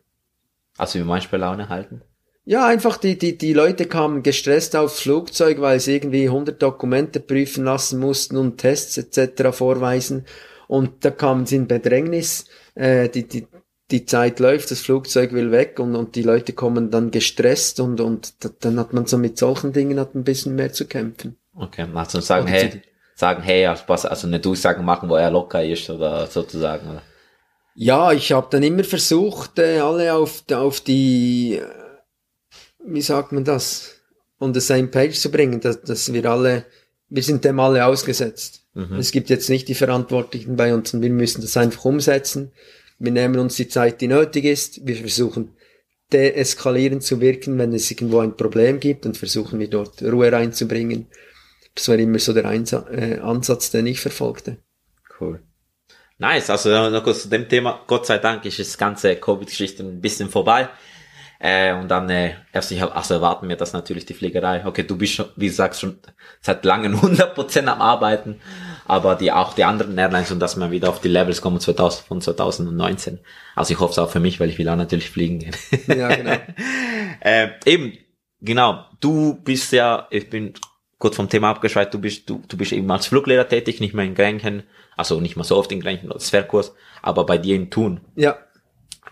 Also 0.77 0.99
wie 0.99 1.03
meinst 1.03 1.27
du 1.27 1.31
bei 1.31 1.37
Laune 1.37 1.69
halten? 1.69 2.01
Ja, 2.43 2.65
einfach 2.65 2.97
die, 2.97 3.17
die, 3.17 3.37
die 3.37 3.53
Leute 3.53 3.85
kamen 3.85 4.23
gestresst 4.23 4.75
aufs 4.75 5.01
Flugzeug, 5.01 5.61
weil 5.61 5.79
sie 5.79 5.95
irgendwie 5.95 6.25
100 6.25 6.61
Dokumente 6.61 7.19
prüfen 7.19 7.65
lassen 7.65 7.99
mussten 7.99 8.35
und 8.35 8.57
Tests 8.57 8.97
etc. 8.97 9.55
vorweisen. 9.55 10.25
Und 10.67 11.05
da 11.05 11.11
kamen 11.11 11.45
sie 11.45 11.57
in 11.57 11.67
Bedrängnis. 11.67 12.45
Äh, 12.73 13.09
die, 13.09 13.27
die, 13.27 13.47
die 13.91 14.05
Zeit 14.05 14.39
läuft, 14.39 14.71
das 14.71 14.81
Flugzeug 14.81 15.33
will 15.33 15.51
weg 15.51 15.79
und, 15.79 15.95
und 15.95 16.15
die 16.15 16.23
Leute 16.23 16.53
kommen 16.53 16.89
dann 16.89 17.11
gestresst 17.11 17.79
und, 17.79 17.99
und 17.99 18.33
dann 18.63 18.79
hat 18.79 18.93
man 18.93 19.05
so 19.05 19.17
mit 19.17 19.37
solchen 19.37 19.73
Dingen 19.73 19.99
hat 19.99 20.15
ein 20.15 20.23
bisschen 20.23 20.55
mehr 20.55 20.71
zu 20.73 20.85
kämpfen. 20.87 21.37
Okay, 21.55 21.85
also 21.93 22.21
sagen, 22.21 22.47
hey, 22.47 22.81
sagen, 23.15 23.43
hey, 23.43 23.65
also 23.67 24.27
eine 24.27 24.39
Durchsage 24.39 24.81
machen, 24.81 25.09
wo 25.09 25.15
er 25.15 25.29
locker 25.29 25.63
ist 25.63 25.89
oder 25.89 26.25
sozusagen. 26.27 26.89
Oder? 26.89 27.01
Ja, 27.75 28.11
ich 28.13 28.31
habe 28.31 28.47
dann 28.49 28.63
immer 28.63 28.83
versucht, 28.83 29.59
äh, 29.59 29.79
alle 29.79 30.13
auf, 30.13 30.43
auf 30.51 30.81
die 30.81 31.61
wie 32.85 33.01
sagt 33.01 33.31
man 33.31 33.43
das, 33.43 34.01
on 34.39 34.53
the 34.53 34.59
same 34.59 34.87
page 34.87 35.13
zu 35.13 35.31
bringen, 35.31 35.61
dass, 35.61 35.81
dass 35.81 36.11
wir 36.11 36.25
alle, 36.25 36.65
wir 37.09 37.23
sind 37.23 37.45
dem 37.45 37.59
alle 37.59 37.85
ausgesetzt. 37.85 38.63
Mhm. 38.73 38.95
Es 38.95 39.11
gibt 39.11 39.29
jetzt 39.29 39.49
nicht 39.49 39.67
die 39.67 39.75
Verantwortlichen 39.75 40.55
bei 40.55 40.73
uns 40.73 40.93
und 40.93 41.01
wir 41.01 41.09
müssen 41.09 41.41
das 41.41 41.57
einfach 41.57 41.85
umsetzen. 41.85 42.51
Wir 42.99 43.11
nehmen 43.11 43.39
uns 43.39 43.55
die 43.55 43.67
Zeit, 43.67 44.01
die 44.01 44.07
nötig 44.07 44.45
ist. 44.45 44.85
Wir 44.85 44.95
versuchen 44.95 45.55
deeskalierend 46.11 47.03
zu 47.03 47.21
wirken, 47.21 47.57
wenn 47.57 47.73
es 47.73 47.89
irgendwo 47.89 48.19
ein 48.19 48.35
Problem 48.35 48.79
gibt 48.79 49.05
und 49.05 49.17
versuchen 49.17 49.59
wir 49.59 49.69
dort 49.69 50.01
Ruhe 50.01 50.31
reinzubringen. 50.31 51.07
Das 51.73 51.87
war 51.87 51.97
immer 51.97 52.19
so 52.19 52.33
der 52.33 52.45
Einsa 52.45 52.85
äh, 52.91 53.19
Ansatz, 53.19 53.71
den 53.71 53.87
ich 53.87 53.99
verfolgte. 53.99 54.57
Cool. 55.19 55.41
Nice, 56.17 56.49
also 56.49 56.89
noch 56.89 57.03
kurz 57.03 57.23
zu 57.23 57.29
dem 57.29 57.47
Thema. 57.47 57.81
Gott 57.87 58.05
sei 58.05 58.17
Dank 58.17 58.45
ist 58.45 58.59
das 58.59 58.77
ganze 58.77 59.15
Covid-Geschichte 59.15 59.83
ein 59.83 60.01
bisschen 60.01 60.29
vorbei. 60.29 60.69
Äh, 61.43 61.73
und 61.73 61.87
dann 61.89 62.07
äh, 62.11 62.35
erst 62.53 62.71
ich 62.71 62.83
also 62.83 63.15
erwarten 63.15 63.49
wir 63.49 63.55
das 63.55 63.73
natürlich 63.73 64.05
die 64.05 64.13
Fliegerei. 64.13 64.63
Okay, 64.63 64.83
du 64.83 64.95
bist 64.95 65.13
schon, 65.13 65.25
wie 65.35 65.47
du 65.47 65.53
sagst, 65.53 65.81
schon 65.81 65.97
seit 66.39 66.63
langem 66.65 66.95
100% 66.99 67.65
am 67.65 67.81
Arbeiten, 67.81 68.39
aber 68.85 69.15
die 69.15 69.31
auch 69.31 69.55
die 69.55 69.63
anderen 69.63 69.97
Airlines 69.97 70.31
und 70.31 70.39
dass 70.39 70.55
wir 70.55 70.69
wieder 70.69 70.89
auf 70.89 71.01
die 71.01 71.07
Levels 71.07 71.41
kommen 71.41 71.59
2000, 71.59 72.07
von 72.07 72.21
2019. 72.21 73.19
Also 73.55 73.73
ich 73.73 73.79
hoffe 73.79 73.91
es 73.91 73.97
auch 73.97 74.11
für 74.11 74.19
mich, 74.19 74.39
weil 74.39 74.49
ich 74.49 74.59
will 74.59 74.69
auch 74.69 74.75
natürlich 74.75 75.09
fliegen 75.09 75.39
gehen. 75.39 75.55
Ja, 75.87 76.15
genau. 76.15 76.37
äh, 77.21 77.47
eben, 77.65 77.97
genau. 78.39 78.85
Du 78.99 79.33
bist 79.43 79.71
ja, 79.71 80.07
ich 80.11 80.29
bin 80.29 80.53
kurz 80.99 81.15
vom 81.15 81.27
Thema 81.27 81.49
abgeschweift, 81.49 81.91
du 81.91 81.99
bist, 81.99 82.29
du, 82.29 82.43
du 82.47 82.55
bist 82.55 82.71
eben 82.71 82.91
als 82.91 83.07
Fluglehrer 83.07 83.47
tätig, 83.47 83.79
nicht 83.79 83.95
mehr 83.95 84.05
in 84.05 84.13
Grenchen, 84.13 84.61
also 84.95 85.19
nicht 85.19 85.37
mehr 85.37 85.45
so 85.45 85.57
oft 85.57 85.71
in 85.71 85.81
Grenchen 85.81 86.11
oder 86.11 86.19
Sphärkurs, 86.19 86.75
aber 87.01 87.25
bei 87.25 87.39
dir 87.39 87.55
in 87.55 87.71
Thun. 87.71 88.01
Ja. 88.15 88.37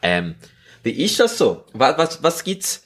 Ähm, 0.03 0.35
wie 0.83 1.03
ist 1.03 1.19
das 1.19 1.37
so? 1.37 1.65
Was, 1.73 1.97
was, 1.97 2.23
was 2.23 2.43
gibt's? 2.43 2.83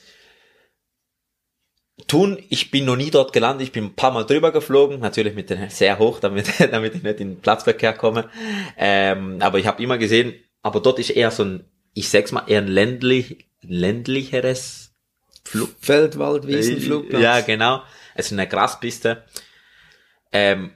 Tun, 2.08 2.42
ich 2.50 2.72
bin 2.72 2.86
noch 2.86 2.96
nie 2.96 3.12
dort 3.12 3.34
gelandet, 3.34 3.68
ich 3.68 3.72
bin 3.72 3.86
ein 3.86 3.96
paar 3.96 4.12
Mal 4.12 4.26
drüber 4.26 4.52
geflogen, 4.52 5.00
natürlich 5.00 5.36
mit 5.36 5.50
den 5.50 5.70
sehr 5.70 6.00
hoch, 6.00 6.20
damit, 6.20 6.48
damit 6.72 6.96
ich 6.96 7.04
nicht 7.04 7.20
in 7.20 7.36
den 7.36 7.42
Platzverkehr 7.42 7.94
komme. 7.94 8.30
Ähm, 8.78 9.38
aber 9.42 9.60
ich 9.60 9.68
habe 9.68 9.82
immer 9.82 9.98
gesehen, 9.98 10.34
aber 10.62 10.80
dort 10.80 11.00
ist 11.00 11.12
eher 11.12 11.32
so 11.32 11.44
ein, 11.44 11.66
ich 11.94 12.10
sag's 12.10 12.32
mal, 12.32 12.44
eher 12.48 12.62
ein 12.62 12.68
ländlich, 12.68 13.48
ländlicheres 13.62 14.94
Flug. 15.44 15.70
Feldwald, 15.80 16.48
Wiesenflugplatz. 16.48 17.22
Ja, 17.22 17.42
genau. 17.42 17.84
Es 18.16 18.28
ist 18.28 18.34
eine 18.34 18.48
Graspiste. 18.48 19.24
Ähm, 20.32 20.72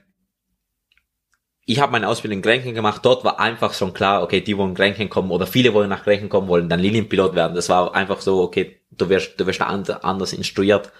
ich 1.68 1.80
habe 1.80 1.92
meine 1.92 2.08
Ausbildung 2.08 2.38
in 2.38 2.42
Grenchen 2.42 2.74
gemacht, 2.74 3.04
dort 3.04 3.24
war 3.24 3.38
einfach 3.38 3.74
schon 3.74 3.92
klar, 3.92 4.22
okay, 4.22 4.40
die 4.40 4.56
wollen 4.56 4.74
Grenchen 4.74 5.10
kommen 5.10 5.30
oder 5.30 5.46
viele 5.46 5.74
wollen 5.74 5.90
nach 5.90 6.02
Grenchen 6.02 6.30
kommen, 6.30 6.48
wollen 6.48 6.70
dann 6.70 6.80
Linienpilot 6.80 7.34
werden. 7.34 7.54
Das 7.54 7.68
war 7.68 7.94
einfach 7.94 8.22
so, 8.22 8.40
okay, 8.40 8.80
du 8.90 9.10
wirst, 9.10 9.38
du 9.38 9.46
wirst 9.46 9.60
anders 9.60 10.32
instruiert. 10.32 10.90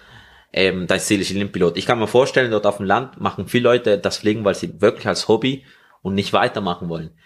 Ähm, 0.53 0.87
Ziel 0.87 1.21
ist 1.21 1.31
Linienpilot. 1.31 1.75
Ich 1.75 1.87
kann 1.87 1.97
mir 1.97 2.05
vorstellen, 2.05 2.51
dort 2.51 2.67
auf 2.67 2.77
dem 2.77 2.85
Land 2.85 3.19
machen 3.19 3.47
viele 3.47 3.63
Leute 3.63 3.97
das 3.97 4.17
Fliegen, 4.17 4.45
weil 4.45 4.53
sie 4.53 4.79
wirklich 4.79 5.07
als 5.07 5.27
Hobby 5.27 5.65
und 6.03 6.13
nicht 6.13 6.33
weitermachen 6.33 6.87
wollen. 6.87 7.17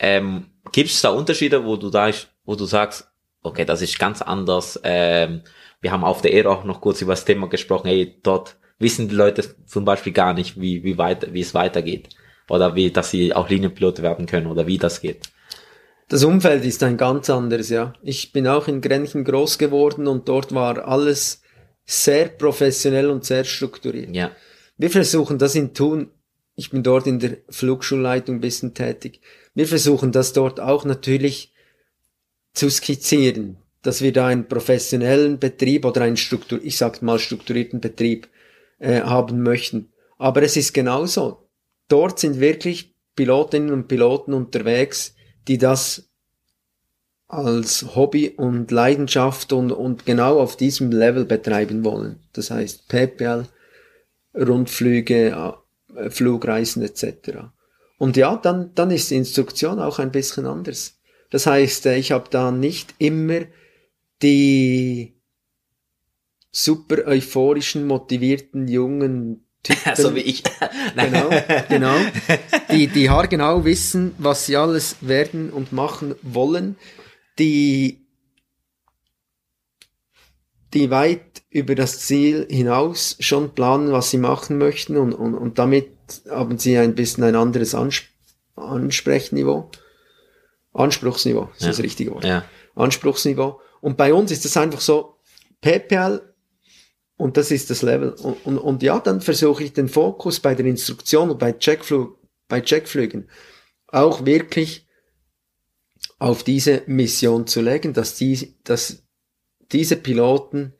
Ähm, 0.00 0.46
Gibt 0.72 0.90
es 0.90 1.00
da 1.00 1.10
Unterschiede, 1.10 1.64
wo 1.64 1.76
du 1.76 1.90
da, 1.90 2.10
wo 2.44 2.56
du 2.56 2.64
sagst, 2.64 3.08
okay, 3.44 3.64
das 3.64 3.82
ist 3.82 4.00
ganz 4.00 4.20
anders. 4.20 4.80
Ähm, 4.82 5.42
wir 5.80 5.92
haben 5.92 6.02
auf 6.02 6.22
der 6.22 6.32
Ehre 6.32 6.50
auch 6.50 6.64
noch 6.64 6.80
kurz 6.80 7.00
über 7.02 7.12
das 7.12 7.24
Thema 7.24 7.48
gesprochen. 7.48 7.86
Hey, 7.86 8.18
dort 8.24 8.56
wissen 8.80 9.08
die 9.08 9.14
Leute 9.14 9.44
zum 9.64 9.84
Beispiel 9.84 10.12
gar 10.12 10.34
nicht, 10.34 10.60
wie 10.60 10.82
wie 10.82 10.98
weit 10.98 11.32
wie 11.32 11.40
es 11.40 11.54
weitergeht 11.54 12.08
oder 12.50 12.74
wie, 12.74 12.90
dass 12.90 13.10
sie 13.10 13.34
auch 13.34 13.48
Linienpilot 13.48 14.02
werden 14.02 14.26
können 14.26 14.46
oder 14.46 14.66
wie 14.66 14.78
das 14.78 15.00
geht. 15.00 15.30
Das 16.08 16.24
Umfeld 16.24 16.64
ist 16.64 16.82
ein 16.82 16.96
ganz 16.96 17.30
anderes, 17.30 17.70
ja. 17.70 17.92
Ich 18.02 18.32
bin 18.32 18.48
auch 18.48 18.66
in 18.66 18.80
Grenchen 18.80 19.24
groß 19.24 19.58
geworden 19.58 20.08
und 20.08 20.28
dort 20.28 20.52
war 20.52 20.86
alles 20.86 21.42
sehr 21.86 22.26
professionell 22.26 23.10
und 23.10 23.24
sehr 23.24 23.44
strukturiert. 23.44 24.14
Ja. 24.14 24.32
Wir 24.76 24.90
versuchen 24.90 25.38
das 25.38 25.54
in 25.54 25.72
Thun, 25.72 26.10
ich 26.56 26.70
bin 26.70 26.82
dort 26.82 27.06
in 27.06 27.20
der 27.20 27.38
Flugschulleitung 27.48 28.36
ein 28.36 28.40
bisschen 28.40 28.74
tätig, 28.74 29.20
wir 29.54 29.68
versuchen 29.68 30.10
das 30.10 30.32
dort 30.32 30.58
auch 30.58 30.84
natürlich 30.84 31.52
zu 32.54 32.68
skizzieren, 32.68 33.58
dass 33.82 34.02
wir 34.02 34.12
da 34.12 34.26
einen 34.26 34.48
professionellen 34.48 35.38
Betrieb 35.38 35.84
oder 35.84 36.02
einen 36.02 36.16
Struktur, 36.16 36.60
ich 36.62 36.76
sag 36.76 37.02
mal 37.02 37.18
strukturierten 37.20 37.80
Betrieb 37.80 38.28
äh, 38.80 39.02
haben 39.02 39.42
möchten. 39.42 39.92
Aber 40.18 40.42
es 40.42 40.56
ist 40.56 40.74
genauso 40.74 41.49
dort 41.90 42.18
sind 42.18 42.40
wirklich 42.40 42.94
Pilotinnen 43.16 43.72
und 43.72 43.88
Piloten 43.88 44.32
unterwegs, 44.32 45.14
die 45.46 45.58
das 45.58 46.10
als 47.28 47.94
Hobby 47.94 48.30
und 48.30 48.70
Leidenschaft 48.70 49.52
und, 49.52 49.70
und 49.70 50.04
genau 50.04 50.40
auf 50.40 50.56
diesem 50.56 50.90
Level 50.90 51.24
betreiben 51.24 51.84
wollen. 51.84 52.20
Das 52.32 52.50
heißt 52.50 52.88
PPL, 52.88 53.46
Rundflüge, 54.34 55.54
äh, 55.94 56.10
Flugreisen 56.10 56.82
etc. 56.82 57.50
Und 57.98 58.16
ja, 58.16 58.36
dann, 58.36 58.74
dann 58.74 58.90
ist 58.90 59.10
die 59.10 59.16
Instruktion 59.16 59.78
auch 59.78 59.98
ein 59.98 60.10
bisschen 60.10 60.46
anders. 60.46 60.98
Das 61.30 61.46
heißt, 61.46 61.86
äh, 61.86 61.98
ich 61.98 62.12
habe 62.12 62.28
da 62.30 62.50
nicht 62.50 62.94
immer 62.98 63.42
die 64.22 65.14
super 66.50 67.06
euphorischen, 67.06 67.86
motivierten 67.86 68.66
jungen 68.66 69.46
Typen. 69.62 69.94
so 69.96 70.14
wie 70.14 70.20
ich. 70.20 70.42
genau, 70.96 71.30
genau. 71.68 71.96
Die, 72.70 72.86
die 72.88 73.10
haargenau 73.10 73.64
wissen, 73.64 74.14
was 74.18 74.46
sie 74.46 74.56
alles 74.56 74.96
werden 75.00 75.50
und 75.50 75.72
machen 75.72 76.14
wollen. 76.22 76.76
Die, 77.38 78.06
die 80.72 80.90
weit 80.90 81.42
über 81.50 81.74
das 81.74 82.00
Ziel 82.00 82.46
hinaus 82.48 83.16
schon 83.20 83.54
planen, 83.54 83.92
was 83.92 84.10
sie 84.10 84.18
machen 84.18 84.58
möchten 84.58 84.96
und, 84.96 85.12
und, 85.12 85.34
und 85.34 85.58
damit 85.58 85.90
haben 86.28 86.58
sie 86.58 86.78
ein 86.78 86.94
bisschen 86.94 87.24
ein 87.24 87.36
anderes 87.36 87.74
Ansp 87.74 88.04
Ansprechniveau. 88.56 89.70
Anspruchsniveau, 90.72 91.50
ist 91.54 91.62
ja. 91.62 91.68
das 91.68 91.80
richtige 91.80 92.12
Wort. 92.12 92.24
Ja. 92.24 92.44
Anspruchsniveau. 92.74 93.60
Und 93.80 93.96
bei 93.96 94.12
uns 94.12 94.30
ist 94.30 94.44
das 94.44 94.56
einfach 94.56 94.80
so, 94.80 95.16
PayPal 95.60 96.29
und 97.20 97.36
das 97.36 97.50
ist 97.50 97.68
das 97.68 97.82
Level. 97.82 98.12
Und, 98.12 98.46
und, 98.46 98.58
und 98.58 98.82
ja, 98.82 98.98
dann 98.98 99.20
versuche 99.20 99.62
ich 99.62 99.74
den 99.74 99.88
Fokus 99.88 100.40
bei 100.40 100.54
der 100.54 100.64
Instruktion 100.64 101.30
und 101.30 101.38
bei, 101.38 101.52
Checkflug, 101.52 102.18
bei 102.48 102.62
Checkflügen 102.62 103.28
auch 103.88 104.24
wirklich 104.24 104.86
auf 106.18 106.44
diese 106.44 106.82
Mission 106.86 107.46
zu 107.46 107.60
legen, 107.60 107.92
dass, 107.92 108.14
die, 108.14 108.54
dass 108.64 109.02
diese 109.70 109.96
Piloten 109.96 110.72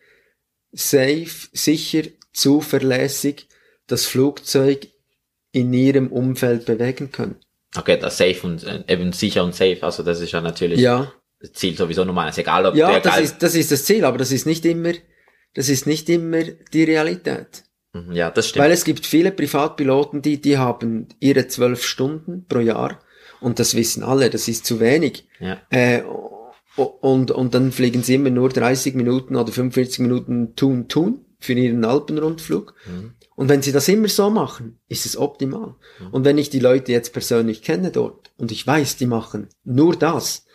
safe, 0.72 1.48
sicher, 1.52 2.04
zuverlässig 2.32 3.46
das 3.86 4.06
Flugzeug 4.06 4.88
in 5.52 5.72
ihrem 5.74 6.10
Umfeld 6.10 6.64
bewegen 6.64 7.12
können. 7.12 7.36
Okay, 7.76 7.98
das 7.98 8.16
safe 8.16 8.46
und 8.46 8.64
äh, 8.64 8.84
eben 8.88 9.12
sicher 9.12 9.44
und 9.44 9.54
safe, 9.54 9.78
also 9.82 10.02
das 10.02 10.20
ist 10.20 10.32
ja 10.32 10.40
natürlich 10.40 10.80
ja. 10.80 11.12
das 11.38 11.52
Ziel 11.52 11.76
sowieso 11.76 12.04
normal, 12.04 12.30
ist 12.30 12.38
egal 12.38 12.66
ob 12.66 12.74
Ja, 12.74 12.98
das 12.98 13.20
ist, 13.20 13.42
das 13.42 13.54
ist 13.54 13.70
das 13.70 13.84
Ziel, 13.84 14.04
aber 14.04 14.16
das 14.16 14.32
ist 14.32 14.46
nicht 14.46 14.64
immer 14.64 14.92
das 15.54 15.68
ist 15.68 15.86
nicht 15.86 16.08
immer 16.08 16.42
die 16.42 16.84
Realität. 16.84 17.64
Mhm, 17.92 18.12
ja, 18.12 18.30
das 18.30 18.48
stimmt. 18.48 18.64
Weil 18.64 18.72
es 18.72 18.84
gibt 18.84 19.06
viele 19.06 19.32
Privatpiloten, 19.32 20.22
die, 20.22 20.40
die 20.40 20.58
haben 20.58 21.08
ihre 21.18 21.48
zwölf 21.48 21.84
Stunden 21.84 22.46
pro 22.46 22.60
Jahr 22.60 23.00
und 23.40 23.58
das 23.58 23.74
wissen 23.74 24.02
alle, 24.02 24.30
das 24.30 24.48
ist 24.48 24.66
zu 24.66 24.80
wenig. 24.80 25.26
Ja. 25.40 25.60
Äh, 25.70 26.02
und, 26.76 27.30
und 27.30 27.54
dann 27.54 27.72
fliegen 27.72 28.02
sie 28.02 28.14
immer 28.14 28.30
nur 28.30 28.48
30 28.48 28.94
Minuten 28.94 29.36
oder 29.36 29.52
45 29.52 29.98
Minuten 30.00 30.54
tun, 30.54 30.88
tun 30.88 31.24
für 31.38 31.52
ihren 31.54 31.84
Alpenrundflug. 31.84 32.74
Mhm. 32.86 33.14
Und 33.34 33.48
wenn 33.48 33.62
sie 33.62 33.72
das 33.72 33.88
immer 33.88 34.08
so 34.08 34.30
machen, 34.30 34.78
ist 34.88 35.06
es 35.06 35.16
optimal. 35.16 35.74
Mhm. 35.98 36.06
Und 36.12 36.24
wenn 36.24 36.38
ich 36.38 36.50
die 36.50 36.60
Leute 36.60 36.92
jetzt 36.92 37.12
persönlich 37.12 37.62
kenne 37.62 37.90
dort 37.90 38.32
und 38.36 38.52
ich 38.52 38.66
weiß, 38.66 38.96
die 38.96 39.06
machen 39.06 39.48
nur 39.64 39.96
das, 39.96 40.46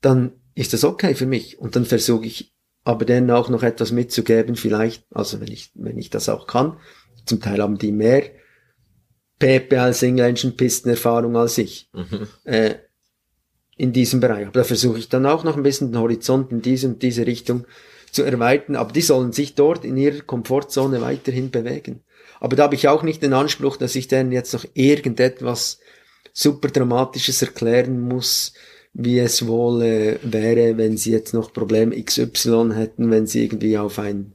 dann 0.00 0.32
ist 0.54 0.72
das 0.72 0.84
okay 0.84 1.14
für 1.14 1.26
mich. 1.26 1.58
Und 1.58 1.76
dann 1.76 1.84
versuche 1.84 2.26
ich 2.26 2.53
aber 2.84 3.04
denen 3.04 3.30
auch 3.30 3.48
noch 3.48 3.62
etwas 3.62 3.92
mitzugeben, 3.92 4.56
vielleicht, 4.56 5.04
also 5.10 5.40
wenn 5.40 5.50
ich, 5.50 5.72
wenn 5.74 5.98
ich 5.98 6.10
das 6.10 6.28
auch 6.28 6.46
kann. 6.46 6.76
Zum 7.24 7.40
Teil 7.40 7.62
haben 7.62 7.78
die 7.78 7.92
mehr 7.92 8.30
PPL 9.38 9.94
Single 9.94 10.26
Engine 10.26 10.52
Pistenerfahrung 10.52 11.36
als 11.36 11.58
ich 11.58 11.90
mhm. 11.92 12.28
äh, 12.44 12.74
in 13.76 13.92
diesem 13.92 14.20
Bereich. 14.20 14.46
Aber 14.46 14.60
da 14.60 14.64
versuche 14.64 14.98
ich 14.98 15.08
dann 15.08 15.26
auch 15.26 15.44
noch 15.44 15.56
ein 15.56 15.62
bisschen 15.62 15.90
den 15.90 16.00
Horizont 16.00 16.52
in 16.52 16.62
diese 16.62 16.88
und 16.88 17.02
diese 17.02 17.26
Richtung 17.26 17.66
zu 18.12 18.22
erweitern. 18.22 18.76
Aber 18.76 18.92
die 18.92 19.00
sollen 19.00 19.32
sich 19.32 19.54
dort 19.54 19.84
in 19.84 19.96
ihrer 19.96 20.20
Komfortzone 20.20 21.00
weiterhin 21.00 21.50
bewegen. 21.50 22.02
Aber 22.38 22.56
da 22.56 22.64
habe 22.64 22.74
ich 22.74 22.88
auch 22.88 23.02
nicht 23.02 23.22
den 23.22 23.32
Anspruch, 23.32 23.76
dass 23.76 23.96
ich 23.96 24.08
denen 24.08 24.30
jetzt 24.30 24.52
noch 24.52 24.66
irgendetwas 24.74 25.80
super 26.32 26.68
Dramatisches 26.68 27.40
erklären 27.42 28.00
muss, 28.00 28.52
wie 28.94 29.18
es 29.18 29.46
wohl 29.46 29.82
äh, 29.82 30.18
wäre, 30.22 30.78
wenn 30.78 30.96
sie 30.96 31.12
jetzt 31.12 31.34
noch 31.34 31.52
Problem 31.52 31.90
XY 31.90 32.70
hätten, 32.74 33.10
wenn 33.10 33.26
sie 33.26 33.44
irgendwie 33.44 33.76
auf 33.76 33.98
ein 33.98 34.34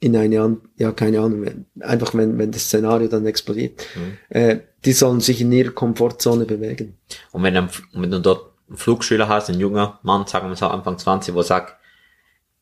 in 0.00 0.16
eine, 0.16 0.58
ja, 0.76 0.92
keine 0.92 1.20
Ahnung, 1.20 1.66
einfach 1.80 2.14
wenn, 2.14 2.38
wenn 2.38 2.52
das 2.52 2.64
Szenario 2.64 3.08
dann 3.08 3.26
explodiert. 3.26 3.84
Mhm. 3.96 4.18
Äh, 4.28 4.58
die 4.84 4.92
sollen 4.92 5.20
sich 5.20 5.40
in 5.40 5.50
ihrer 5.50 5.72
Komfortzone 5.72 6.44
bewegen. 6.44 6.96
Und 7.32 7.42
wenn, 7.42 7.54
du, 7.54 7.68
wenn 7.94 8.10
du 8.10 8.20
dort 8.20 8.52
einen 8.68 8.76
Flugschüler 8.76 9.28
hast, 9.28 9.50
ein 9.50 9.58
junger 9.58 9.98
Mann, 10.02 10.26
sagen 10.26 10.48
wir 10.48 10.56
so 10.56 10.68
Anfang 10.68 10.98
20, 10.98 11.34
wo 11.34 11.42
sagt, 11.42 11.74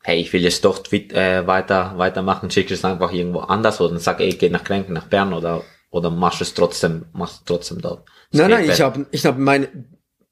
hey, 0.03 0.19
ich 0.19 0.33
will 0.33 0.41
jetzt 0.41 0.65
doch 0.65 0.81
äh, 0.93 1.47
weiter, 1.47 1.95
weitermachen, 1.99 2.51
schick 2.51 2.71
es 2.71 2.85
einfach 2.85 3.13
irgendwo 3.13 3.41
anders 3.41 3.81
oder 3.81 3.91
dann 3.91 3.99
sag, 3.99 4.21
ey, 4.21 4.31
geh 4.31 4.49
nach 4.49 4.65
Krenken, 4.65 4.95
nach 4.95 5.09
Bern 5.09 5.35
oder, 5.35 5.63
oder 5.91 6.11
machst 6.11 6.41
es 6.41 6.55
trotzdem, 6.55 7.07
machst 7.13 7.41
es 7.41 7.45
trotzdem 7.45 7.83
dort. 7.83 8.09
Nein, 8.31 8.51
nein, 8.51 8.71
ich 8.71 8.81
habe, 8.81 9.07
ich 9.11 9.27
habe 9.27 9.41
meine, 9.41 9.69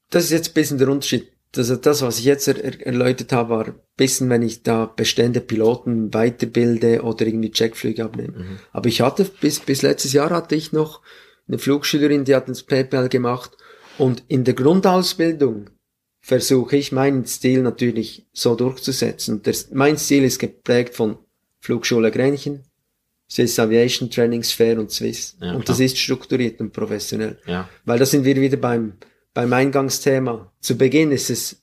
das 0.09 0.25
ist 0.25 0.31
jetzt 0.31 0.49
ein 0.49 0.53
bisschen 0.53 0.77
der 0.77 0.89
Unterschied. 0.89 1.31
das, 1.51 1.81
das, 1.81 2.01
was 2.01 2.19
ich 2.19 2.25
jetzt 2.25 2.47
er, 2.47 2.85
erläutert 2.85 3.31
habe, 3.31 3.49
war 3.49 3.65
ein 3.67 3.75
bisschen, 3.97 4.29
wenn 4.29 4.41
ich 4.41 4.63
da 4.63 4.85
bestände 4.85 5.41
Piloten 5.41 6.13
weiterbilde 6.13 7.01
oder 7.03 7.25
irgendwie 7.25 7.51
Checkflüge 7.51 8.03
abnehme. 8.03 8.37
Mhm. 8.37 8.59
Aber 8.71 8.87
ich 8.87 9.01
hatte, 9.01 9.25
bis, 9.25 9.59
bis 9.59 9.81
letztes 9.81 10.13
Jahr 10.13 10.29
hatte 10.29 10.55
ich 10.55 10.71
noch 10.71 11.01
eine 11.47 11.59
Flugschülerin, 11.59 12.25
die 12.25 12.35
hat 12.35 12.47
ins 12.47 12.63
PayPal 12.63 13.09
gemacht 13.09 13.51
und 13.97 14.23
in 14.27 14.43
der 14.43 14.53
Grundausbildung 14.53 15.69
versuche 16.19 16.75
ich 16.75 16.91
meinen 16.91 17.25
Stil 17.25 17.61
natürlich 17.61 18.25
so 18.33 18.55
durchzusetzen. 18.55 19.43
Der, 19.43 19.53
mein 19.73 19.97
Stil 19.97 20.23
ist 20.23 20.39
geprägt 20.39 20.95
von 20.95 21.19
Flugschule 21.59 22.09
Grenchen, 22.11 22.63
Swiss 23.29 23.59
Aviation 23.59 24.09
Training 24.09 24.43
Sphere 24.43 24.79
und 24.79 24.91
Swiss. 24.91 25.37
Ja, 25.39 25.53
und 25.53 25.69
das 25.69 25.79
ist 25.79 25.97
strukturiert 25.97 26.59
und 26.59 26.73
professionell. 26.73 27.37
Ja. 27.45 27.69
Weil 27.85 27.99
da 27.99 28.05
sind 28.05 28.25
wir 28.25 28.35
wieder 28.35 28.57
beim, 28.57 28.93
beim 29.35 29.53
Eingangsthema. 29.53 30.51
Zu 30.61 30.77
Beginn 30.77 31.11
ist 31.11 31.29
es 31.29 31.61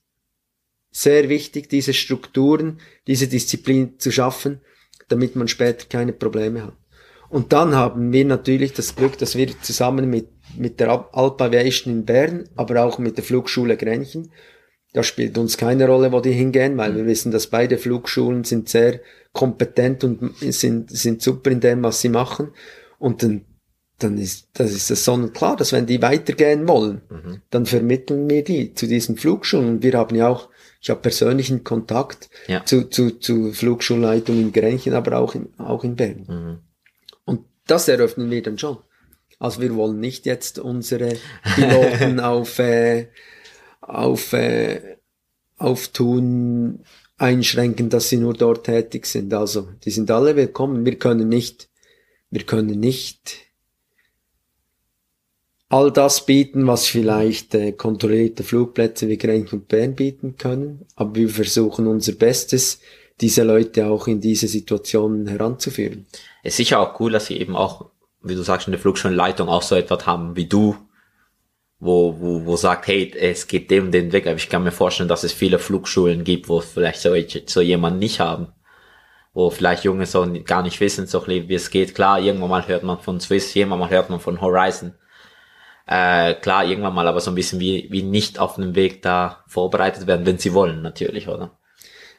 sehr 0.92 1.28
wichtig, 1.28 1.68
diese 1.68 1.94
Strukturen, 1.94 2.78
diese 3.08 3.26
Disziplin 3.26 3.98
zu 3.98 4.12
schaffen, 4.12 4.60
damit 5.08 5.34
man 5.34 5.48
später 5.48 5.86
keine 5.88 6.12
Probleme 6.12 6.64
hat. 6.64 6.76
Und 7.30 7.54
dann 7.54 7.74
haben 7.74 8.12
wir 8.12 8.26
natürlich 8.26 8.74
das 8.74 8.94
Glück, 8.94 9.16
dass 9.16 9.36
wir 9.36 9.58
zusammen 9.62 10.10
mit, 10.10 10.28
mit 10.56 10.78
der 10.80 10.90
Alp 10.90 11.40
Aviation 11.40 11.92
in 11.92 12.04
Bern, 12.04 12.44
aber 12.56 12.84
auch 12.84 12.98
mit 12.98 13.16
der 13.16 13.24
Flugschule 13.24 13.78
Grenchen, 13.78 14.30
da 14.92 15.02
spielt 15.02 15.38
uns 15.38 15.56
keine 15.56 15.86
Rolle, 15.86 16.12
wo 16.12 16.20
die 16.20 16.32
hingehen, 16.32 16.76
weil 16.76 16.94
wir 16.94 17.06
wissen, 17.06 17.32
dass 17.32 17.46
beide 17.46 17.78
Flugschulen 17.78 18.44
sind 18.44 18.68
sehr 18.68 19.00
kompetent 19.32 20.04
und 20.04 20.34
sind, 20.40 20.90
sind 20.90 21.22
super 21.22 21.50
in 21.50 21.60
dem, 21.60 21.82
was 21.82 22.02
sie 22.02 22.10
machen. 22.10 22.50
Und 22.98 23.22
dann, 23.22 23.46
dann 24.02 24.18
ist, 24.18 24.48
das 24.54 24.72
ist 24.72 24.90
das 24.90 25.04
sonnenklar, 25.04 25.56
dass 25.56 25.72
wenn 25.72 25.86
die 25.86 26.02
weitergehen 26.02 26.66
wollen, 26.68 27.02
mhm. 27.08 27.42
dann 27.50 27.66
vermitteln 27.66 28.28
wir 28.28 28.44
die 28.44 28.74
zu 28.74 28.86
diesen 28.86 29.16
Flugschulen. 29.16 29.68
Und 29.68 29.82
wir 29.82 29.94
haben 29.94 30.14
ja 30.16 30.28
auch, 30.28 30.48
ich 30.80 30.90
habe 30.90 31.00
persönlichen 31.00 31.64
Kontakt 31.64 32.28
ja. 32.48 32.64
zu, 32.64 32.88
zu, 32.88 33.18
zu 33.18 33.52
Flugschulleitung 33.52 34.40
in 34.40 34.52
Grenchen, 34.52 34.94
aber 34.94 35.18
auch 35.18 35.34
in, 35.34 35.48
auch 35.58 35.84
in 35.84 35.96
Bern. 35.96 36.26
Mhm. 36.28 36.58
Und 37.24 37.40
das 37.66 37.88
eröffnen 37.88 38.30
wir 38.30 38.42
dann 38.42 38.58
schon. 38.58 38.78
Also 39.38 39.60
wir 39.60 39.74
wollen 39.74 39.98
nicht 39.98 40.26
jetzt 40.26 40.58
unsere 40.58 41.16
Piloten 41.54 42.20
auf, 42.20 42.58
äh, 42.58 43.08
auf, 43.80 44.32
äh, 44.32 44.98
auf 45.58 45.88
Tun 45.88 46.84
einschränken, 47.22 47.88
dass 47.88 48.08
sie 48.08 48.16
nur 48.16 48.34
dort 48.34 48.66
tätig 48.66 49.06
sind. 49.06 49.32
Also, 49.32 49.68
die 49.84 49.90
sind 49.90 50.10
alle 50.10 50.34
willkommen. 50.36 50.84
Wir 50.84 50.98
können 50.98 51.28
nicht, 51.28 51.70
wir 52.30 52.42
können 52.42 52.80
nicht 52.80 53.51
all 55.72 55.90
das 55.90 56.26
bieten, 56.26 56.66
was 56.66 56.86
vielleicht 56.86 57.54
äh, 57.54 57.72
kontrollierte 57.72 58.42
Flugplätze 58.42 59.08
wie 59.08 59.16
Grench 59.16 59.54
und 59.54 59.68
Bern 59.68 59.94
bieten 59.94 60.36
können. 60.36 60.84
Aber 60.96 61.14
wir 61.14 61.30
versuchen 61.30 61.86
unser 61.86 62.12
Bestes, 62.12 62.80
diese 63.22 63.42
Leute 63.42 63.86
auch 63.86 64.06
in 64.06 64.20
diese 64.20 64.48
Situationen 64.48 65.26
heranzuführen. 65.26 66.06
Es 66.42 66.52
ist 66.52 66.56
sicher 66.58 66.78
auch 66.78 67.00
cool, 67.00 67.12
dass 67.12 67.26
sie 67.26 67.38
eben 67.38 67.56
auch, 67.56 67.86
wie 68.22 68.34
du 68.34 68.42
sagst, 68.42 68.66
in 68.68 68.72
der 68.72 68.80
Flugschulleitung 68.80 69.48
auch 69.48 69.62
so 69.62 69.74
etwas 69.74 70.06
haben 70.06 70.36
wie 70.36 70.46
du, 70.46 70.76
wo, 71.80 72.20
wo, 72.20 72.44
wo 72.44 72.56
sagt, 72.56 72.86
hey, 72.88 73.10
es 73.18 73.46
geht 73.46 73.70
dem 73.70 73.90
den 73.90 74.12
Weg. 74.12 74.26
Aber 74.26 74.36
ich 74.36 74.50
kann 74.50 74.64
mir 74.64 74.72
vorstellen, 74.72 75.08
dass 75.08 75.24
es 75.24 75.32
viele 75.32 75.58
Flugschulen 75.58 76.22
gibt, 76.24 76.50
wo 76.50 76.60
vielleicht 76.60 77.00
so, 77.00 77.14
so 77.46 77.60
jemand 77.62 77.98
nicht 77.98 78.20
haben. 78.20 78.48
Wo 79.32 79.48
vielleicht 79.48 79.84
Junge 79.84 80.04
so 80.04 80.30
gar 80.44 80.62
nicht 80.62 80.80
wissen, 80.80 81.06
so 81.06 81.26
wie 81.26 81.54
es 81.54 81.70
geht. 81.70 81.94
Klar, 81.94 82.20
irgendwann 82.20 82.50
mal 82.50 82.68
hört 82.68 82.82
man 82.82 82.98
von 82.98 83.20
Swiss, 83.20 83.56
irgendwann 83.56 83.78
mal 83.78 83.88
hört 83.88 84.10
man 84.10 84.20
von 84.20 84.42
Horizon. 84.42 84.92
Äh, 85.94 86.36
klar, 86.36 86.64
irgendwann 86.64 86.94
mal, 86.94 87.06
aber 87.06 87.20
so 87.20 87.30
ein 87.30 87.34
bisschen 87.34 87.60
wie, 87.60 87.86
wie 87.90 88.02
nicht 88.02 88.38
auf 88.38 88.54
dem 88.54 88.74
Weg 88.74 89.02
da 89.02 89.44
vorbereitet 89.46 90.06
werden, 90.06 90.24
wenn 90.24 90.38
sie 90.38 90.54
wollen, 90.54 90.80
natürlich, 90.80 91.28
oder? 91.28 91.58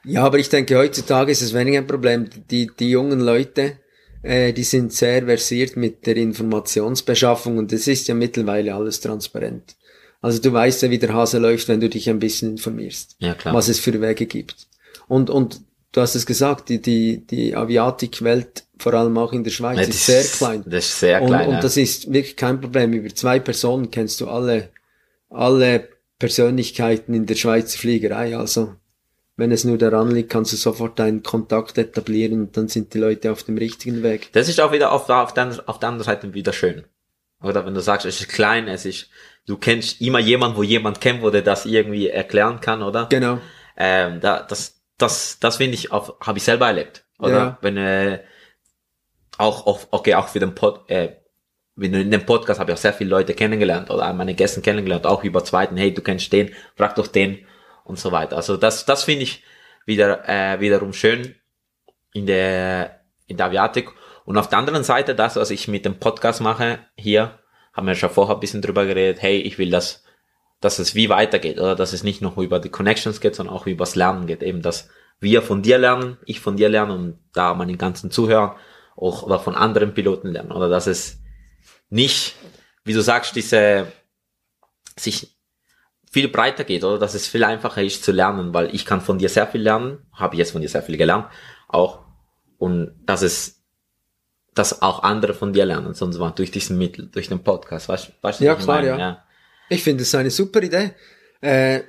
Ja, 0.05 0.23
aber 0.23 0.37
ich 0.37 0.49
denke, 0.49 0.77
heutzutage 0.77 1.31
ist 1.31 1.41
es 1.41 1.55
weniger 1.55 1.79
ein 1.79 1.87
Problem. 1.87 2.29
Die, 2.51 2.67
die 2.67 2.91
jungen 2.91 3.19
Leute, 3.19 3.79
äh, 4.21 4.53
die 4.53 4.63
sind 4.63 4.93
sehr 4.93 5.25
versiert 5.25 5.75
mit 5.75 6.05
der 6.05 6.17
Informationsbeschaffung 6.17 7.57
und 7.57 7.73
es 7.73 7.87
ist 7.87 8.07
ja 8.07 8.13
mittlerweile 8.13 8.75
alles 8.75 8.99
transparent. 8.99 9.75
Also 10.21 10.39
du 10.39 10.53
weißt 10.53 10.83
ja, 10.83 10.91
wie 10.91 10.99
der 10.99 11.13
Hase 11.13 11.39
läuft, 11.39 11.67
wenn 11.67 11.79
du 11.79 11.89
dich 11.89 12.07
ein 12.11 12.19
bisschen 12.19 12.51
informierst, 12.51 13.15
ja, 13.17 13.33
klar. 13.33 13.55
was 13.55 13.69
es 13.69 13.79
für 13.79 13.99
Wege 13.99 14.27
gibt. 14.27 14.67
Und, 15.07 15.31
und 15.31 15.61
du 15.93 16.01
hast 16.01 16.15
es 16.15 16.25
gesagt, 16.25 16.67
die, 16.67 16.81
die, 16.81 17.25
die 17.25 17.55
Aviatik-Welt, 17.55 18.65
vor 18.77 18.93
allem 18.95 19.17
auch 19.17 19.31
in 19.31 19.45
der 19.45 19.51
Schweiz, 19.51 19.77
ja, 19.77 19.83
ist 19.83 20.05
sehr 20.05 20.23
klein. 20.23 20.63
Das 20.65 20.85
ist 20.85 20.99
sehr 20.99 21.21
klein. 21.21 21.47
Und, 21.47 21.55
und 21.55 21.63
das 21.63 21.77
ist 21.77 22.11
wirklich 22.11 22.35
kein 22.35 22.59
Problem. 22.59 22.91
Über 22.91 23.13
zwei 23.15 23.39
Personen 23.39 23.89
kennst 23.89 24.19
du 24.19 24.27
alle, 24.27 24.69
alle 25.29 25.87
Persönlichkeiten 26.19 27.13
in 27.13 27.25
der 27.25 27.35
Schweizer 27.35 27.77
Fliegerei. 27.77 28.37
Also 28.37 28.75
wenn 29.37 29.51
es 29.51 29.63
nur 29.63 29.77
daran 29.77 30.11
liegt, 30.11 30.29
kannst 30.29 30.51
du 30.51 30.57
sofort 30.57 30.99
einen 30.99 31.23
Kontakt 31.23 31.77
etablieren 31.77 32.41
und 32.41 32.57
dann 32.57 32.67
sind 32.67 32.93
die 32.93 32.99
Leute 32.99 33.31
auf 33.31 33.43
dem 33.43 33.57
richtigen 33.57 34.03
Weg. 34.03 34.31
Das 34.33 34.49
ist 34.49 34.59
auch 34.59 34.71
wieder 34.71 34.91
auf, 34.91 35.09
auf, 35.09 35.33
der, 35.33 35.63
auf 35.65 35.79
der 35.79 35.89
anderen 35.89 36.05
Seite 36.05 36.33
wieder 36.33 36.53
schön. 36.53 36.83
Oder 37.41 37.65
wenn 37.65 37.73
du 37.73 37.81
sagst, 37.81 38.05
es 38.05 38.19
ist 38.19 38.29
klein, 38.29 38.67
es 38.67 38.85
ist, 38.85 39.09
du 39.45 39.57
kennst 39.57 40.01
immer 40.01 40.19
jemand, 40.19 40.55
wo 40.55 40.63
jemand 40.63 41.01
kennt, 41.01 41.21
wo 41.21 41.29
der 41.29 41.41
das 41.41 41.65
irgendwie 41.65 42.09
erklären 42.09 42.61
kann, 42.61 42.81
oder? 42.81 43.07
Genau. 43.09 43.39
Ähm, 43.75 44.21
da, 44.21 44.43
das, 44.43 44.82
das, 45.03 45.37
das 45.39 45.57
finde 45.57 45.75
ich, 45.75 45.91
habe 45.91 46.37
ich 46.37 46.43
selber 46.43 46.67
erlebt, 46.67 47.05
oder? 47.19 47.37
Ja. 47.37 47.57
Wenn 47.61 47.77
äh, 47.77 48.23
auch, 49.37 49.67
auch, 49.67 49.81
okay, 49.91 50.15
auch 50.15 50.27
für 50.27 50.39
den 50.39 50.55
Pod, 50.55 50.89
äh, 50.89 51.17
wenn 51.75 51.93
in 51.93 52.11
dem 52.11 52.25
Podcast 52.25 52.59
habe 52.59 52.71
ich 52.71 52.77
auch 52.77 52.81
sehr 52.81 52.93
viele 52.93 53.09
Leute 53.09 53.33
kennengelernt 53.33 53.89
oder 53.89 54.11
meine 54.13 54.35
Gäste 54.35 54.61
kennengelernt, 54.61 55.05
auch 55.05 55.23
über 55.23 55.43
zweiten, 55.43 55.77
hey, 55.77 55.93
du 55.93 56.01
kennst 56.01 56.31
den, 56.31 56.51
frag 56.75 56.95
doch 56.95 57.07
den 57.07 57.45
und 57.83 57.99
so 57.99 58.11
weiter. 58.11 58.35
Also 58.35 58.57
das, 58.57 58.85
das 58.85 59.03
finde 59.03 59.23
ich 59.23 59.43
wieder, 59.85 60.27
äh, 60.29 60.59
wiederum 60.59 60.93
schön 60.93 61.35
in 62.13 62.25
der, 62.25 63.01
in 63.27 63.37
der 63.37 63.47
Aviatik. 63.47 63.89
Und 64.25 64.37
auf 64.37 64.47
der 64.47 64.59
anderen 64.59 64.83
Seite, 64.83 65.15
das, 65.15 65.35
was 65.35 65.49
ich 65.49 65.67
mit 65.67 65.83
dem 65.83 65.99
Podcast 65.99 66.41
mache, 66.41 66.79
hier, 66.95 67.39
haben 67.73 67.87
wir 67.87 67.95
schon 67.95 68.11
vorher 68.11 68.35
ein 68.35 68.39
bisschen 68.39 68.61
drüber 68.61 68.85
geredet, 68.85 69.21
hey, 69.21 69.39
ich 69.39 69.57
will 69.57 69.71
das, 69.71 70.02
dass 70.63 70.79
es 70.79 70.95
wie 70.95 71.09
weitergeht, 71.09 71.59
oder? 71.59 71.75
Dass 71.75 71.93
es 71.93 72.03
nicht 72.03 72.21
nur 72.21 72.37
über 72.37 72.59
die 72.59 72.69
Connections 72.69 73.19
geht, 73.19 73.35
sondern 73.35 73.55
auch 73.55 73.67
über 73.67 73.83
das 73.83 73.95
Lernen 73.95 74.27
geht, 74.27 74.41
eben, 74.41 74.61
dass 74.61 74.89
wir 75.19 75.41
von 75.41 75.61
dir 75.61 75.77
lernen, 75.77 76.17
ich 76.25 76.39
von 76.39 76.55
dir 76.55 76.69
lernen 76.69 76.91
und 76.91 77.19
da 77.33 77.53
meine 77.53 77.75
ganzen 77.75 78.11
Zuhörer 78.11 78.55
auch 78.95 79.23
oder 79.23 79.39
von 79.39 79.55
anderen 79.55 79.93
Piloten 79.93 80.29
lernen, 80.29 80.51
oder? 80.51 80.69
Dass 80.69 80.87
es 80.87 81.21
nicht, 81.89 82.35
wie 82.85 82.93
du 82.93 83.01
sagst, 83.01 83.35
diese, 83.35 83.91
sich 84.97 85.35
viel 86.09 86.29
breiter 86.29 86.63
geht 86.63 86.83
oder? 86.83 86.99
Dass 86.99 87.13
es 87.13 87.27
viel 87.27 87.43
einfacher 87.43 87.83
ist 87.83 88.03
zu 88.03 88.11
lernen, 88.11 88.53
weil 88.53 88.73
ich 88.73 88.85
kann 88.85 89.01
von 89.01 89.17
dir 89.17 89.29
sehr 89.29 89.47
viel 89.47 89.61
lernen, 89.61 90.05
habe 90.13 90.35
ich 90.35 90.39
jetzt 90.39 90.51
von 90.51 90.61
dir 90.61 90.69
sehr 90.69 90.83
viel 90.83 90.97
gelernt, 90.97 91.27
auch. 91.67 91.99
Und 92.57 92.93
dass 93.05 93.21
es 93.21 93.63
dass 94.53 94.81
auch 94.81 95.01
andere 95.03 95.33
von 95.33 95.51
dir 95.51 95.65
lernen, 95.65 95.93
sonst 95.93 96.19
war 96.19 96.33
durch 96.33 96.51
diesen 96.51 96.77
Mittel, 96.77 97.07
durch 97.07 97.27
den 97.27 97.43
Podcast, 97.43 97.89
weißt, 97.89 98.13
weißt 98.21 98.39
du? 98.39 98.45
Ja 98.45 98.55
klar, 98.55 98.83
ja. 98.83 99.22
Ich 99.69 99.83
finde 99.83 100.03
es 100.03 100.13
eine 100.15 100.29
super 100.29 100.61
Idee. 100.61 100.91
Äh, 101.41 101.81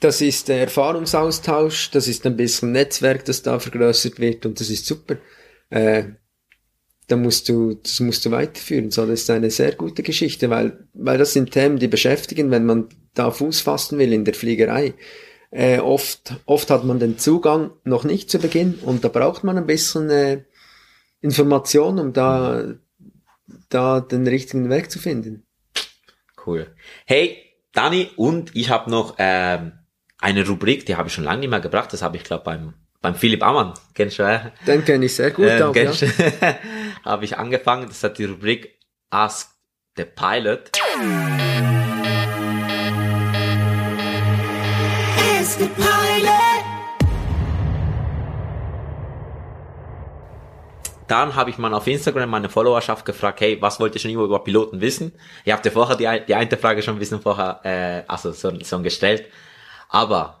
das 0.00 0.20
ist 0.20 0.48
der 0.48 0.62
Erfahrungsaustausch, 0.62 1.90
das 1.92 2.08
ist 2.08 2.26
ein 2.26 2.36
bisschen 2.36 2.72
Netzwerk, 2.72 3.24
das 3.24 3.42
da 3.42 3.58
vergrößert 3.60 4.18
wird 4.18 4.44
und 4.44 4.58
das 4.58 4.68
ist 4.68 4.84
super. 4.84 5.16
Äh, 5.70 6.04
da 7.06 7.16
musst 7.16 7.48
du, 7.48 7.74
das 7.74 8.00
musst 8.00 8.24
du 8.24 8.30
weiterführen. 8.30 8.90
So, 8.90 9.06
das 9.06 9.20
ist 9.20 9.30
eine 9.30 9.50
sehr 9.50 9.72
gute 9.72 10.02
Geschichte, 10.02 10.50
weil, 10.50 10.88
weil 10.94 11.18
das 11.18 11.32
sind 11.32 11.50
Themen, 11.50 11.78
die 11.78 11.88
beschäftigen, 11.88 12.50
wenn 12.50 12.64
man 12.64 12.88
da 13.14 13.30
Fuß 13.30 13.60
fassen 13.60 13.98
will 13.98 14.12
in 14.12 14.24
der 14.24 14.34
Fliegerei. 14.34 14.94
Äh, 15.50 15.78
oft, 15.80 16.34
oft 16.46 16.70
hat 16.70 16.84
man 16.84 16.98
den 16.98 17.18
Zugang 17.18 17.72
noch 17.84 18.04
nicht 18.04 18.30
zu 18.30 18.38
Beginn 18.38 18.74
und 18.76 19.04
da 19.04 19.08
braucht 19.08 19.44
man 19.44 19.58
ein 19.58 19.66
bisschen 19.66 20.08
äh, 20.10 20.44
Information, 21.20 21.98
um 21.98 22.12
da, 22.12 22.74
da 23.68 24.00
den 24.00 24.26
richtigen 24.26 24.70
Weg 24.70 24.90
zu 24.90 24.98
finden. 24.98 25.44
Cool. 26.44 26.74
Hey, 27.06 27.38
Dani, 27.72 28.10
und 28.16 28.54
ich 28.54 28.70
habe 28.70 28.90
noch 28.90 29.16
ähm, 29.18 29.72
eine 30.18 30.46
Rubrik, 30.46 30.86
die 30.86 30.96
habe 30.96 31.08
ich 31.08 31.14
schon 31.14 31.24
lange 31.24 31.40
nicht 31.40 31.50
mehr 31.50 31.60
gebracht, 31.60 31.92
das 31.92 32.02
habe 32.02 32.16
ich 32.16 32.24
glaube 32.24 32.44
beim 32.44 32.74
beim 33.00 33.16
Philipp 33.16 33.42
Ammann, 33.42 33.74
kennst 33.94 34.20
du? 34.20 34.22
Äh? 34.22 34.52
Den 34.64 34.84
kenne 34.84 35.06
ich 35.06 35.14
sehr 35.16 35.32
gut 35.32 35.46
ähm, 35.48 35.62
auch, 35.62 35.74
ja. 35.74 35.90
habe 37.04 37.24
ich 37.24 37.36
angefangen, 37.36 37.88
das 37.88 38.04
hat 38.04 38.16
die 38.18 38.26
Rubrik 38.26 38.78
Ask 39.10 39.50
the 39.96 40.04
Pilot. 40.04 40.70
the 45.58 45.66
pilot. 45.66 45.91
Dann 51.08 51.34
habe 51.34 51.50
ich 51.50 51.58
mal 51.58 51.74
auf 51.74 51.86
Instagram 51.86 52.30
meine 52.30 52.48
Followerschaft 52.48 53.04
gefragt, 53.04 53.40
hey, 53.40 53.60
was 53.60 53.80
wollt 53.80 53.94
ihr 53.94 54.00
schon 54.00 54.10
immer 54.10 54.24
über 54.24 54.42
Piloten 54.44 54.80
wissen? 54.80 55.12
Ihr 55.44 55.52
habt 55.52 55.64
ja 55.64 55.70
vorher 55.70 55.96
die, 55.96 56.26
die 56.26 56.34
eine 56.34 56.56
Frage 56.56 56.82
schon 56.82 56.96
ein 56.96 56.98
bisschen 56.98 57.20
vorher, 57.20 57.60
äh, 57.64 58.02
also 58.08 58.32
so, 58.32 58.52
so 58.62 58.80
gestellt. 58.82 59.24
Aber 59.88 60.40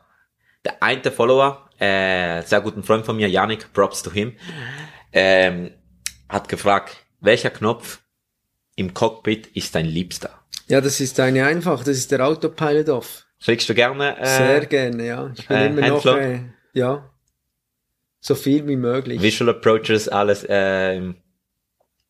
der 0.64 0.82
eine 0.82 1.10
Follower, 1.10 1.68
äh, 1.78 2.42
sehr 2.42 2.60
guten 2.60 2.82
Freund 2.82 3.04
von 3.04 3.16
mir, 3.16 3.28
Yannick, 3.28 3.72
props 3.72 4.02
to 4.02 4.10
him, 4.10 4.36
ähm, 5.12 5.72
hat 6.28 6.48
gefragt, 6.48 6.96
welcher 7.20 7.50
Knopf 7.50 8.00
im 8.76 8.94
Cockpit 8.94 9.48
ist 9.48 9.74
dein 9.74 9.86
Liebster? 9.86 10.30
Ja, 10.68 10.80
das 10.80 11.00
ist 11.00 11.18
eine 11.20 11.44
einfach, 11.44 11.80
das 11.80 11.98
ist 11.98 12.10
der 12.12 12.26
Autopilot 12.26 12.88
off. 12.88 13.26
Fliegst 13.38 13.68
du 13.68 13.74
gerne? 13.74 14.16
Äh, 14.18 14.26
Sehr 14.26 14.66
gerne, 14.66 15.06
ja. 15.06 15.30
Ich 15.36 15.46
bin 15.48 15.56
äh, 15.56 15.66
immer 15.66 15.88
noch, 15.88 16.06
äh, 16.06 16.40
ja, 16.72 17.10
so 18.22 18.34
viel 18.34 18.66
wie 18.66 18.76
möglich. 18.76 19.20
Visual 19.20 19.50
Approaches, 19.50 20.08
alles 20.08 20.44
äh, 20.44 21.12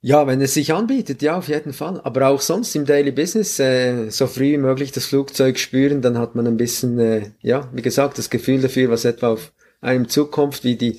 ja, 0.05 0.27
wenn 0.27 0.41
es 0.41 0.55
sich 0.55 0.73
anbietet, 0.73 1.23
ja, 1.23 1.39
auf 1.39 1.47
jeden 1.47 1.73
Fall. 1.73 2.01
Aber 2.03 2.27
auch 2.27 2.41
sonst 2.41 2.75
im 2.75 2.85
Daily 2.85 3.13
Business, 3.13 3.61
äh, 3.61 4.11
so 4.11 4.27
früh 4.27 4.53
wie 4.55 4.59
möglich 4.59 4.91
das 4.91 5.07
Flugzeug 5.07 5.61
spüren, 5.61 6.03
dann 6.03 6.19
hat 6.19 6.35
man 6.35 6.45
ein 6.49 6.57
bisschen, 6.57 6.99
äh, 6.99 7.31
ja, 7.41 7.71
wie 7.73 7.83
gesagt, 7.83 8.19
das 8.19 8.29
Gefühl 8.29 8.61
dafür, 8.61 8.91
was 8.91 9.05
etwa 9.05 9.29
auf 9.29 9.53
einem 9.81 10.09
Zukunft, 10.09 10.65
wie 10.65 10.75
die 10.75 10.99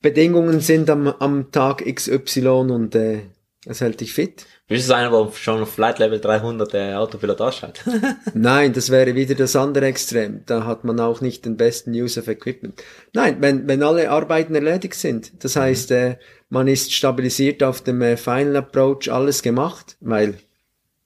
Bedingungen 0.00 0.60
sind 0.60 0.88
am, 0.88 1.08
am 1.08 1.50
Tag 1.50 1.84
XY 1.84 2.48
und 2.48 2.94
äh, 2.94 3.22
es 3.66 3.80
hält 3.80 4.00
dich 4.00 4.12
fit. 4.12 4.46
Bist 4.68 4.90
du 4.90 4.94
einer, 4.94 5.10
der 5.10 5.32
schon 5.32 5.62
auf 5.62 5.72
Flight 5.72 5.98
Level 5.98 6.20
300 6.20 6.74
der 6.74 7.00
Autopilot 7.00 7.40
ausschaut? 7.40 7.82
Nein, 8.34 8.74
das 8.74 8.90
wäre 8.90 9.14
wieder 9.14 9.34
das 9.34 9.56
andere 9.56 9.86
Extrem. 9.86 10.42
Da 10.44 10.66
hat 10.66 10.84
man 10.84 11.00
auch 11.00 11.22
nicht 11.22 11.46
den 11.46 11.56
besten 11.56 11.92
Use 11.92 12.20
of 12.20 12.28
Equipment. 12.28 12.82
Nein, 13.14 13.38
wenn, 13.40 13.66
wenn 13.66 13.82
alle 13.82 14.10
Arbeiten 14.10 14.54
erledigt 14.54 14.94
sind, 14.94 15.42
das 15.42 15.56
mhm. 15.56 15.60
heißt, 15.60 15.90
äh, 15.92 16.18
man 16.50 16.68
ist 16.68 16.92
stabilisiert 16.92 17.62
auf 17.62 17.80
dem 17.80 18.02
äh, 18.02 18.18
Final 18.18 18.56
Approach, 18.56 19.10
alles 19.10 19.42
gemacht, 19.42 19.96
weil 20.00 20.34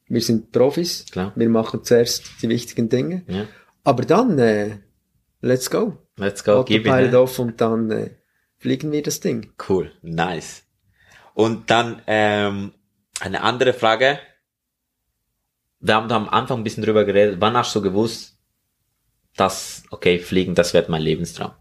wir 0.08 0.20
sind 0.20 0.50
Profis. 0.50 1.06
Klar. 1.12 1.32
Wir 1.36 1.48
machen 1.48 1.84
zuerst 1.84 2.24
die 2.42 2.48
wichtigen 2.48 2.88
Dinge. 2.88 3.22
Ja. 3.28 3.46
Aber 3.84 4.04
dann, 4.04 4.40
äh, 4.40 4.78
let's 5.40 5.70
go. 5.70 5.98
Let's 6.16 6.42
go. 6.42 6.54
Autopilot 6.54 7.14
off 7.14 7.38
und 7.38 7.60
dann 7.60 7.92
äh, 7.92 8.10
fliegen 8.58 8.90
wir 8.90 9.04
das 9.04 9.20
Ding. 9.20 9.52
Cool, 9.68 9.92
nice. 10.02 10.64
Und 11.34 11.70
dann 11.70 12.02
ähm, 12.08 12.72
eine 13.22 13.42
andere 13.42 13.72
Frage. 13.72 14.18
Wir 15.80 15.94
haben 15.94 16.08
da 16.08 16.16
am 16.16 16.28
Anfang 16.28 16.60
ein 16.60 16.64
bisschen 16.64 16.82
drüber 16.82 17.04
geredet. 17.04 17.36
Wann 17.40 17.56
hast 17.56 17.74
du 17.74 17.80
gewusst, 17.82 18.36
dass, 19.36 19.84
okay, 19.90 20.18
fliegen, 20.18 20.54
das 20.54 20.74
wird 20.74 20.88
mein 20.88 21.02
Lebenstraum? 21.02 21.52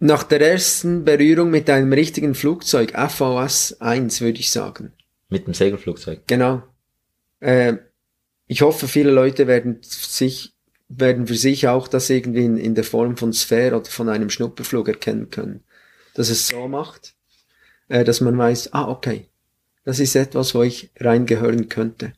Nach 0.00 0.22
der 0.22 0.40
ersten 0.40 1.04
Berührung 1.04 1.50
mit 1.50 1.68
einem 1.70 1.92
richtigen 1.92 2.34
Flugzeug, 2.34 2.92
FVS 2.92 3.80
1, 3.80 4.20
würde 4.20 4.40
ich 4.40 4.50
sagen. 4.50 4.92
Mit 5.28 5.46
dem 5.46 5.54
Segelflugzeug? 5.54 6.22
Genau. 6.26 6.62
Äh, 7.40 7.74
ich 8.46 8.62
hoffe, 8.62 8.88
viele 8.88 9.10
Leute 9.10 9.46
werden 9.46 9.78
sich, 9.82 10.54
werden 10.88 11.26
für 11.26 11.36
sich 11.36 11.68
auch 11.68 11.86
das 11.86 12.10
irgendwie 12.10 12.44
in, 12.44 12.56
in 12.56 12.74
der 12.74 12.84
Form 12.84 13.16
von 13.16 13.32
Sphäre 13.32 13.76
oder 13.76 13.90
von 13.90 14.08
einem 14.08 14.30
Schnupperflug 14.30 14.88
erkennen 14.88 15.30
können. 15.30 15.62
Dass 16.14 16.30
es 16.30 16.48
so 16.48 16.66
macht, 16.66 17.14
äh, 17.88 18.02
dass 18.02 18.20
man 18.20 18.36
weiß, 18.36 18.72
ah, 18.72 18.88
okay, 18.88 19.29
das 19.84 19.98
ist 19.98 20.14
etwas, 20.14 20.54
wo 20.54 20.62
ich 20.62 20.90
reingehören 20.98 21.68
könnte. 21.68 22.12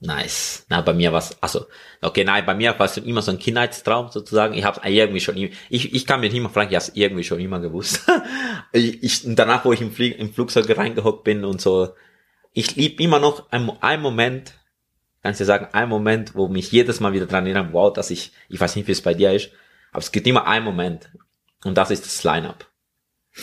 Nice. 0.00 0.64
Na, 0.68 0.80
bei 0.80 0.92
mir 0.92 1.12
war's, 1.12 1.36
also, 1.42 1.66
okay, 2.02 2.22
nein, 2.22 2.46
bei 2.46 2.54
mir 2.54 2.78
war 2.78 2.86
es 2.86 2.96
immer 2.98 3.20
so 3.20 3.32
ein 3.32 3.38
Kindheitstraum 3.38 4.10
sozusagen. 4.10 4.54
Ich 4.54 4.64
habe 4.64 4.88
irgendwie 4.88 5.20
schon, 5.20 5.36
ich, 5.36 5.52
ich 5.70 6.06
kann 6.06 6.20
mir 6.20 6.30
nicht 6.30 6.40
mal 6.40 6.50
fragen, 6.50 6.72
ich 6.72 6.78
habe 6.78 6.92
irgendwie 6.94 7.24
schon 7.24 7.40
immer 7.40 7.58
gewusst. 7.58 8.08
ich, 8.72 9.02
ich, 9.02 9.22
danach, 9.24 9.64
wo 9.64 9.72
ich 9.72 9.80
im, 9.80 9.90
Flieg, 9.90 10.18
im 10.18 10.32
Flugzeug 10.32 10.76
reingehockt 10.76 11.24
bin 11.24 11.44
und 11.44 11.60
so, 11.60 11.94
ich 12.52 12.76
lieb 12.76 13.00
immer 13.00 13.18
noch 13.18 13.50
einen, 13.50 13.70
einen 13.80 14.02
Moment, 14.02 14.54
kannst 15.22 15.40
du 15.40 15.44
sagen, 15.44 15.68
einen 15.72 15.90
Moment, 15.90 16.36
wo 16.36 16.46
mich 16.46 16.70
jedes 16.70 17.00
Mal 17.00 17.12
wieder 17.12 17.26
dran 17.26 17.46
erinnert, 17.46 17.72
wow, 17.72 17.92
dass 17.92 18.10
ich, 18.10 18.32
ich 18.48 18.60
weiß 18.60 18.76
nicht, 18.76 18.86
wie 18.86 18.92
es 18.92 19.02
bei 19.02 19.14
dir 19.14 19.32
ist, 19.32 19.50
aber 19.90 19.98
es 19.98 20.12
gibt 20.12 20.28
immer 20.28 20.46
einen 20.46 20.64
Moment. 20.64 21.10
Und 21.64 21.76
das 21.76 21.90
ist 21.90 22.04
das 22.04 22.22
Line-Up. 22.22 22.66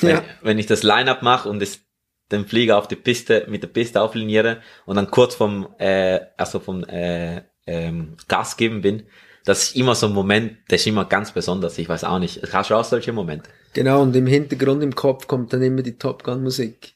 Ja. 0.02 0.08
Wenn, 0.10 0.24
wenn 0.42 0.60
ich 0.60 0.68
das 0.68 0.84
Line-Up 0.84 1.22
mache 1.22 1.50
und 1.50 1.62
es 1.62 1.85
den 2.32 2.46
Flieger 2.46 2.78
auf 2.78 2.88
die 2.88 2.96
Piste, 2.96 3.46
mit 3.48 3.64
der 3.64 3.68
Piste 3.68 4.02
aufliniere 4.02 4.62
und 4.86 4.96
dann 4.96 5.12
kurz 5.12 5.36
vom, 5.36 5.68
äh, 5.78 6.20
also 6.38 6.60
vom 6.60 6.84
äh, 6.86 7.42
ähm, 7.68 8.18
Gas 8.28 8.58
geben 8.58 8.82
bin, 8.82 9.04
das 9.46 9.64
ist 9.64 9.76
immer 9.76 9.94
so 9.94 10.08
ein 10.08 10.14
Moment, 10.14 10.58
der 10.70 10.78
ist 10.78 10.88
immer 10.88 11.06
ganz 11.06 11.32
besonders. 11.32 11.78
Ich 11.78 11.88
weiß 11.88 12.04
auch 12.04 12.18
nicht. 12.18 12.42
Hast 12.52 12.72
du 12.72 12.76
auch 12.76 12.84
solche 12.84 13.14
Momente? 13.14 13.50
Genau, 13.74 14.02
und 14.02 14.16
im 14.16 14.26
Hintergrund 14.26 14.82
im 14.82 14.96
Kopf 14.96 15.28
kommt 15.28 15.54
dann 15.54 15.62
immer 15.62 15.84
die 15.84 15.98
Top 15.98 16.24
Gun 16.24 16.42
Musik. 16.42 16.96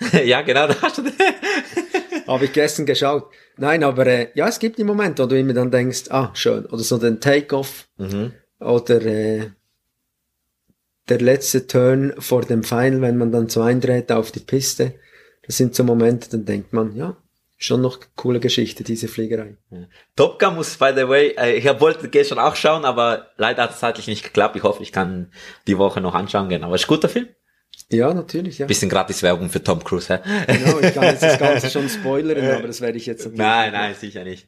ja, 0.24 0.40
genau, 0.40 0.66
da 0.66 0.80
hast 0.80 0.98
du 0.98 1.02
Habe 2.26 2.44
ich 2.46 2.52
gestern 2.52 2.86
geschaut. 2.86 3.30
Nein, 3.58 3.84
aber 3.84 4.06
äh, 4.06 4.28
ja, 4.34 4.48
es 4.48 4.58
gibt 4.58 4.78
die 4.78 4.84
Momente, 4.84 5.22
wo 5.22 5.26
du 5.26 5.38
immer 5.38 5.52
dann 5.52 5.70
denkst, 5.70 6.04
ah, 6.10 6.30
schön. 6.32 6.64
Oder 6.66 6.82
so 6.82 6.96
den 6.96 7.20
Take-Off. 7.20 7.88
Mhm. 7.98 8.32
Oder 8.60 9.04
äh, 9.04 9.50
der 11.10 11.20
letzte 11.20 11.66
Turn 11.66 12.14
vor 12.18 12.42
dem 12.42 12.62
Final, 12.62 13.02
wenn 13.02 13.18
man 13.18 13.32
dann 13.32 13.48
so 13.48 13.60
eindreht 13.60 14.10
auf 14.12 14.30
die 14.30 14.40
Piste, 14.40 14.94
das 15.46 15.56
sind 15.56 15.74
so 15.74 15.84
Momente, 15.84 16.30
dann 16.30 16.44
denkt 16.44 16.72
man, 16.72 16.94
ja, 16.94 17.16
schon 17.58 17.82
noch 17.82 17.98
coole 18.16 18.40
Geschichte, 18.40 18.84
diese 18.84 19.08
Fliegerei. 19.08 19.56
Ja. 19.70 19.86
Top 20.16 20.38
Gun 20.38 20.54
muss, 20.54 20.76
by 20.76 20.92
the 20.96 21.06
way, 21.08 21.34
äh, 21.36 21.54
ich 21.56 21.66
wollte 21.80 22.08
gestern 22.08 22.38
auch 22.38 22.56
schauen, 22.56 22.84
aber 22.84 23.28
leider 23.36 23.64
hat 23.64 23.72
es 23.72 23.80
zeitlich 23.80 24.06
nicht 24.06 24.22
geklappt. 24.22 24.56
Ich 24.56 24.62
hoffe, 24.62 24.82
ich 24.82 24.92
kann 24.92 25.30
die 25.66 25.76
Woche 25.76 26.00
noch 26.00 26.14
anschauen 26.14 26.48
gehen. 26.48 26.64
Aber 26.64 26.74
ist 26.74 26.86
guter 26.86 27.08
Film? 27.08 27.28
Ja, 27.90 28.14
natürlich, 28.14 28.58
ja. 28.58 28.66
Bisschen 28.66 28.88
gratis 28.88 29.22
Werbung 29.22 29.50
für 29.50 29.62
Tom 29.62 29.82
Cruise, 29.82 30.14
hä? 30.14 30.20
Genau, 30.46 30.78
ich 30.80 30.94
kann 30.94 31.04
jetzt 31.04 31.22
das 31.22 31.38
Ganze 31.40 31.70
schon 31.70 31.88
spoilern, 31.88 32.56
aber 32.56 32.66
das 32.66 32.80
werde 32.80 32.96
ich 32.96 33.06
jetzt 33.06 33.26
nicht. 33.26 33.36
Nein, 33.36 33.72
nein, 33.72 33.94
sicher 33.94 34.24
nicht. 34.24 34.46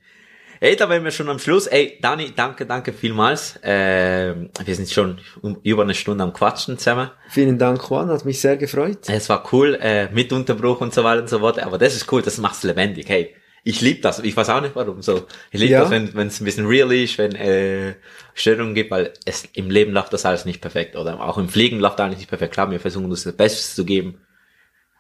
Ey, 0.63 0.77
da 0.77 0.89
wären 0.89 1.03
wir 1.03 1.11
schon 1.11 1.29
am 1.29 1.41
Schluss. 1.41 1.67
Ey, 1.67 1.99
Dani, 2.01 2.31
danke, 2.37 2.67
danke 2.67 2.93
vielmals. 2.93 3.57
Äh, 3.65 4.33
wir 4.65 4.75
sind 4.77 4.89
schon 4.89 5.19
über 5.65 5.83
eine 5.83 5.93
Stunde 5.93 6.23
am 6.23 6.33
Quatschen 6.33 6.79
zusammen. 6.79 7.11
Vielen 7.31 7.59
Dank, 7.59 7.91
Juan, 7.91 8.09
hat 8.11 8.25
mich 8.25 8.41
sehr 8.41 8.57
gefreut. 8.57 9.09
Es 9.09 9.29
war 9.29 9.43
cool, 9.53 9.77
äh, 9.83 10.09
mit 10.13 10.33
Unterbruch 10.33 10.81
und 10.81 10.95
so 10.95 11.03
weiter 11.03 11.23
und 11.23 11.29
so 11.29 11.41
fort. 11.41 11.59
Aber 11.59 11.79
das 11.79 11.97
ist 11.97 12.13
cool, 12.13 12.23
das 12.23 12.39
macht's 12.39 12.63
lebendig. 12.63 13.09
Hey, 13.09 13.35
ich 13.65 13.81
lieb 13.81 14.03
das. 14.03 14.21
Ich 14.21 14.37
weiß 14.37 14.51
auch 14.51 14.61
nicht 14.61 14.77
warum. 14.77 15.03
So, 15.03 15.27
ich 15.51 15.59
lieb 15.59 15.71
ja. 15.71 15.81
das, 15.81 15.91
wenn 15.91 16.29
es 16.29 16.41
ein 16.41 16.45
bisschen 16.45 16.67
real 16.67 16.93
ist, 16.93 17.19
wenn 17.19 17.35
äh, 17.35 17.95
Störungen 18.35 18.77
gibt, 18.77 18.93
weil 18.93 19.15
es 19.25 19.49
im 19.55 19.69
Leben 19.69 19.91
läuft 19.91 20.13
das 20.13 20.25
alles 20.25 20.45
nicht 20.45 20.61
perfekt 20.61 20.95
oder 20.95 21.21
auch 21.21 21.39
im 21.39 21.49
Fliegen 21.49 21.81
läuft 21.81 21.99
alles 21.99 22.19
nicht 22.19 22.29
perfekt. 22.29 22.55
Klar, 22.55 22.71
wir 22.71 22.79
versuchen 22.79 23.11
uns 23.11 23.25
das 23.25 23.37
Bestes 23.37 23.75
zu 23.75 23.85
geben, 23.85 24.21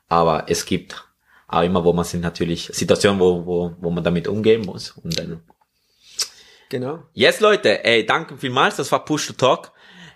aber 0.09 0.47
es 0.49 0.67
gibt 0.67 1.05
auch 1.53 1.63
immer, 1.63 1.85
wo 1.85 1.93
man 1.93 2.05
sind 2.05 2.23
natürlich 2.23 2.71
Situationen, 2.73 3.21
wo, 3.21 3.45
wo, 3.45 3.77
wo 3.79 3.91
man 3.91 4.03
damit 4.03 4.27
umgehen 4.27 4.63
muss. 4.63 4.93
Und 4.93 5.19
dann 5.19 5.43
Genau. 6.73 7.03
Yes, 7.13 7.41
Leute, 7.41 7.85
ey, 7.85 8.07
danke 8.07 8.39
vielmals, 8.39 8.77
das 8.77 8.91
war 8.91 9.05
Push 9.05 9.27
to 9.27 9.33
Talk. 9.35 9.73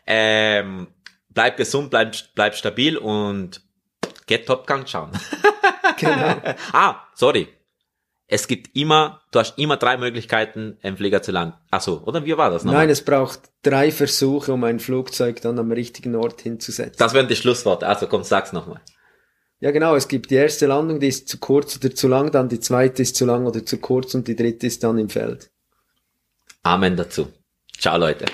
Ähm, 0.06 0.86
bleibt 1.28 1.58
gesund, 1.58 1.90
bleibt, 1.90 2.34
bleibt 2.34 2.56
stabil 2.56 2.96
und 2.96 3.60
get 4.26 4.46
Top 4.46 4.66
Gun 4.66 4.86
schauen. 4.86 5.10
genau. 6.00 6.34
ah, 6.72 7.02
sorry. 7.14 7.48
Es 8.26 8.48
gibt 8.48 8.74
immer, 8.74 9.20
du 9.32 9.38
hast 9.40 9.58
immer 9.58 9.76
drei 9.76 9.98
Möglichkeiten, 9.98 10.78
einen 10.82 10.96
Flieger 10.96 11.20
zu 11.20 11.30
landen. 11.30 11.56
Ach 11.70 11.82
so, 11.82 12.00
oder 12.06 12.24
wie 12.24 12.34
war 12.38 12.48
das 12.48 12.64
nochmal? 12.64 12.84
Nein, 12.84 12.90
es 12.90 13.04
braucht 13.04 13.50
drei 13.62 13.92
Versuche, 13.92 14.54
um 14.54 14.64
ein 14.64 14.80
Flugzeug 14.80 15.42
dann 15.42 15.58
am 15.58 15.70
richtigen 15.70 16.14
Ort 16.16 16.40
hinzusetzen. 16.40 16.96
Das 16.96 17.12
wären 17.12 17.28
die 17.28 17.36
Schlussworte. 17.36 17.86
Also 17.86 18.06
komm, 18.06 18.24
sag's 18.24 18.54
nochmal. 18.54 18.80
Ja, 19.60 19.72
genau. 19.72 19.94
Es 19.94 20.08
gibt 20.08 20.30
die 20.30 20.36
erste 20.36 20.64
Landung, 20.64 21.00
die 21.00 21.08
ist 21.08 21.28
zu 21.28 21.36
kurz 21.36 21.76
oder 21.76 21.94
zu 21.94 22.08
lang, 22.08 22.30
dann 22.30 22.48
die 22.48 22.60
zweite 22.60 23.02
ist 23.02 23.14
zu 23.14 23.26
lang 23.26 23.44
oder 23.44 23.62
zu 23.66 23.76
kurz 23.76 24.14
und 24.14 24.26
die 24.26 24.36
dritte 24.36 24.66
ist 24.66 24.82
dann 24.82 24.96
im 24.96 25.10
Feld. 25.10 25.50
Amen 26.66 26.96
dazu. 26.96 27.32
Ciao 27.78 27.96
Leute. 27.96 28.24